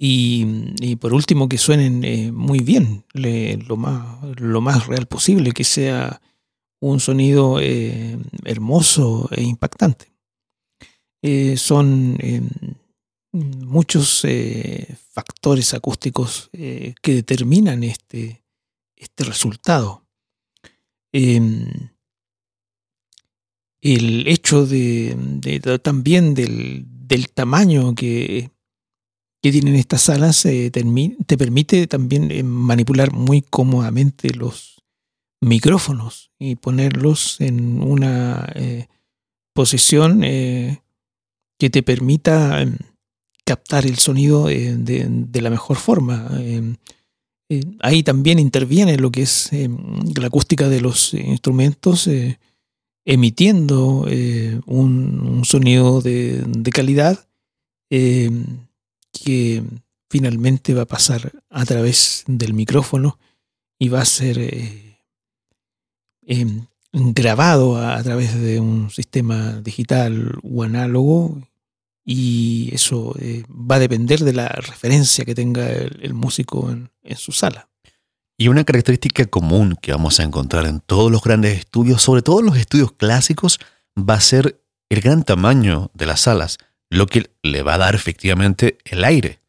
Y, 0.00 0.96
por 0.96 1.12
último, 1.12 1.48
que 1.48 1.58
suenen 1.58 2.32
muy 2.34 2.60
bien, 2.60 3.04
lo, 3.14 3.76
más, 3.76 4.38
lo 4.38 4.60
más 4.60 4.86
real 4.86 5.06
posible, 5.06 5.52
que 5.52 5.64
sea 5.64 6.20
un 6.80 7.00
sonido 7.00 7.58
hermoso 8.44 9.28
e 9.32 9.42
impactante. 9.42 10.12
son 11.56 12.16
em, 12.20 12.48
muchos 13.32 14.24
eh, 14.24 14.96
factores 15.10 15.74
acústicos 15.74 16.50
eh, 16.52 16.94
que 17.02 17.14
determinan 17.14 17.82
este, 17.82 18.42
este 18.96 19.24
resultado. 19.24 20.04
Em, 21.12 21.90
el 23.80 24.26
hecho 24.26 24.66
de, 24.66 25.16
también 25.82 26.34
del, 26.34 26.86
tamaño 27.32 27.94
que, 27.94 28.50
tienen 29.52 29.74
estas 29.74 30.02
salas 30.02 30.44
eh, 30.46 30.70
te, 30.70 31.36
permite 31.36 31.86
también 31.86 32.46
manipular 32.46 33.12
muy 33.12 33.42
cómodamente 33.42 34.32
los 34.34 34.82
micrófonos 35.40 36.30
y 36.38 36.56
ponerlos 36.56 37.40
en 37.40 37.82
una 37.82 38.52
posición 39.54 40.22
que 41.58 41.70
te 41.70 41.82
permita 41.82 42.62
em, 42.62 42.76
captar 43.44 43.86
el 43.86 43.98
sonido 43.98 44.48
eh, 44.48 44.76
de, 44.76 45.42
la 45.42 45.50
mejor 45.50 45.76
forma. 45.76 46.28
Eh, 46.38 46.74
eh, 47.50 47.60
ahí 47.80 48.02
también 48.02 48.38
interviene 48.38 48.96
lo 48.96 49.10
que 49.10 49.22
es 49.22 49.50
la 49.52 50.26
acústica 50.26 50.68
de 50.68 50.80
los 50.80 51.14
instrumentos, 51.14 52.08
emitiendo 53.06 54.06
un, 54.66 55.42
sonido 55.44 56.02
de, 56.02 56.70
calidad 56.72 57.26
que 59.12 59.62
finalmente 60.10 60.74
va 60.74 60.82
a 60.82 60.86
pasar 60.86 61.32
a 61.50 61.64
través 61.64 62.24
del 62.26 62.54
micrófono 62.54 63.18
y 63.78 63.88
va 63.88 64.02
a 64.02 64.04
ser 64.04 64.38
grabado 66.92 67.76
a, 67.76 68.02
través 68.02 68.40
de 68.40 68.60
un 68.60 68.90
sistema 68.90 69.60
digital 69.60 70.38
o 70.42 70.62
análogo 70.62 71.38
y 72.04 72.70
eso 72.72 73.14
eh, 73.20 73.44
va 73.50 73.76
a 73.76 73.80
depender 73.80 74.20
de 74.20 74.32
la 74.32 74.48
referencia 74.48 75.24
que 75.24 75.34
tenga 75.34 75.68
el, 75.68 76.14
músico 76.14 76.70
en, 76.70 76.90
su 77.16 77.32
sala. 77.32 77.68
Y 78.38 78.48
una 78.48 78.64
característica 78.64 79.26
común 79.26 79.76
que 79.82 79.92
vamos 79.92 80.18
a 80.18 80.22
encontrar 80.22 80.64
en 80.66 80.80
todos 80.80 81.10
los 81.10 81.22
grandes 81.22 81.58
estudios, 81.58 82.00
sobre 82.00 82.22
todo 82.22 82.40
en 82.40 82.46
los 82.46 82.56
estudios 82.56 82.92
clásicos, 82.92 83.58
va 83.98 84.14
a 84.14 84.20
ser 84.20 84.62
el 84.88 85.02
gran 85.02 85.22
tamaño 85.22 85.90
de 85.92 86.06
las 86.06 86.20
salas, 86.20 86.58
lo 86.90 87.06
que 87.06 87.30
le 87.42 87.62
va 87.62 87.74
a 87.74 87.78
dar 87.78 87.94
efectivamente 87.94 88.78
el 88.84 89.04
aire 89.04 89.40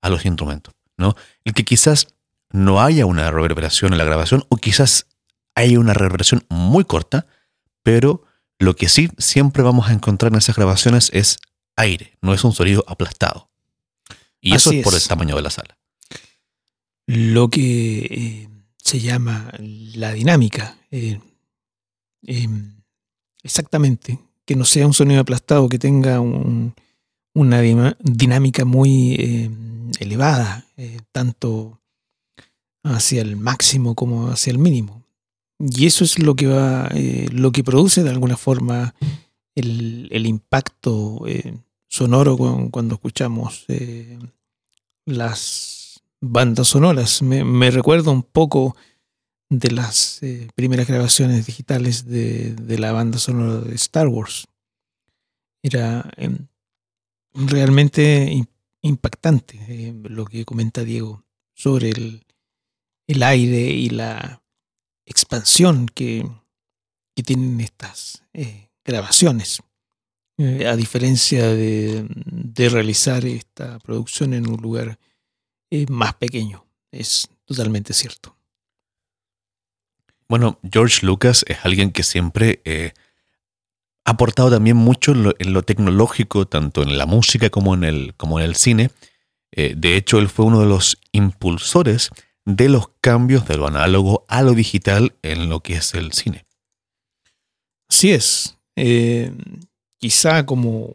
a 0.00 0.08
los 0.08 0.24
instrumentos, 0.24 0.74
¿no? 0.96 1.14
El 1.44 1.54
que 1.54 1.64
quizás 1.64 2.08
no 2.50 2.80
haya 2.80 3.06
una 3.06 3.30
reverberación 3.30 3.92
en 3.92 3.98
la 3.98 4.04
grabación 4.04 4.44
o 4.48 4.56
quizás 4.56 5.06
haya 5.54 5.78
una 5.78 5.94
reverberación 5.94 6.44
muy 6.48 6.84
corta, 6.84 7.26
pero 7.82 8.24
lo 8.58 8.76
que 8.76 8.88
sí 8.88 9.10
siempre 9.18 9.62
vamos 9.62 9.88
a 9.88 9.92
encontrar 9.92 10.32
en 10.32 10.38
esas 10.38 10.56
grabaciones 10.56 11.10
es 11.12 11.38
aire, 11.76 12.16
no 12.20 12.34
es 12.34 12.44
un 12.44 12.52
sonido 12.52 12.84
aplastado. 12.86 13.50
Y 14.40 14.54
eso 14.54 14.70
es 14.70 14.84
por 14.84 14.94
el 14.94 15.02
tamaño 15.02 15.36
de 15.36 15.42
la 15.42 15.50
sala. 15.50 15.76
Lo 17.06 17.50
que 17.50 17.98
eh, 17.98 18.48
se 18.76 19.00
llama 19.00 19.52
la 19.58 20.12
dinámica. 20.12 20.78
Eh, 20.90 21.20
em, 22.22 22.82
exactamente. 23.42 24.18
Que 24.44 24.54
no 24.54 24.64
sea 24.64 24.86
un 24.86 24.94
sonido 24.94 25.20
aplastado, 25.20 25.68
que 25.68 25.78
tenga 25.78 26.20
una 27.36 27.60
dinámica 28.00 28.64
muy 28.64 29.14
em, 29.18 29.90
elevada, 30.00 30.64
eh, 30.78 31.00
tanto 31.12 31.78
hacia 32.82 33.20
el 33.20 33.36
máximo 33.36 33.94
como 33.94 34.28
hacia 34.28 34.52
el 34.52 34.58
mínimo. 34.58 35.02
y 35.58 35.86
eso 35.86 36.04
es 36.04 36.18
lo 36.18 36.34
que 36.34 36.46
va, 36.46 36.88
eh, 36.94 37.28
lo 37.32 37.52
que 37.52 37.64
produce 37.64 38.02
de 38.02 38.10
alguna 38.10 38.36
forma 38.36 38.94
el, 39.54 40.08
el 40.12 40.26
impacto 40.26 41.26
eh, 41.26 41.58
sonoro 41.88 42.36
cuando, 42.70 42.94
escuchamos 42.94 43.64
eh, 43.68 44.18
las 45.06 46.02
bandas 46.20 46.68
sonoras. 46.68 47.22
Me, 47.22 47.70
recuerdo 47.70 48.12
un 48.12 48.22
poco 48.22 48.76
de 49.50 49.70
las 49.70 50.20
primeras 50.54 50.86
grabaciones 50.86 51.46
digitales 51.46 52.06
de, 52.06 52.54
de, 52.54 52.78
la 52.78 52.92
banda 52.92 53.18
sonora 53.18 53.60
de 53.60 53.74
Star 53.74 54.08
Wars. 54.08 54.46
Era 55.62 56.10
em, 56.16 56.46
realmente 57.36 58.46
impactante 58.82 59.94
lo 60.04 60.24
que 60.24 60.44
comenta 60.44 60.84
Diego 60.84 61.24
sobre 61.54 61.90
el, 61.90 62.26
el 63.06 63.22
aire 63.22 63.70
y 63.70 63.90
la 63.90 64.42
expansión 65.04 65.86
que, 65.86 66.28
tienen 67.24 67.58
estas 67.62 68.22
eh, 68.34 68.68
grabaciones, 68.84 69.62
eh, 70.36 70.66
a 70.66 70.76
diferencia 70.76 71.48
de, 71.48 72.06
realizar 72.54 73.24
esta 73.24 73.78
producción 73.78 74.34
en 74.34 74.46
un 74.46 74.60
lugar 74.60 74.98
eh, 75.70 75.86
más 75.88 76.12
pequeño. 76.14 76.66
Es 76.92 77.26
totalmente 77.46 77.94
cierto. 77.94 78.36
Bueno, 80.28 80.60
George 80.70 81.06
Lucas 81.06 81.42
es 81.48 81.56
alguien 81.64 81.90
que 81.90 82.02
siempre 82.02 82.60
ha 84.06 84.12
aportado 84.12 84.50
también 84.50 84.76
mucho 84.76 85.12
en 85.12 85.52
lo, 85.52 85.62
tecnológico, 85.62 86.46
tanto 86.46 86.82
en 86.82 86.96
la 86.96 87.06
música 87.06 87.50
como 87.50 87.74
en 87.74 87.84
el, 87.84 88.14
como 88.16 88.38
en 88.38 88.46
el 88.46 88.54
cine. 88.54 88.90
de 89.52 89.96
hecho, 89.96 90.18
él 90.18 90.28
fue 90.28 90.46
uno 90.46 90.60
de 90.60 90.66
los 90.66 90.98
impulsores 91.12 92.10
de 92.46 92.68
los 92.68 92.88
cambios 93.00 93.46
de 93.46 93.56
lo 93.56 93.66
análogo 93.66 94.24
a 94.28 94.42
lo 94.42 94.54
digital 94.54 95.14
en 95.22 95.48
lo 95.50 95.60
que 95.60 95.74
es 95.74 95.92
el 95.94 96.12
cine. 96.12 96.46
Así 97.88 98.12
es. 98.12 98.56
Eh, 98.76 99.32
quizá 99.98 100.46
como 100.46 100.92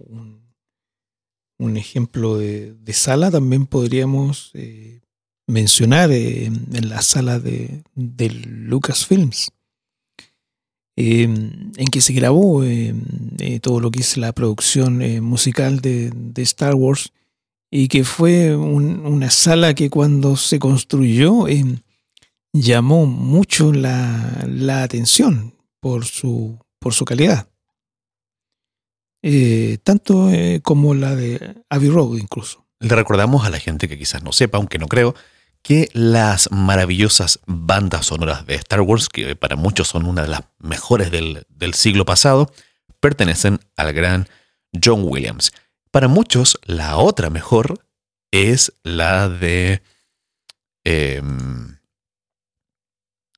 un, 1.57 1.77
ejemplo 1.77 2.37
de, 2.37 2.75
sala 2.93 3.29
también 3.31 3.65
podríamos 3.65 4.51
eh, 4.53 5.01
mencionar 5.47 6.11
eh, 6.11 6.45
en 6.45 6.89
la 6.89 7.01
sala 7.01 7.39
de, 7.39 7.83
Lucasfilms, 7.95 9.51
en 10.95 11.71
que 11.91 12.01
se 12.01 12.13
grabó 12.13 12.63
todo 13.61 13.79
lo 13.79 13.91
que 13.91 14.01
es 14.01 14.17
la 14.17 14.33
producción 14.33 15.23
musical 15.23 15.79
de, 15.79 16.11
Star 16.37 16.75
Wars 16.75 17.11
y 17.71 17.87
que 17.87 18.03
fue 18.03 18.55
una 18.55 19.31
sala 19.31 19.73
que 19.73 19.89
cuando 19.89 20.35
se 20.35 20.59
construyó 20.59 21.47
eh, 21.47 21.63
llamó 22.53 23.05
mucho 23.05 23.71
la, 23.71 24.83
atención 24.83 25.55
por 25.79 26.05
su, 26.05 26.59
por 26.79 26.93
su 26.93 27.05
calidad. 27.05 27.47
Eh, 29.23 29.77
tanto 29.83 30.29
eh, 30.31 30.59
como 30.61 30.93
la 30.93 31.15
de 31.15 31.63
Abbey 31.69 31.89
Road 31.89 32.17
incluso. 32.17 32.65
Le 32.79 32.95
recordamos 32.95 33.45
a 33.45 33.49
la 33.49 33.59
gente 33.59 33.87
que 33.87 33.97
quizás 33.97 34.23
no 34.23 34.33
sepa, 34.33 34.57
aunque 34.57 34.79
no 34.79 34.87
creo, 34.87 35.15
que 35.61 35.89
las 35.93 36.51
maravillosas 36.51 37.39
bandas 37.45 38.07
sonoras 38.07 38.45
de 38.45 38.55
Star 38.55 38.81
Wars, 38.81 39.09
que 39.09 39.35
para 39.35 39.55
muchos 39.55 39.87
son 39.87 40.05
una 40.05 40.23
de 40.23 40.29
las 40.29 40.41
mejores 40.59 41.11
del, 41.11 41.73
siglo 41.73 42.05
pasado, 42.05 42.51
pertenecen 42.99 43.59
al 43.75 43.93
gran 43.93 44.27
John 44.83 45.01
Williams. 45.03 45.51
Para 45.91 46.07
muchos, 46.07 46.59
la 46.63 46.97
otra 46.97 47.29
mejor 47.29 47.85
es 48.31 48.73
la 48.83 49.29
de 49.29 49.83
em, 50.83 51.77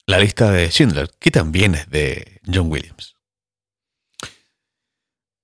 la 0.05 0.19
lista 0.19 0.51
de 0.51 0.69
Schindler, 0.69 1.09
que 1.19 1.31
también 1.31 1.75
es 1.75 1.89
de 1.89 2.39
John 2.45 2.71
Williams. 2.71 3.15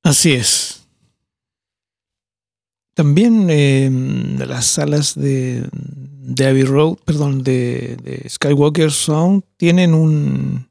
Así 0.04 0.34
es. 0.34 0.88
También 2.94 3.50
em, 3.50 4.38
las 4.40 4.66
salas 4.66 5.16
de, 5.16 5.70
de 6.22 6.48
Abbey 6.48 6.64
Road, 6.64 6.98
perdón, 7.06 7.44
de, 7.44 8.26
Skywalker 8.28 8.92
Sound 8.92 9.44
tienen 9.58 9.94
un, 9.94 10.70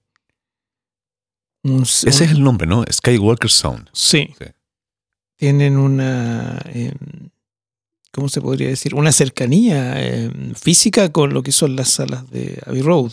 Ese 1.65 2.09
es 2.09 2.21
el 2.21 2.43
nombre, 2.43 2.67
¿no? 2.67 2.85
Skywalker 2.91 3.51
Sound. 3.51 3.89
sí 3.93 4.35
tienen 5.39 5.77
una, 5.77 6.61
em, 6.67 7.31
¿cómo 8.11 8.29
se 8.29 8.41
podría 8.41 8.69
decir? 8.69 8.95
Una 8.95 9.13
cercanía 9.13 10.03
em, 10.03 10.55
física 10.55 11.11
con 11.11 11.33
lo 11.33 11.43
que 11.43 11.53
son 11.53 11.77
las 11.77 11.91
salas 11.91 12.29
de 12.31 12.61
Abbey 12.67 12.83
Road. 12.83 13.13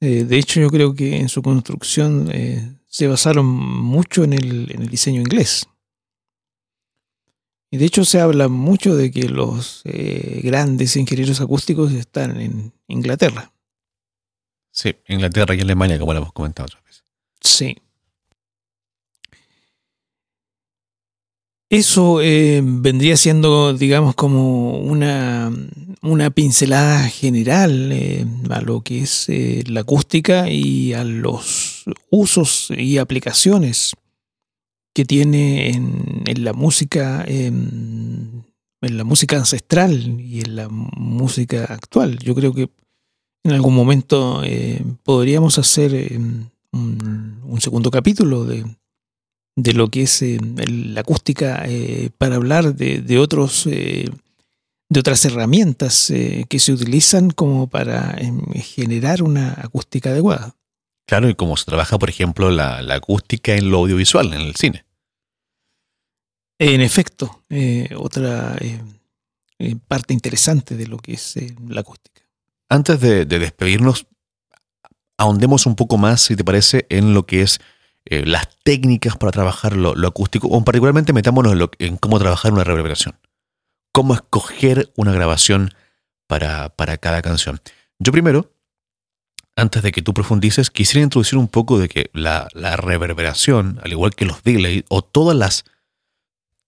Eh, 0.00 0.24
de 0.24 0.38
hecho, 0.38 0.60
yo 0.60 0.70
creo 0.70 0.94
que 0.94 1.16
en 1.18 1.28
su 1.28 1.42
construcción 1.42 2.30
eh, 2.32 2.72
se 2.86 3.06
basaron 3.06 3.46
mucho 3.46 4.24
en 4.24 4.32
el, 4.32 4.70
en 4.72 4.82
el, 4.82 4.88
diseño 4.88 5.20
inglés. 5.20 5.66
Y 7.76 7.78
de 7.78 7.84
hecho 7.84 8.06
se 8.06 8.20
habla 8.20 8.48
mucho 8.48 8.96
de 8.96 9.10
que 9.10 9.28
los 9.28 9.82
eh, 9.84 10.40
grandes 10.42 10.96
ingenieros 10.96 11.42
acústicos 11.42 11.92
están 11.92 12.40
en 12.40 12.72
Inglaterra. 12.88 13.52
Sí, 14.70 14.96
Inglaterra 15.06 15.54
y 15.54 15.60
Alemania, 15.60 15.98
como 15.98 16.14
lo 16.14 16.20
hemos 16.20 16.32
comentado 16.32 16.64
otras 16.64 16.82
veces. 16.84 17.04
Sí. 17.38 17.76
Eso 21.68 22.22
eh, 22.22 22.62
vendría 22.64 23.18
siendo, 23.18 23.74
digamos, 23.74 24.14
como 24.14 24.78
una, 24.78 25.52
una 26.00 26.30
pincelada 26.30 27.06
general 27.10 27.92
eh, 27.92 28.24
a 28.48 28.62
lo 28.62 28.80
que 28.80 29.02
es 29.02 29.28
eh, 29.28 29.64
la 29.66 29.80
acústica 29.80 30.48
y 30.48 30.94
a 30.94 31.04
los 31.04 31.84
usos 32.08 32.68
y 32.74 32.96
aplicaciones 32.96 33.92
que 34.96 35.04
tiene 35.04 35.68
en, 35.68 36.44
la 36.44 36.54
música, 36.54 37.22
en 37.28 38.46
la 38.80 39.04
música 39.04 39.36
ancestral 39.36 39.92
y 40.18 40.40
en 40.40 40.56
la 40.56 40.70
música 40.70 41.64
actual. 41.64 42.18
Yo 42.20 42.34
creo 42.34 42.54
que 42.54 42.70
en 43.44 43.52
algún 43.52 43.74
momento 43.74 44.42
podríamos 45.02 45.58
hacer 45.58 46.18
un 46.72 47.60
segundo 47.60 47.90
capítulo 47.90 48.46
de, 48.46 48.64
de 49.56 49.72
lo 49.74 49.88
que 49.88 50.02
es 50.02 50.22
eh, 50.22 50.38
la 50.40 51.00
acústica 51.00 51.62
eh, 51.66 52.10
para 52.16 52.36
hablar 52.36 52.74
de, 52.74 53.18
otros 53.18 53.66
eh, 53.66 54.08
de 54.88 55.00
otras 55.00 55.24
herramientas 55.26 56.12
que 56.48 56.58
se 56.58 56.72
utilizan 56.72 57.30
como 57.30 57.66
para 57.66 58.14
em, 58.18 58.40
generar 58.54 59.22
una 59.22 59.52
acústica 59.58 60.10
adecuada. 60.10 60.54
Claro, 61.06 61.28
y 61.28 61.34
cómo 61.34 61.56
se 61.56 61.66
trabaja, 61.66 61.98
por 61.98 62.08
ejemplo, 62.08 62.50
la, 62.50 62.78
acústica 62.94 63.54
en 63.54 63.70
lo 63.70 63.78
audiovisual, 63.78 64.32
en 64.32 64.40
el 64.40 64.56
cine. 64.56 64.85
En 66.58 66.80
efecto, 66.80 67.44
otra 67.96 68.56
parte 69.88 70.14
interesante 70.14 70.76
de 70.76 70.86
lo 70.86 70.98
que 70.98 71.14
es 71.14 71.34
la 71.68 71.80
acústica. 71.80 72.22
Antes 72.68 73.00
de, 73.00 73.24
de 73.26 73.38
despedirnos, 73.38 74.06
ahondemos 75.18 75.66
un 75.66 75.76
poco 75.76 75.98
más, 75.98 76.22
si 76.22 76.36
te 76.36 76.44
parece, 76.44 76.86
en 76.88 77.14
lo 77.14 77.26
que 77.26 77.42
es 77.42 77.60
eh, 78.08 78.24
las 78.24 78.48
técnicas 78.62 79.16
para 79.16 79.32
trabajar 79.32 79.76
lo, 79.76 79.90
acústico, 80.06 80.46
o 80.46 80.64
particularmente 80.64 81.12
metámonos 81.12 81.70
en, 81.80 81.96
cómo 81.96 82.20
trabajar 82.20 82.52
una 82.52 82.62
reverberación, 82.62 83.18
cómo 83.90 84.14
escoger 84.14 84.92
una 84.94 85.12
grabación 85.12 85.74
para, 86.28 86.70
cada 87.00 87.20
canción. 87.20 87.60
Yo 87.98 88.12
primero, 88.12 88.52
antes 89.56 89.82
de 89.82 89.90
que 89.90 90.02
tú 90.02 90.14
profundices, 90.14 90.70
quisiera 90.70 91.02
introducir 91.02 91.36
un 91.36 91.48
poco 91.48 91.80
de 91.80 91.88
que 91.88 92.10
la, 92.12 92.48
reverberación, 92.76 93.80
al 93.82 93.90
igual 93.90 94.14
que 94.14 94.24
los 94.24 94.44
delays 94.44 94.84
o 94.88 95.02
todas 95.02 95.36
las 95.36 95.64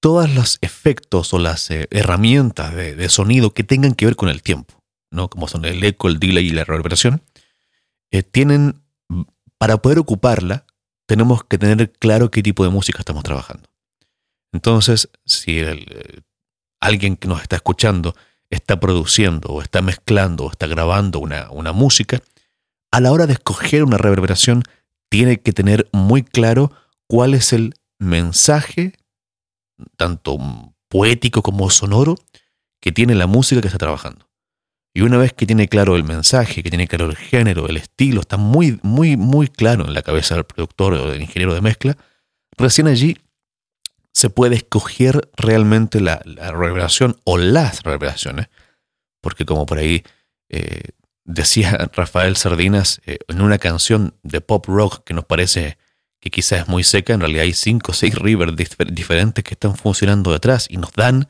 todos 0.01 0.31
los 0.31 0.59
efectos 0.61 1.33
o 1.35 1.39
las 1.39 1.71
eh, 1.71 1.89
herramientas 1.91 2.75
de, 2.75 3.09
sonido 3.09 3.53
que 3.53 3.65
tengan 3.65 3.95
que 3.95 4.07
ver 4.07 4.17
con 4.17 4.29
el 4.29 4.43
tiempo, 4.43 4.83
¿no? 5.11 5.29
como 5.29 5.49
son 5.49 5.65
el 5.65 5.83
eco, 5.83 6.09
el 6.09 6.19
delay 6.19 6.47
y 6.47 6.51
la 6.51 6.65
reverberación, 6.65 7.23
eh, 8.11 8.23
tienen, 8.23 8.81
para 9.59 9.79
poder 9.79 9.99
ocuparla, 9.99 10.65
tenemos 11.07 11.45
que 11.45 11.59
tener 11.59 11.91
claro 11.93 12.31
qué 12.31 12.43
tipo 12.43 12.65
de 12.65 12.71
música 12.71 12.99
estamos 12.99 13.25
trabajando. 13.25 13.69
Entonces, 14.53 15.11
si 15.25 15.59
eh, 15.59 16.23
alguien 16.81 17.17
que 17.17 17.29
nos 17.29 17.43
está 17.43 17.57
escuchando 17.57 18.15
está 18.51 18.81
produciendo 18.81 19.49
o 19.49 19.63
está 19.63 19.83
mezclando 19.83 20.45
o 20.45 20.51
está 20.51 20.67
grabando 20.67 21.19
una, 21.19 21.51
una 21.51 21.73
música, 21.73 22.23
a 22.91 23.01
la 23.01 23.13
hora 23.13 23.27
de 23.27 23.35
escoger 23.35 23.85
una 23.85 23.99
reverberación 23.99 24.63
tiene 25.11 25.41
que 25.41 25.53
tener 25.53 25.89
muy 25.93 26.23
claro 26.23 26.73
cuál 27.07 27.35
es 27.35 27.53
el 27.53 27.75
mensaje, 27.99 28.93
tanto 29.97 30.39
poético 30.89 31.43
como 31.43 31.71
sonoro, 31.71 32.17
que 32.81 32.93
tiene 32.93 33.15
la 33.15 33.27
música 33.27 33.61
que 33.61 33.69
está 33.69 33.79
trabajando. 33.79 34.29
Y 34.95 35.03
una 35.03 35.19
vez 35.19 35.33
que 35.33 35.47
tiene 35.47 35.69
claro 35.69 35.97
el 35.97 36.05
mensaje, 36.05 36.63
que 36.63 36.71
tiene 36.71 36.89
claro 36.89 37.07
el 37.07 37.17
género, 37.17 37.69
el 37.69 37.77
estilo, 37.77 38.21
está 38.21 38.37
muy, 38.37 38.81
muy, 38.83 39.17
muy 39.17 39.49
claro 39.49 39.85
en 39.85 39.95
la 39.95 40.03
cabeza 40.03 40.35
del 40.35 40.45
productor 40.45 40.95
o 40.95 41.11
del 41.11 41.23
ingeniero 41.23 41.55
de 41.55 41.61
mezcla, 41.61 41.97
recién 42.57 42.89
allí 42.89 43.17
se 44.13 44.31
puede 44.31 44.57
escoger 44.57 45.31
realmente 45.37 46.01
la, 46.01 46.17
reverberación 46.17 47.21
o 47.25 47.39
las 47.39 47.83
reverberaciones, 47.83 48.49
porque 49.21 49.45
como 49.45 49.67
por 49.67 49.79
ahí 49.79 50.03
eh, 50.49 50.91
decía 51.25 51.91
Rafael 51.95 52.37
Sardinas 52.37 53.01
eh, 53.07 53.19
en 53.29 53.41
una 53.43 53.59
canción 53.59 54.17
de 54.23 54.41
pop 54.41 54.67
rock 54.67 55.05
que 55.05 55.15
nos 55.15 55.25
parece 55.25 55.79
que 56.21 56.31
quizás 56.31 56.61
es 56.61 56.69
muy 56.69 56.85
seca, 56.85 57.15
en 57.15 57.21
realidad 57.21 57.45
hay 57.45 57.55
cinco 57.55 57.93
o 57.93 57.95
seis 57.95 58.15
rivers 58.15 58.55
diferentes 58.91 59.45
que 59.45 59.55
están 59.55 59.77
funcionando 59.77 60.33
detrás 60.33 60.67
y 60.69 60.77
nos 60.77 60.93
dan 60.93 61.29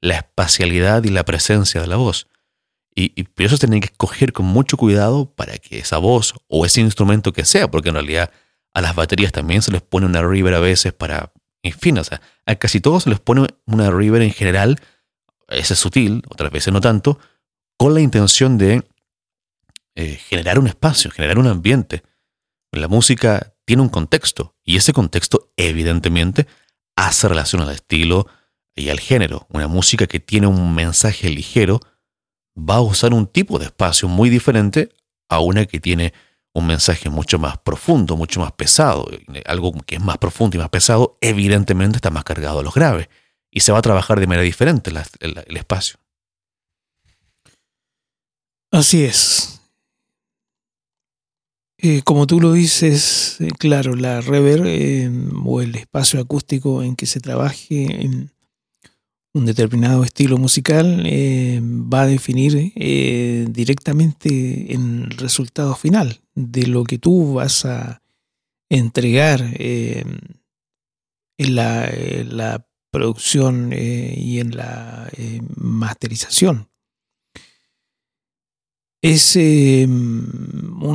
la 0.00 0.16
espacialidad 0.16 1.04
y 1.04 1.10
la 1.10 1.24
presencia 1.24 1.80
de 1.80 1.86
la 1.86 1.96
voz. 1.96 2.28
Y, 2.94 3.12
y 3.14 3.24
por 3.24 3.46
eso 3.46 3.58
tienen 3.58 3.80
que 3.80 3.86
escoger 3.86 4.32
con 4.32 4.46
mucho 4.46 4.76
cuidado 4.76 5.32
para 5.34 5.58
que 5.58 5.78
esa 5.78 5.98
voz 5.98 6.34
o 6.48 6.64
ese 6.64 6.80
instrumento 6.80 7.32
que 7.32 7.44
sea, 7.44 7.70
porque 7.70 7.90
en 7.90 7.96
realidad 7.96 8.30
a 8.74 8.80
las 8.80 8.94
baterías 8.94 9.32
también 9.32 9.62
se 9.62 9.72
les 9.72 9.82
pone 9.82 10.06
una 10.06 10.22
river 10.22 10.54
a 10.54 10.60
veces 10.60 10.92
para, 10.92 11.32
en 11.62 11.72
fin, 11.72 11.98
o 11.98 12.04
sea, 12.04 12.20
a 12.46 12.54
casi 12.56 12.80
todos 12.80 13.04
se 13.04 13.10
les 13.10 13.20
pone 13.20 13.46
una 13.66 13.90
river 13.90 14.22
en 14.22 14.32
general, 14.32 14.80
ese 15.48 15.74
es 15.74 15.78
sutil, 15.78 16.22
otras 16.28 16.50
veces 16.50 16.72
no 16.72 16.80
tanto, 16.80 17.18
con 17.76 17.94
la 17.94 18.00
intención 18.00 18.58
de 18.58 18.84
eh, 19.96 20.16
generar 20.28 20.58
un 20.58 20.66
espacio, 20.66 21.10
generar 21.10 21.38
un 21.38 21.46
ambiente. 21.46 22.02
La 22.72 22.88
música 22.88 23.54
tiene 23.70 23.82
un 23.82 23.88
contexto 23.88 24.56
y 24.64 24.74
ese 24.74 24.92
contexto 24.92 25.52
evidentemente 25.56 26.48
hace 26.96 27.28
relación 27.28 27.62
al 27.62 27.70
estilo 27.70 28.26
y 28.74 28.88
al 28.88 28.98
género. 28.98 29.46
Una 29.48 29.68
música 29.68 30.08
que 30.08 30.18
tiene 30.18 30.48
un 30.48 30.74
mensaje 30.74 31.30
ligero 31.30 31.78
va 32.58 32.74
a 32.74 32.80
usar 32.80 33.14
un 33.14 33.28
tipo 33.28 33.60
de 33.60 33.66
espacio 33.66 34.08
muy 34.08 34.28
diferente 34.28 34.88
a 35.28 35.38
una 35.38 35.66
que 35.66 35.78
tiene 35.78 36.12
un 36.52 36.66
mensaje 36.66 37.10
mucho 37.10 37.38
más 37.38 37.58
profundo, 37.58 38.16
mucho 38.16 38.40
más 38.40 38.50
pesado. 38.50 39.08
Algo 39.46 39.70
que 39.86 39.94
es 39.94 40.02
más 40.02 40.18
profundo 40.18 40.56
y 40.56 40.58
más 40.58 40.70
pesado, 40.70 41.16
evidentemente 41.20 41.98
está 41.98 42.10
más 42.10 42.24
cargado 42.24 42.58
a 42.58 42.62
los 42.64 42.74
graves. 42.74 43.08
Y 43.52 43.60
se 43.60 43.70
va 43.70 43.78
a 43.78 43.82
trabajar 43.82 44.18
de 44.18 44.26
manera 44.26 44.42
diferente 44.42 44.90
el, 45.20 45.56
espacio. 45.56 46.00
Así 48.72 49.04
es. 49.04 49.59
Eh, 51.82 52.02
como 52.02 52.26
tú 52.26 52.40
lo 52.40 52.52
dices, 52.52 53.36
eh, 53.40 53.48
claro, 53.58 53.94
la 53.94 54.20
rever 54.20 54.62
eh, 54.66 55.10
o 55.44 55.62
el 55.62 55.74
espacio 55.76 56.20
acústico 56.20 56.82
en 56.82 56.94
que 56.96 57.06
se 57.06 57.20
trabaje 57.20 58.04
en 58.04 58.30
un 59.32 59.46
determinado 59.46 60.02
estilo 60.02 60.38
musical 60.38 61.04
va 61.06 62.02
a 62.02 62.06
definir 62.06 62.72
directamente 63.52 64.74
el 64.74 65.08
resultado 65.10 65.76
final 65.76 66.20
de 66.34 66.66
lo 66.66 66.82
que 66.82 66.98
tú 66.98 67.34
vas 67.34 67.64
a 67.64 68.02
entregar 68.70 69.42
eh, 69.58 70.04
en, 71.38 71.54
la, 71.54 72.66
producción 72.92 73.72
eh, 73.72 74.14
y 74.16 74.40
en 74.40 74.56
la 74.56 75.08
eh, 75.16 75.42
masterización. 75.56 76.69
Es 79.02 79.36
un, 79.36 80.94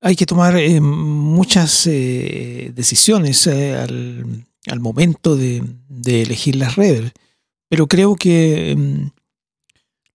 hay 0.00 0.16
que 0.16 0.26
tomar 0.26 0.54
muchas 0.80 1.84
decisiones 1.84 3.46
al, 3.46 4.46
momento 4.78 5.36
de, 5.36 5.62
elegir 6.04 6.56
las 6.56 6.76
redes, 6.76 7.12
pero 7.68 7.86
creo 7.86 8.16
que 8.16 8.72
em, 8.72 9.10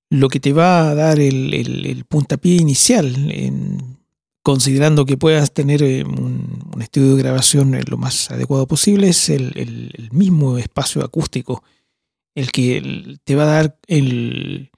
lo 0.10 0.30
que 0.30 0.40
te 0.40 0.54
va 0.54 0.90
a 0.90 0.96
dar 0.96 1.20
el, 1.20 2.06
puntapié 2.08 2.56
inicial, 2.56 3.16
considerando 4.44 5.06
que 5.06 5.18
puedas 5.18 5.54
tener 5.54 5.82
eh, 5.82 6.04
un, 6.04 6.64
estudio 6.80 7.16
de 7.16 7.24
grabación 7.24 7.78
lo 7.88 7.98
más 7.98 8.30
adecuado 8.30 8.68
posible, 8.68 9.10
es 9.10 9.30
el, 9.30 10.10
mismo 10.12 10.58
espacio 10.58 11.04
acústico, 11.04 11.64
el 12.36 12.52
que 12.52 13.18
te 13.24 13.36
va 13.36 13.44
a 13.44 13.48
dar 13.48 13.80
el, 13.88 14.70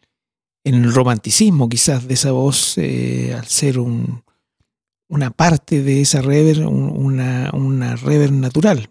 romanticismo 0.93 1.69
quizás 1.69 2.07
de 2.07 2.13
esa 2.13 2.31
voz 2.31 2.77
eh, 2.77 3.33
al 3.37 3.45
ser 3.47 3.79
una 3.79 5.31
parte 5.31 5.81
de 5.81 6.01
esa 6.01 6.21
rever, 6.21 6.65
una, 6.65 7.51
una 7.53 7.95
rever 7.95 8.31
natural. 8.31 8.89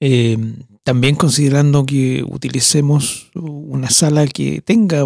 Eh, 0.00 0.36
también 0.82 1.14
considerando 1.14 1.86
que 1.86 2.24
utilicemos 2.26 3.30
una 3.34 3.88
sala 3.90 4.26
que 4.26 4.60
tenga 4.60 5.04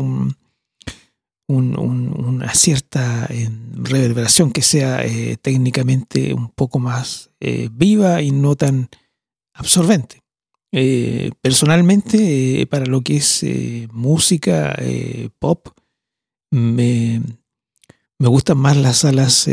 una 1.49 2.55
cierta 2.55 3.27
eh, 3.31 3.51
reverberación, 3.75 4.53
que 4.53 4.63
sea 4.63 5.05
técnicamente 5.43 6.33
un 6.33 6.49
poco 6.51 6.79
más 6.79 7.31
viva 7.73 8.23
y 8.23 8.31
no 8.31 8.57
tan 8.57 8.89
absorbente. 9.53 10.26
Personalmente, 11.41 12.67
para 12.71 12.87
lo 12.87 13.01
que 13.01 13.17
es 13.17 13.45
música 13.93 14.77
pop, 15.39 15.69
me, 16.51 17.23
me, 18.19 18.29
gustan 18.29 18.59
más 18.59 18.77
las 18.77 18.99
salas 18.99 19.49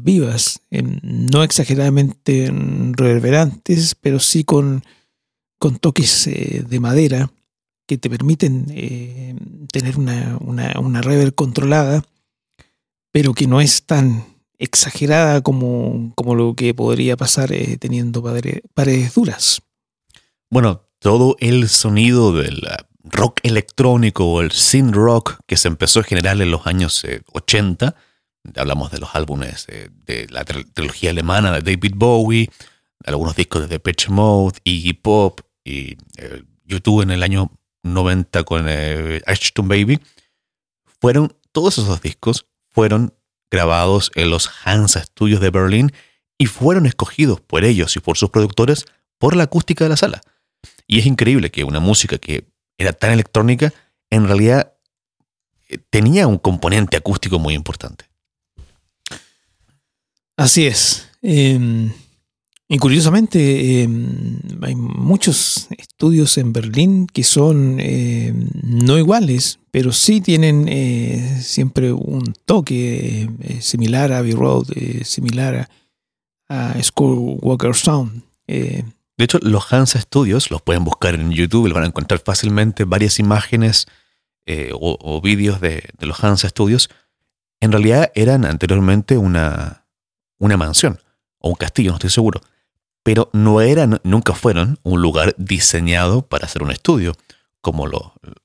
vivas, 0.00 0.60
no 0.70 1.42
exageradamente 1.42 2.52
reverberantes, 2.96 3.94
pero 3.94 4.20
sí 4.20 4.44
con 4.44 4.82
con 5.58 5.78
toques 5.78 6.26
eh, 6.26 6.64
de 6.68 6.80
madera 6.80 7.30
que 7.86 7.98
te 7.98 8.10
permiten 8.10 8.66
eh, 8.70 9.34
tener 9.72 9.96
una, 9.96 10.38
una, 10.40 11.00
controlada, 11.34 12.04
pero 13.12 13.32
que 13.32 13.46
no 13.46 13.60
es 13.60 13.84
tan 13.84 14.24
exagerada 14.58 15.40
como, 15.42 16.12
como 16.16 16.34
lo 16.34 16.54
que 16.54 16.74
podría 16.74 17.16
pasar 17.16 17.52
eh, 17.52 17.76
teniendo 17.78 18.22
paredes 18.74 19.14
duras. 19.14 19.62
Bueno, 20.50 20.88
todo 20.98 21.36
el 21.40 21.68
sonido 21.68 22.32
del 22.32 22.62
rock 23.02 23.40
electrónico 23.42 24.26
o 24.26 24.40
el 24.40 24.52
synth 24.52 24.94
rock 24.94 25.38
que 25.46 25.56
se 25.56 25.68
empezó 25.68 26.00
a 26.00 26.04
generar 26.04 26.40
en 26.40 26.50
los 26.50 26.66
años 26.66 27.04
80, 27.32 27.94
hablamos 28.56 28.90
de 28.90 28.98
los 28.98 29.14
álbumes 29.14 29.66
de 29.66 30.26
la 30.30 30.44
trilogía 30.44 31.10
alemana 31.10 31.52
de 31.52 31.60
David 31.60 31.94
Bowie, 31.96 32.50
algunos 33.04 33.36
discos 33.36 33.62
de 33.62 33.68
Depeche 33.68 34.10
Mode, 34.10 34.58
Iggy 34.64 34.94
Pop, 34.94 35.40
y 35.64 35.96
eh, 36.16 36.44
YouTube 36.64 37.02
en 37.02 37.10
el 37.10 37.22
año 37.22 37.50
90 37.82 38.44
con 38.44 38.66
eh, 38.68 39.20
Ashton 39.26 39.68
Baby, 39.68 40.00
fueron, 41.00 41.36
todos 41.52 41.78
esos 41.78 42.00
discos 42.00 42.46
fueron 42.68 43.14
grabados 43.50 44.10
en 44.14 44.30
los 44.30 44.50
Hansa 44.64 45.02
Studios 45.02 45.40
de 45.40 45.50
Berlín 45.50 45.92
y 46.38 46.46
fueron 46.46 46.86
escogidos 46.86 47.40
por 47.40 47.64
ellos 47.64 47.96
y 47.96 48.00
por 48.00 48.16
sus 48.16 48.30
productores 48.30 48.86
por 49.18 49.34
la 49.34 49.44
acústica 49.44 49.84
de 49.84 49.90
la 49.90 49.96
sala. 49.96 50.20
Y 50.86 50.98
es 50.98 51.06
increíble 51.06 51.50
que 51.50 51.64
una 51.64 51.80
música 51.80 52.18
que 52.18 52.44
era 52.78 52.92
tan 52.92 53.12
electrónica, 53.12 53.72
en 54.10 54.26
realidad 54.26 54.72
eh, 55.68 55.78
tenía 55.90 56.26
un 56.26 56.38
componente 56.38 56.96
acústico 56.96 57.38
muy 57.38 57.54
importante. 57.54 58.04
Así 60.36 60.66
es. 60.66 61.08
Em, 61.22 61.90
y 62.68 62.78
curiosamente, 62.78 63.82
em, 63.82 64.38
hay 64.62 64.74
muchos 64.74 65.68
estudios 65.78 66.36
en 66.36 66.52
Berlín 66.52 67.06
que 67.06 67.24
son 67.24 67.80
em, 67.80 68.50
no 68.62 68.98
iguales, 68.98 69.58
pero 69.70 69.92
sí 69.92 70.20
tienen 70.20 70.66
eh, 70.68 71.40
siempre 71.42 71.92
un 71.92 72.34
toque 72.44 73.28
eh, 73.40 73.60
similar 73.60 74.12
a 74.12 74.18
Abbey 74.18 74.32
Road, 74.32 74.66
similar 75.04 75.68
a, 76.48 76.72
a 76.72 76.82
School 76.82 77.38
Walker 77.40 77.74
Sound. 77.74 78.22
De 79.16 79.24
hecho, 79.24 79.38
los 79.42 79.72
Hansa 79.72 80.00
Studios 80.00 80.50
los 80.50 80.62
pueden 80.62 80.84
buscar 80.84 81.14
en 81.14 81.30
YouTube, 81.30 81.72
van 81.72 81.84
a 81.84 81.86
encontrar 81.86 82.20
fácilmente 82.20 82.84
varias 82.84 83.18
imágenes 83.18 83.86
o, 84.72 85.20
vídeos 85.20 85.60
de, 85.60 85.88
de, 85.98 86.06
los 86.06 86.22
Hansa 86.22 86.48
Studios. 86.48 86.88
En 87.60 87.72
realidad 87.72 88.12
eran 88.14 88.44
anteriormente 88.44 89.16
una, 89.18 89.86
una 90.38 90.56
mansión 90.56 91.00
o 91.38 91.48
un 91.48 91.56
castillo, 91.56 91.90
no 91.90 91.96
estoy 91.96 92.10
seguro 92.10 92.40
pero 93.06 93.30
no 93.32 93.60
eran, 93.60 94.00
nunca 94.02 94.34
fueron 94.34 94.80
un 94.82 95.00
lugar 95.00 95.32
diseñado 95.38 96.22
para 96.22 96.46
hacer 96.46 96.64
un 96.64 96.72
estudio, 96.72 97.12
como 97.60 97.86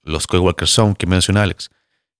los 0.03 0.27
Coworker 0.27 0.67
Sound 0.67 0.97
que 0.97 1.07
menciona 1.07 1.41
Alex. 1.41 1.71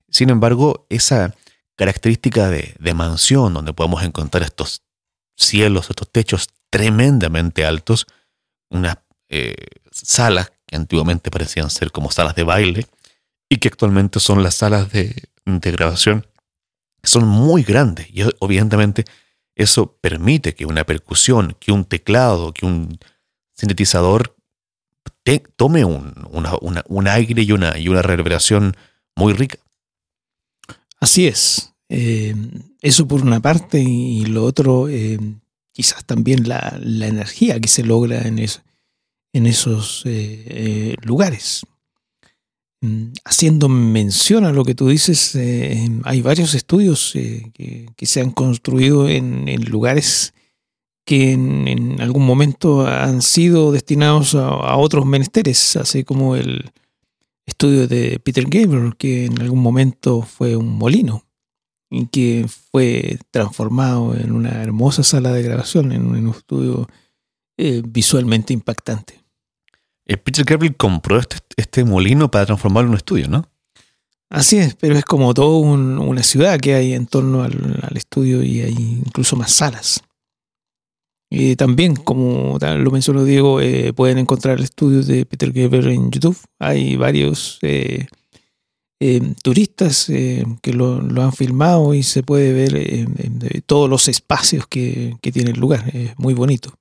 Sin 0.09 0.31
embargo, 0.31 0.87
esa 0.89 1.35
característica 1.75 2.49
de, 2.49 2.93
mansión, 2.95 3.53
donde 3.53 3.73
podemos 3.73 4.01
encontrar 4.01 4.41
estos 4.41 4.81
cielos, 5.35 5.91
estos 5.91 6.11
techos 6.11 6.47
tremendamente 6.71 7.63
altos, 7.63 8.07
unas 8.71 8.97
eh, 9.29 9.55
salas 9.91 10.51
que 10.65 10.75
antiguamente 10.75 11.29
parecían 11.29 11.69
ser 11.69 11.91
como 11.91 12.11
salas 12.11 12.35
de 12.35 12.43
baile 12.43 12.87
y 13.47 13.57
que 13.57 13.67
actualmente 13.67 14.19
son 14.19 14.41
las 14.41 14.55
salas 14.55 14.91
de, 14.91 15.13
de 15.45 15.71
grabación, 15.71 16.25
son 17.03 17.27
muy 17.27 17.63
grandes 17.63 18.07
y 18.09 18.23
obviamente 18.39 19.05
eso 19.55 19.97
permite 20.01 20.55
que 20.55 20.65
una 20.65 20.85
percusión, 20.85 21.55
que 21.59 21.71
un 21.71 21.85
teclado, 21.85 22.53
que 22.53 22.65
un 22.65 22.97
sintetizador 23.53 24.35
tome 25.55 25.85
un, 25.85 27.07
aire 27.07 27.41
y 27.43 27.51
una, 27.51 27.77
y 27.77 27.87
una 27.87 28.01
reverberación 28.01 28.75
muy 29.15 29.33
rica. 29.33 29.57
Así 30.99 31.27
es. 31.27 31.73
Eh, 31.89 32.33
eso 32.81 33.07
por 33.07 33.21
una 33.21 33.39
parte 33.39 33.79
y 33.79 34.25
lo 34.25 34.45
otro, 34.45 34.87
eh, 34.87 35.19
quizás 35.71 36.05
también 36.05 36.47
la, 36.47 36.79
energía 36.81 37.59
que 37.59 37.67
se 37.67 37.83
logra 37.83 38.27
en, 38.27 38.39
esos 39.45 40.03
eh, 40.05 40.95
lugares. 41.03 41.63
Mm, 42.83 43.13
haciendo 43.25 43.69
mención 43.69 44.43
a 44.43 44.51
lo 44.51 44.65
que 44.65 44.73
tú 44.73 44.89
dices, 44.89 45.35
eh, 45.35 45.87
hay 46.03 46.21
varios 46.23 46.55
estudios 46.55 47.15
eh, 47.15 47.51
que, 47.53 48.05
se 48.07 48.21
han 48.21 48.31
construido 48.31 49.07
en, 49.07 49.45
lugares 49.65 50.33
que 51.05 51.33
en, 51.33 52.01
algún 52.01 52.25
momento 52.25 52.87
han 52.87 53.21
sido 53.21 53.71
destinados 53.71 54.33
a, 54.33 54.75
otros 54.77 55.05
menesteres, 55.05 55.75
así 55.75 56.03
como 56.03 56.35
el 56.35 56.71
estudio 57.45 57.87
de 57.87 58.19
Peter 58.19 58.45
Gabriel, 58.45 58.95
que 58.97 59.25
en 59.25 59.39
algún 59.41 59.59
momento 59.59 60.23
fue 60.23 60.55
un 60.55 60.75
molino 60.75 61.23
y 61.91 62.07
que 62.07 62.47
fue 62.71 63.19
transformado 63.29 64.15
en 64.15 64.31
una 64.31 64.63
hermosa 64.63 65.03
sala 65.03 65.31
de 65.33 65.43
grabación, 65.43 65.91
en 65.91 66.07
un 66.07 66.29
estudio 66.29 66.87
eh, 67.57 67.83
visualmente 67.85 68.53
impactante. 68.53 69.21
Eh, 70.05 70.17
Peter 70.17 70.43
Gabriel 70.45 70.75
compró 70.75 71.19
este, 71.19 71.37
este, 71.57 71.83
molino 71.83 72.31
para 72.31 72.45
transformarlo 72.45 72.87
en 72.87 72.91
un 72.91 72.97
estudio, 72.97 73.27
¿no? 73.27 73.47
Así 74.29 74.57
es, 74.57 74.73
pero 74.75 74.95
es 74.97 75.03
como 75.03 75.33
toda 75.33 75.59
una 75.59 76.23
ciudad 76.23 76.59
que 76.59 76.73
hay 76.73 76.93
en 76.93 77.05
torno 77.05 77.43
al, 77.43 77.95
estudio 77.95 78.41
y 78.41 78.61
hay 78.61 78.73
incluso 78.73 79.35
más 79.35 79.51
salas. 79.51 80.01
Y 81.29 81.55
también, 81.57 81.95
como 81.95 82.57
lo 82.59 82.91
mencionó 82.91 83.25
Diego, 83.25 83.59
eh, 83.61 83.91
pueden 83.93 84.17
encontrar 84.17 84.57
el 84.57 84.63
estudio 84.63 85.03
de 85.03 85.25
Peter 85.25 85.51
Gabriel 85.51 85.89
en 85.89 86.11
YouTube. 86.11 86.37
Hay 86.59 86.95
varios 86.95 87.59
eh, 87.61 88.07
turistas 89.41 90.05
que 90.05 90.73
lo, 90.73 90.99
han 91.21 91.33
filmado 91.33 91.93
y 91.93 92.03
se 92.03 92.21
puede 92.21 92.53
ver 92.53 93.63
todos 93.65 93.89
los 93.89 94.07
espacios 94.07 94.67
que, 94.67 95.15
tiene 95.33 95.51
el 95.51 95.59
lugar. 95.59 95.89
Es 95.95 96.17
muy 96.19 96.33
bonito. 96.33 96.73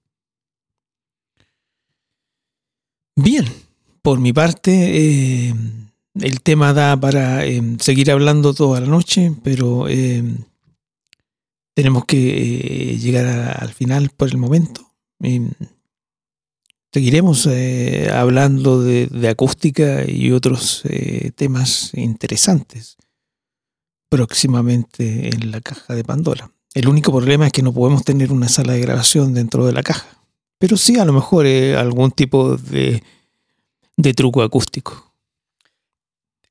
Bien, 3.17 3.45
por 4.03 4.19
mi 4.19 4.33
parte, 4.33 4.71
eh, 4.73 5.55
el 6.15 6.41
tema 6.41 6.73
da 6.73 6.99
para 6.99 7.45
eh, 7.45 7.63
seguir 7.79 8.11
hablando 8.11 8.55
toda 8.55 8.81
la 8.81 8.87
noche, 8.87 9.33
pero 9.43 9.89
eh, 9.89 10.25
tenemos 11.75 12.07
que 12.07 12.97
llegar 12.99 13.27
al 13.61 13.75
final 13.75 14.11
por 14.17 14.29
el 14.29 14.39
momento. 14.39 14.89
Seguiremos 16.93 17.49
hablando 18.13 18.83
de, 18.83 19.29
acústica 19.29 20.05
y 20.07 20.33
otros 20.33 20.83
temas 21.37 21.93
interesantes 21.95 22.97
próximamente 24.11 25.29
en 25.35 25.53
la 25.53 25.61
caja 25.61 25.95
de 25.95 26.05
Pandora. 26.05 26.51
El 26.75 26.89
único 26.89 27.13
problema 27.13 27.47
es 27.47 27.53
que 27.53 27.63
no 27.63 27.73
podemos 27.73 28.05
tener 28.05 28.33
una 28.33 28.49
sala 28.49 28.75
de 28.75 28.81
grabación 28.81 29.33
dentro 29.35 29.67
de 29.67 29.73
la 29.73 29.83
caja. 29.83 30.07
Pero 30.59 30.77
sí, 30.77 30.99
a 30.99 31.05
lo 31.05 31.13
mejor 31.13 31.47
eh, 31.47 31.77
algún 31.77 32.11
tipo 32.11 32.57
de, 32.57 33.03
de 33.97 34.15
truco 34.15 34.43
acústico. 34.43 35.15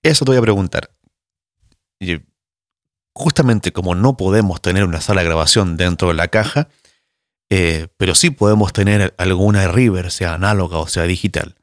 Eso 0.01 0.25
te 0.25 0.31
voy 0.31 0.39
a 0.39 0.41
preguntar. 0.41 0.89
Justamente 3.13 3.71
como 3.71 3.95
no 3.95 4.17
podemos 4.17 4.61
tener 4.61 4.83
una 4.83 5.01
sala 5.01 5.21
de 5.21 5.27
grabación 5.27 5.77
dentro 5.77 6.07
de 6.07 6.13
la 6.15 6.29
caja, 6.29 6.69
eh, 7.49 7.87
pero 7.97 8.15
sí 8.15 8.29
podemos 8.29 8.73
tener 8.73 9.13
alguna 9.17 9.67
river, 9.67 10.11
sea 10.11 10.35
análoga 10.35 10.77
o 10.77 10.87
sea 10.87 11.03
digital. 11.03 11.55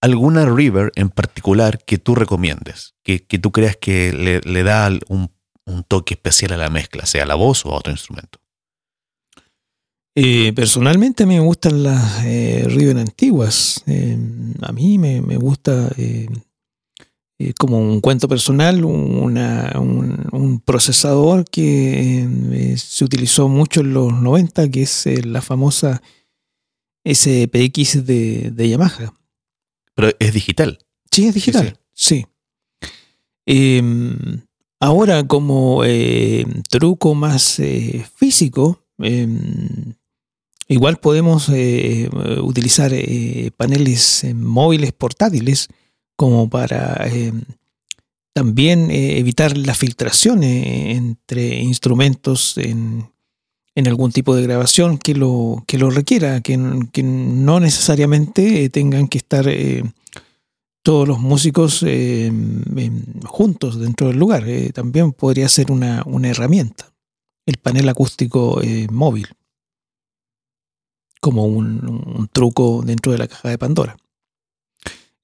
¿Alguna 0.00 0.46
river 0.46 0.92
en 0.96 1.10
particular 1.10 1.78
que 1.84 1.98
tú 1.98 2.14
recomiendes? 2.14 2.94
Que, 3.04 3.20
tú 3.20 3.52
creas 3.52 3.76
que 3.76 4.12
le, 4.12 4.62
da 4.62 4.90
un, 5.08 5.30
un, 5.64 5.84
toque 5.84 6.14
especial 6.14 6.52
a 6.52 6.56
la 6.56 6.70
mezcla, 6.70 7.06
sea 7.06 7.24
la 7.24 7.36
voz 7.36 7.64
o 7.64 7.70
a 7.70 7.76
otro 7.76 7.92
instrumento. 7.92 8.40
Eh, 10.14 10.52
personalmente 10.54 11.24
me 11.24 11.40
gustan 11.40 11.84
las 11.84 12.24
eh, 12.24 12.64
Riven 12.66 12.98
antiguas. 12.98 13.82
A 14.62 14.72
mí 14.72 14.98
me, 14.98 15.20
gusta 15.36 15.90
como 17.58 17.78
un 17.78 18.00
cuento 18.00 18.28
personal, 18.28 18.84
un, 18.84 20.62
procesador 20.64 21.44
que 21.48 22.76
se 22.76 23.04
utilizó 23.04 23.48
mucho 23.48 23.80
en 23.80 23.94
los 23.94 24.12
90, 24.12 24.70
que 24.70 24.82
es 24.82 25.06
la 25.24 25.42
famosa 25.42 26.02
SPX 27.04 28.06
de, 28.06 28.68
Yamaha. 28.68 29.12
Pero 29.94 30.10
es 30.18 30.32
digital. 30.32 30.78
Sí, 31.10 31.26
es 31.26 31.34
digital. 31.34 31.78
Sí. 31.92 32.26
Em, 33.44 34.40
ahora, 34.80 35.26
como 35.26 35.82
truco 36.70 37.14
más 37.14 37.60
físico, 38.16 38.84
em, 38.98 39.94
Igual 40.72 40.96
podemos 40.96 41.50
eh, 41.50 42.08
utilizar 42.40 42.92
eh, 42.94 43.50
paneles 43.58 44.24
eh, 44.24 44.32
móviles 44.32 44.92
portátiles 44.92 45.68
como 46.16 46.48
para 46.48 47.08
también 48.32 48.90
evitar 48.90 49.56
la 49.56 49.74
filtración 49.74 50.42
entre 50.42 51.56
instrumentos 51.56 52.56
en, 52.56 53.08
algún 53.86 54.12
tipo 54.12 54.34
de 54.34 54.42
grabación 54.42 54.98
que 54.98 55.14
lo, 55.14 55.64
que 55.66 55.78
lo 55.78 55.90
requiera, 55.90 56.40
que, 56.40 56.56
no 56.56 57.60
necesariamente 57.60 58.68
tengan 58.70 59.08
que 59.08 59.18
estar 59.18 59.46
todos 60.82 61.06
los 61.06 61.18
músicos 61.20 61.84
juntos 63.24 63.78
dentro 63.78 64.08
del 64.08 64.18
lugar. 64.18 64.44
también 64.72 65.12
podría 65.12 65.48
ser 65.48 65.70
una, 65.70 66.02
una 66.06 66.28
herramienta, 66.28 66.92
el 67.46 67.56
panel 67.58 67.88
acústico 67.88 68.60
móvil 68.90 69.28
como 71.22 71.44
un, 71.44 72.28
truco 72.32 72.82
dentro 72.84 73.12
de 73.12 73.18
la 73.18 73.28
caja 73.28 73.48
de 73.48 73.56
Pandora. 73.56 73.96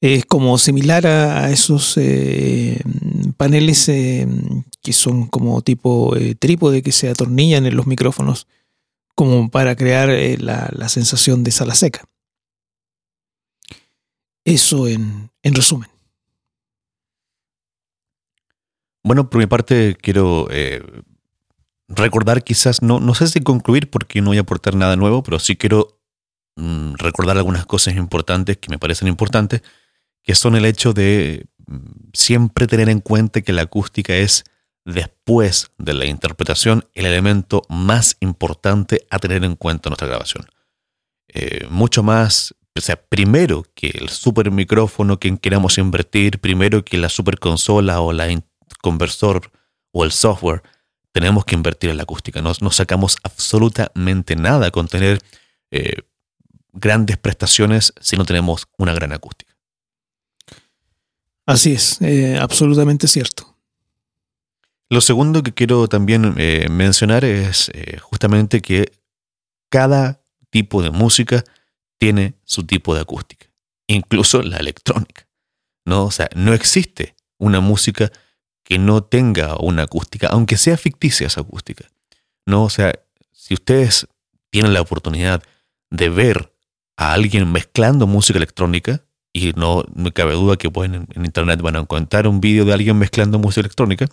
Es 0.00 0.24
como 0.26 0.58
similar 0.58 1.06
a, 1.06 1.50
esos 1.50 1.96
eh, 1.96 2.80
paneles 3.36 3.88
eh, 3.88 4.28
que 4.80 4.92
son 4.92 5.26
como 5.26 5.60
tipo 5.62 6.14
eh, 6.16 6.36
trípode 6.36 6.82
que 6.82 6.92
se 6.92 7.08
atornillan 7.08 7.66
en 7.66 7.76
los 7.76 7.86
micrófonos 7.86 8.46
como 9.16 9.50
para 9.50 9.74
crear 9.74 10.10
la, 10.38 10.88
sensación 10.88 11.42
de 11.42 11.50
sala 11.50 11.74
seca. 11.74 12.04
Eso 14.44 14.86
en, 14.86 15.30
resumen. 15.42 15.88
Bueno, 19.02 19.28
por 19.28 19.40
mi 19.40 19.46
parte 19.46 19.96
quiero 20.00 20.46
recordar 21.88 22.44
quizás, 22.44 22.82
no, 22.82 23.00
no 23.00 23.14
sé 23.14 23.26
si 23.26 23.40
concluir 23.40 23.90
porque 23.90 24.20
no 24.20 24.28
voy 24.28 24.38
a 24.38 24.42
aportar 24.42 24.76
nada 24.76 24.94
nuevo, 24.96 25.22
pero 25.22 25.38
sí 25.38 25.56
quiero 25.56 26.00
mm, 26.56 26.94
recordar 26.94 27.36
algunas 27.38 27.66
cosas 27.66 27.96
importantes 27.96 28.58
que 28.58 28.70
me 28.70 28.78
parecen 28.78 29.08
importantes, 29.08 29.62
que 30.28 30.34
son 30.34 30.56
el 30.56 30.66
hecho 30.66 30.92
de 30.92 31.46
mm, 31.66 32.10
siempre 32.12 32.66
tener 32.66 32.90
en 32.90 33.00
cuenta 33.00 33.40
que 33.40 33.54
la 33.54 33.62
acústica 33.62 34.14
es, 34.14 34.44
después 34.84 35.70
de 35.78 35.94
la 35.94 36.04
interpretación, 36.04 36.84
el 36.92 37.06
elemento 37.06 37.62
más 37.70 38.18
importante 38.20 39.06
a 39.08 39.20
tener 39.20 39.42
en 39.42 39.56
cuenta 39.56 39.88
en 39.88 39.92
nuestra 39.92 40.06
grabación. 40.06 40.44
Eh, 41.28 41.66
mucho 41.70 42.02
más, 42.02 42.54
o 42.76 42.80
sea, 42.82 42.96
primero 42.96 43.64
que 43.74 43.86
el 43.88 44.10
super 44.10 44.50
micrófono 44.50 45.18
que 45.18 45.34
queramos 45.38 45.78
invertir, 45.78 46.40
primero 46.40 46.84
que 46.84 46.98
la 46.98 47.08
super 47.08 47.38
consola 47.38 48.02
o 48.02 48.12
la 48.12 48.28
conversor 48.82 49.50
o 49.92 50.04
el 50.04 50.12
software, 50.12 50.62
tenemos 51.12 51.46
que 51.46 51.54
invertir 51.54 51.88
en 51.88 51.96
la 51.96 52.02
acústica. 52.02 52.42
No, 52.42 52.52
sacamos 52.70 53.16
absolutamente 53.22 54.36
nada 54.36 54.70
con 54.72 54.88
tener 54.88 55.20
eh, 55.70 56.02
grandes 56.74 57.16
prestaciones 57.16 57.94
si 57.98 58.18
no 58.18 58.26
tenemos 58.26 58.68
una 58.76 58.92
gran 58.92 59.14
acústica. 59.14 59.47
Así 61.48 61.72
es, 61.72 61.98
eh, 62.02 62.36
absolutamente 62.38 63.08
cierto. 63.08 63.56
Lo 64.90 65.00
segundo 65.00 65.42
que 65.42 65.54
quiero 65.54 65.88
también 65.88 66.34
eh, 66.36 66.68
mencionar 66.70 67.24
es 67.24 67.70
justamente 68.02 68.60
que 68.60 68.92
cada 69.70 70.20
tipo 70.50 70.82
de 70.82 70.90
música 70.90 71.42
tiene 71.96 72.34
su 72.44 72.66
tipo 72.66 72.94
de 72.94 73.00
acústica, 73.00 73.46
incluso 73.86 74.42
la 74.42 74.58
electrónica. 74.58 75.26
¿no? 75.86 76.04
O 76.04 76.10
sea, 76.10 76.28
no 76.36 76.52
existe 76.52 77.16
una 77.38 77.60
música 77.60 78.12
que 78.62 78.78
no 78.78 79.02
tenga 79.02 79.56
una 79.56 79.84
acústica, 79.84 80.28
aunque 80.28 80.58
sea 80.58 80.76
ficticia 80.76 81.26
esa 81.26 81.40
acústica. 81.40 81.90
No, 82.44 82.64
o 82.64 82.70
sea, 82.70 82.92
si 83.32 83.54
ustedes 83.54 84.06
tienen 84.50 84.74
la 84.74 84.82
oportunidad 84.82 85.42
de 85.88 86.10
ver 86.10 86.52
a 86.98 87.14
alguien 87.14 87.50
mezclando 87.50 88.06
música 88.06 88.36
electrónica, 88.36 89.02
y 89.32 89.52
no 89.52 89.84
me 89.94 90.12
cabe 90.12 90.34
duda 90.34 90.56
que 90.56 90.70
pueden 90.70 91.06
en 91.14 91.24
internet 91.24 91.60
van 91.60 91.76
a 91.76 91.80
encontrar 91.80 92.26
un 92.26 92.40
vídeo 92.40 92.64
de 92.64 92.72
alguien 92.72 92.98
mezclando 92.98 93.38
música 93.38 93.60
electrónica, 93.60 94.06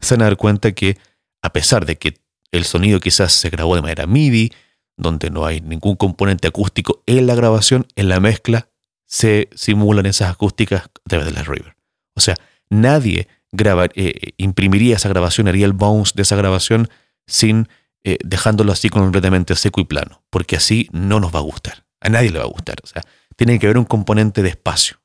se 0.00 0.14
van 0.14 0.22
a 0.22 0.24
dar 0.26 0.36
cuenta 0.36 0.72
que 0.72 0.98
a 1.42 1.52
pesar 1.52 1.86
de 1.86 1.96
que 1.96 2.16
el 2.52 2.64
sonido 2.64 3.00
quizás 3.00 3.32
se 3.32 3.50
grabó 3.50 3.74
de 3.74 3.82
manera 3.82 4.06
MIDI, 4.06 4.52
donde 4.96 5.30
no 5.30 5.44
hay 5.44 5.60
ningún 5.60 5.96
componente 5.96 6.48
acústico 6.48 7.02
en 7.06 7.26
la 7.26 7.34
grabación, 7.34 7.86
en 7.96 8.08
la 8.08 8.20
mezcla 8.20 8.68
se 9.06 9.48
simulan 9.54 10.06
esas 10.06 10.30
acústicas 10.30 10.84
a 10.84 11.08
través 11.08 11.26
de 11.26 11.32
la 11.32 11.42
river. 11.42 11.76
O 12.14 12.20
sea, 12.20 12.34
nadie 12.70 13.28
grabar, 13.50 13.92
eh, 13.94 14.32
imprimiría 14.38 14.96
esa 14.96 15.08
grabación, 15.08 15.48
haría 15.48 15.66
el 15.66 15.72
bounce 15.72 16.12
de 16.14 16.22
esa 16.22 16.36
grabación 16.36 16.88
sin 17.26 17.68
eh, 18.04 18.18
dejándolo 18.24 18.72
así 18.72 18.88
completamente 18.88 19.54
seco 19.54 19.80
y 19.80 19.84
plano, 19.84 20.22
porque 20.30 20.56
así 20.56 20.88
no 20.92 21.20
nos 21.20 21.34
va 21.34 21.38
a 21.38 21.42
gustar. 21.42 21.84
A 22.00 22.08
nadie 22.08 22.30
le 22.30 22.38
va 22.38 22.44
a 22.44 22.48
gustar. 22.48 22.76
O 22.82 22.86
sea, 22.86 23.02
tiene 23.36 23.58
que 23.58 23.66
haber 23.66 23.78
un 23.78 23.84
componente 23.84 24.42
de 24.42 24.50
espacio, 24.50 25.00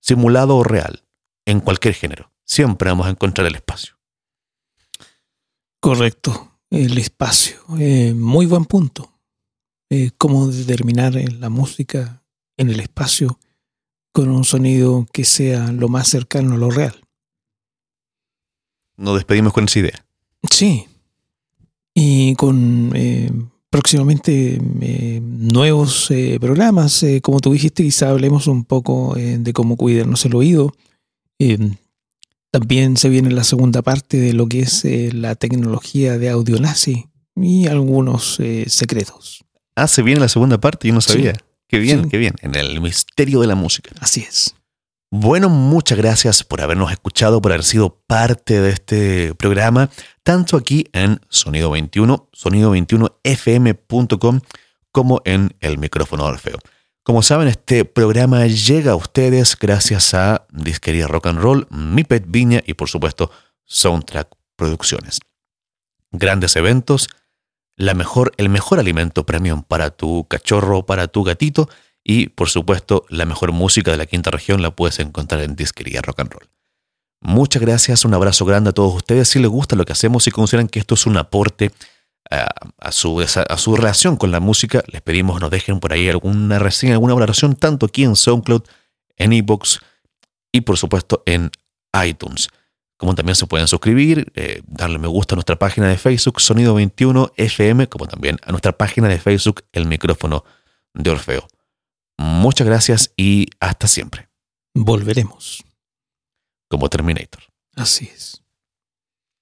simulado 0.00 0.56
o 0.56 0.64
real. 0.64 1.02
en 1.48 1.60
cualquier 1.60 1.94
género. 1.94 2.32
Siempre 2.44 2.90
vamos 2.90 3.06
a 3.06 3.10
encontrar 3.10 3.46
el 3.46 3.54
espacio. 3.54 3.96
Correcto, 5.80 6.58
el 6.70 6.98
espacio. 6.98 7.60
Eh, 7.78 8.14
muy 8.14 8.46
buen 8.46 8.64
punto. 8.64 9.12
Eh, 9.88 10.10
cómo 10.18 10.48
determinar 10.48 11.14
la 11.14 11.48
música 11.48 12.24
en 12.56 12.70
el 12.70 12.80
espacio 12.80 13.38
con 14.12 14.30
un 14.30 14.44
sonido 14.44 15.06
que 15.12 15.24
sea 15.24 15.70
lo 15.70 15.88
más 15.88 16.08
cercano 16.08 16.54
a 16.54 16.58
lo 16.58 16.70
real. 16.70 17.06
Nos 18.96 19.14
despedimos 19.14 19.52
con 19.52 19.64
esa 19.64 19.78
idea. 19.78 20.06
Sí. 20.50 20.88
Y 21.94 22.34
con 22.34 22.92
eh, 22.94 23.30
próximamente 23.76 24.58
eh, 24.80 25.20
nuevos 25.22 26.10
eh, 26.10 26.38
programas. 26.40 27.02
Eh, 27.02 27.20
como 27.20 27.40
tú 27.40 27.52
dijiste, 27.52 27.82
quizá 27.82 28.08
hablemos 28.08 28.46
un 28.46 28.64
poco 28.64 29.14
de 29.16 29.52
cómo 29.52 29.76
cuidarnos 29.76 30.24
el 30.24 30.34
oído. 30.34 30.72
También 32.50 32.96
se 32.96 33.10
viene 33.10 33.30
la 33.32 33.44
segunda 33.44 33.82
parte 33.82 34.16
de 34.16 34.32
lo 34.32 34.46
que 34.46 34.60
es 34.60 34.82
la 35.12 35.34
tecnología 35.34 36.16
de 36.16 36.30
audio 36.30 36.58
nazi 36.58 37.06
y 37.36 37.66
algunos 37.66 38.38
secretos. 38.66 39.44
Ah, 39.74 39.88
se 39.88 40.00
viene 40.02 40.20
la 40.20 40.28
segunda 40.30 40.58
parte, 40.58 40.88
yo 40.88 40.94
no 40.94 41.02
Sí. 41.02 41.12
sabía. 41.12 41.34
Qué 41.68 41.78
bien, 41.78 42.04
Sí. 42.04 42.08
qué 42.10 42.16
bien. 42.16 42.34
En 42.40 42.54
el 42.54 42.80
misterio 42.80 43.40
de 43.40 43.46
la 43.46 43.56
música. 43.56 43.90
Así 44.00 44.20
es. 44.20 44.54
Bueno, 45.10 45.48
muchas 45.48 45.96
gracias 45.96 46.42
por 46.42 46.60
habernos 46.60 46.90
escuchado, 46.90 47.40
por 47.40 47.52
haber 47.52 47.62
sido 47.62 48.02
parte 48.08 48.60
de 48.60 48.70
este 48.70 49.36
programa, 49.36 49.88
tanto 50.24 50.56
aquí 50.56 50.88
en 50.92 51.20
Sonido 51.28 51.70
21, 51.70 52.28
sonido21fm.com, 52.32 54.40
como 54.90 55.22
en 55.24 55.54
el 55.60 55.78
micrófono 55.78 56.24
Orfeo. 56.24 56.58
Como 57.04 57.22
saben, 57.22 57.46
este 57.46 57.84
programa 57.84 58.48
llega 58.48 58.90
a 58.92 58.96
ustedes 58.96 59.56
gracias 59.56 60.12
a 60.12 60.44
Disquería 60.50 61.06
Rock 61.06 61.28
and 61.28 61.38
Roll, 61.38 61.68
Mi 61.70 62.02
Pet 62.02 62.24
Viña 62.26 62.60
y 62.66 62.74
por 62.74 62.88
supuesto 62.88 63.30
Soundtrack 63.64 64.30
Producciones. 64.56 65.20
Grandes 66.10 66.56
eventos, 66.56 67.10
la 67.76 67.94
mejor, 67.94 68.32
el 68.38 68.48
mejor 68.48 68.80
alimento 68.80 69.24
premium 69.24 69.62
para 69.62 69.90
tu 69.90 70.26
cachorro, 70.26 70.84
para 70.84 71.06
tu 71.06 71.22
gatito 71.22 71.68
y 72.08 72.28
por 72.28 72.48
supuesto 72.48 73.04
la 73.08 73.26
mejor 73.26 73.50
música 73.50 73.90
de 73.90 73.96
la 73.96 74.06
quinta 74.06 74.30
región 74.30 74.62
la 74.62 74.70
puedes 74.70 75.00
encontrar 75.00 75.42
en 75.42 75.56
Disquería 75.56 76.02
Rock 76.02 76.20
and 76.20 76.32
Roll. 76.32 76.48
Muchas 77.20 77.60
gracias, 77.60 78.04
un 78.04 78.14
abrazo 78.14 78.44
grande 78.44 78.70
a 78.70 78.72
todos 78.72 78.94
ustedes. 78.94 79.28
Si 79.28 79.40
les 79.40 79.50
gusta 79.50 79.74
lo 79.74 79.84
que 79.84 79.92
hacemos 79.92 80.24
y 80.28 80.30
consideran 80.30 80.68
que 80.68 80.78
esto 80.78 80.94
es 80.94 81.04
un 81.06 81.16
aporte 81.16 81.72
a, 82.30 82.92
su, 82.92 83.20
a 83.20 83.58
su 83.58 83.76
relación 83.76 84.16
con 84.16 84.30
la 84.30 84.38
música, 84.38 84.84
les 84.86 85.02
pedimos 85.02 85.40
nos 85.40 85.50
dejen 85.50 85.80
por 85.80 85.92
ahí 85.92 86.08
alguna 86.08 86.60
reseña, 86.60 86.92
alguna 86.92 87.14
valoración, 87.14 87.56
tanto 87.56 87.86
aquí 87.86 88.04
en 88.04 88.14
SoundCloud, 88.14 88.62
en 89.16 89.32
iBox 89.32 89.80
y 90.52 90.60
por 90.60 90.78
supuesto 90.78 91.24
en 91.26 91.50
iTunes. 92.04 92.50
Como 92.98 93.16
también 93.16 93.34
se 93.34 93.46
pueden 93.46 93.66
suscribir, 93.66 94.30
eh, 94.36 94.62
darle 94.68 95.00
me 95.00 95.08
gusta 95.08 95.34
a 95.34 95.36
nuestra 95.36 95.56
página 95.56 95.88
de 95.88 95.98
Facebook 95.98 96.40
Sonido 96.40 96.74
21 96.74 97.32
FM, 97.36 97.88
como 97.88 98.06
también 98.06 98.38
a 98.44 98.52
nuestra 98.52 98.70
página 98.78 99.08
de 99.08 99.18
Facebook 99.18 99.64
El 99.72 99.86
Micrófono 99.86 100.44
de 100.94 101.10
Orfeo. 101.10 101.48
Muchas 102.18 102.66
gracias 102.66 103.12
y 103.16 103.46
hasta 103.60 103.86
siempre, 103.86 104.28
Volveremos. 104.74 105.64
como 106.68 106.88
Terminator. 106.88 107.42
Así 107.74 108.10
es. 108.12 108.42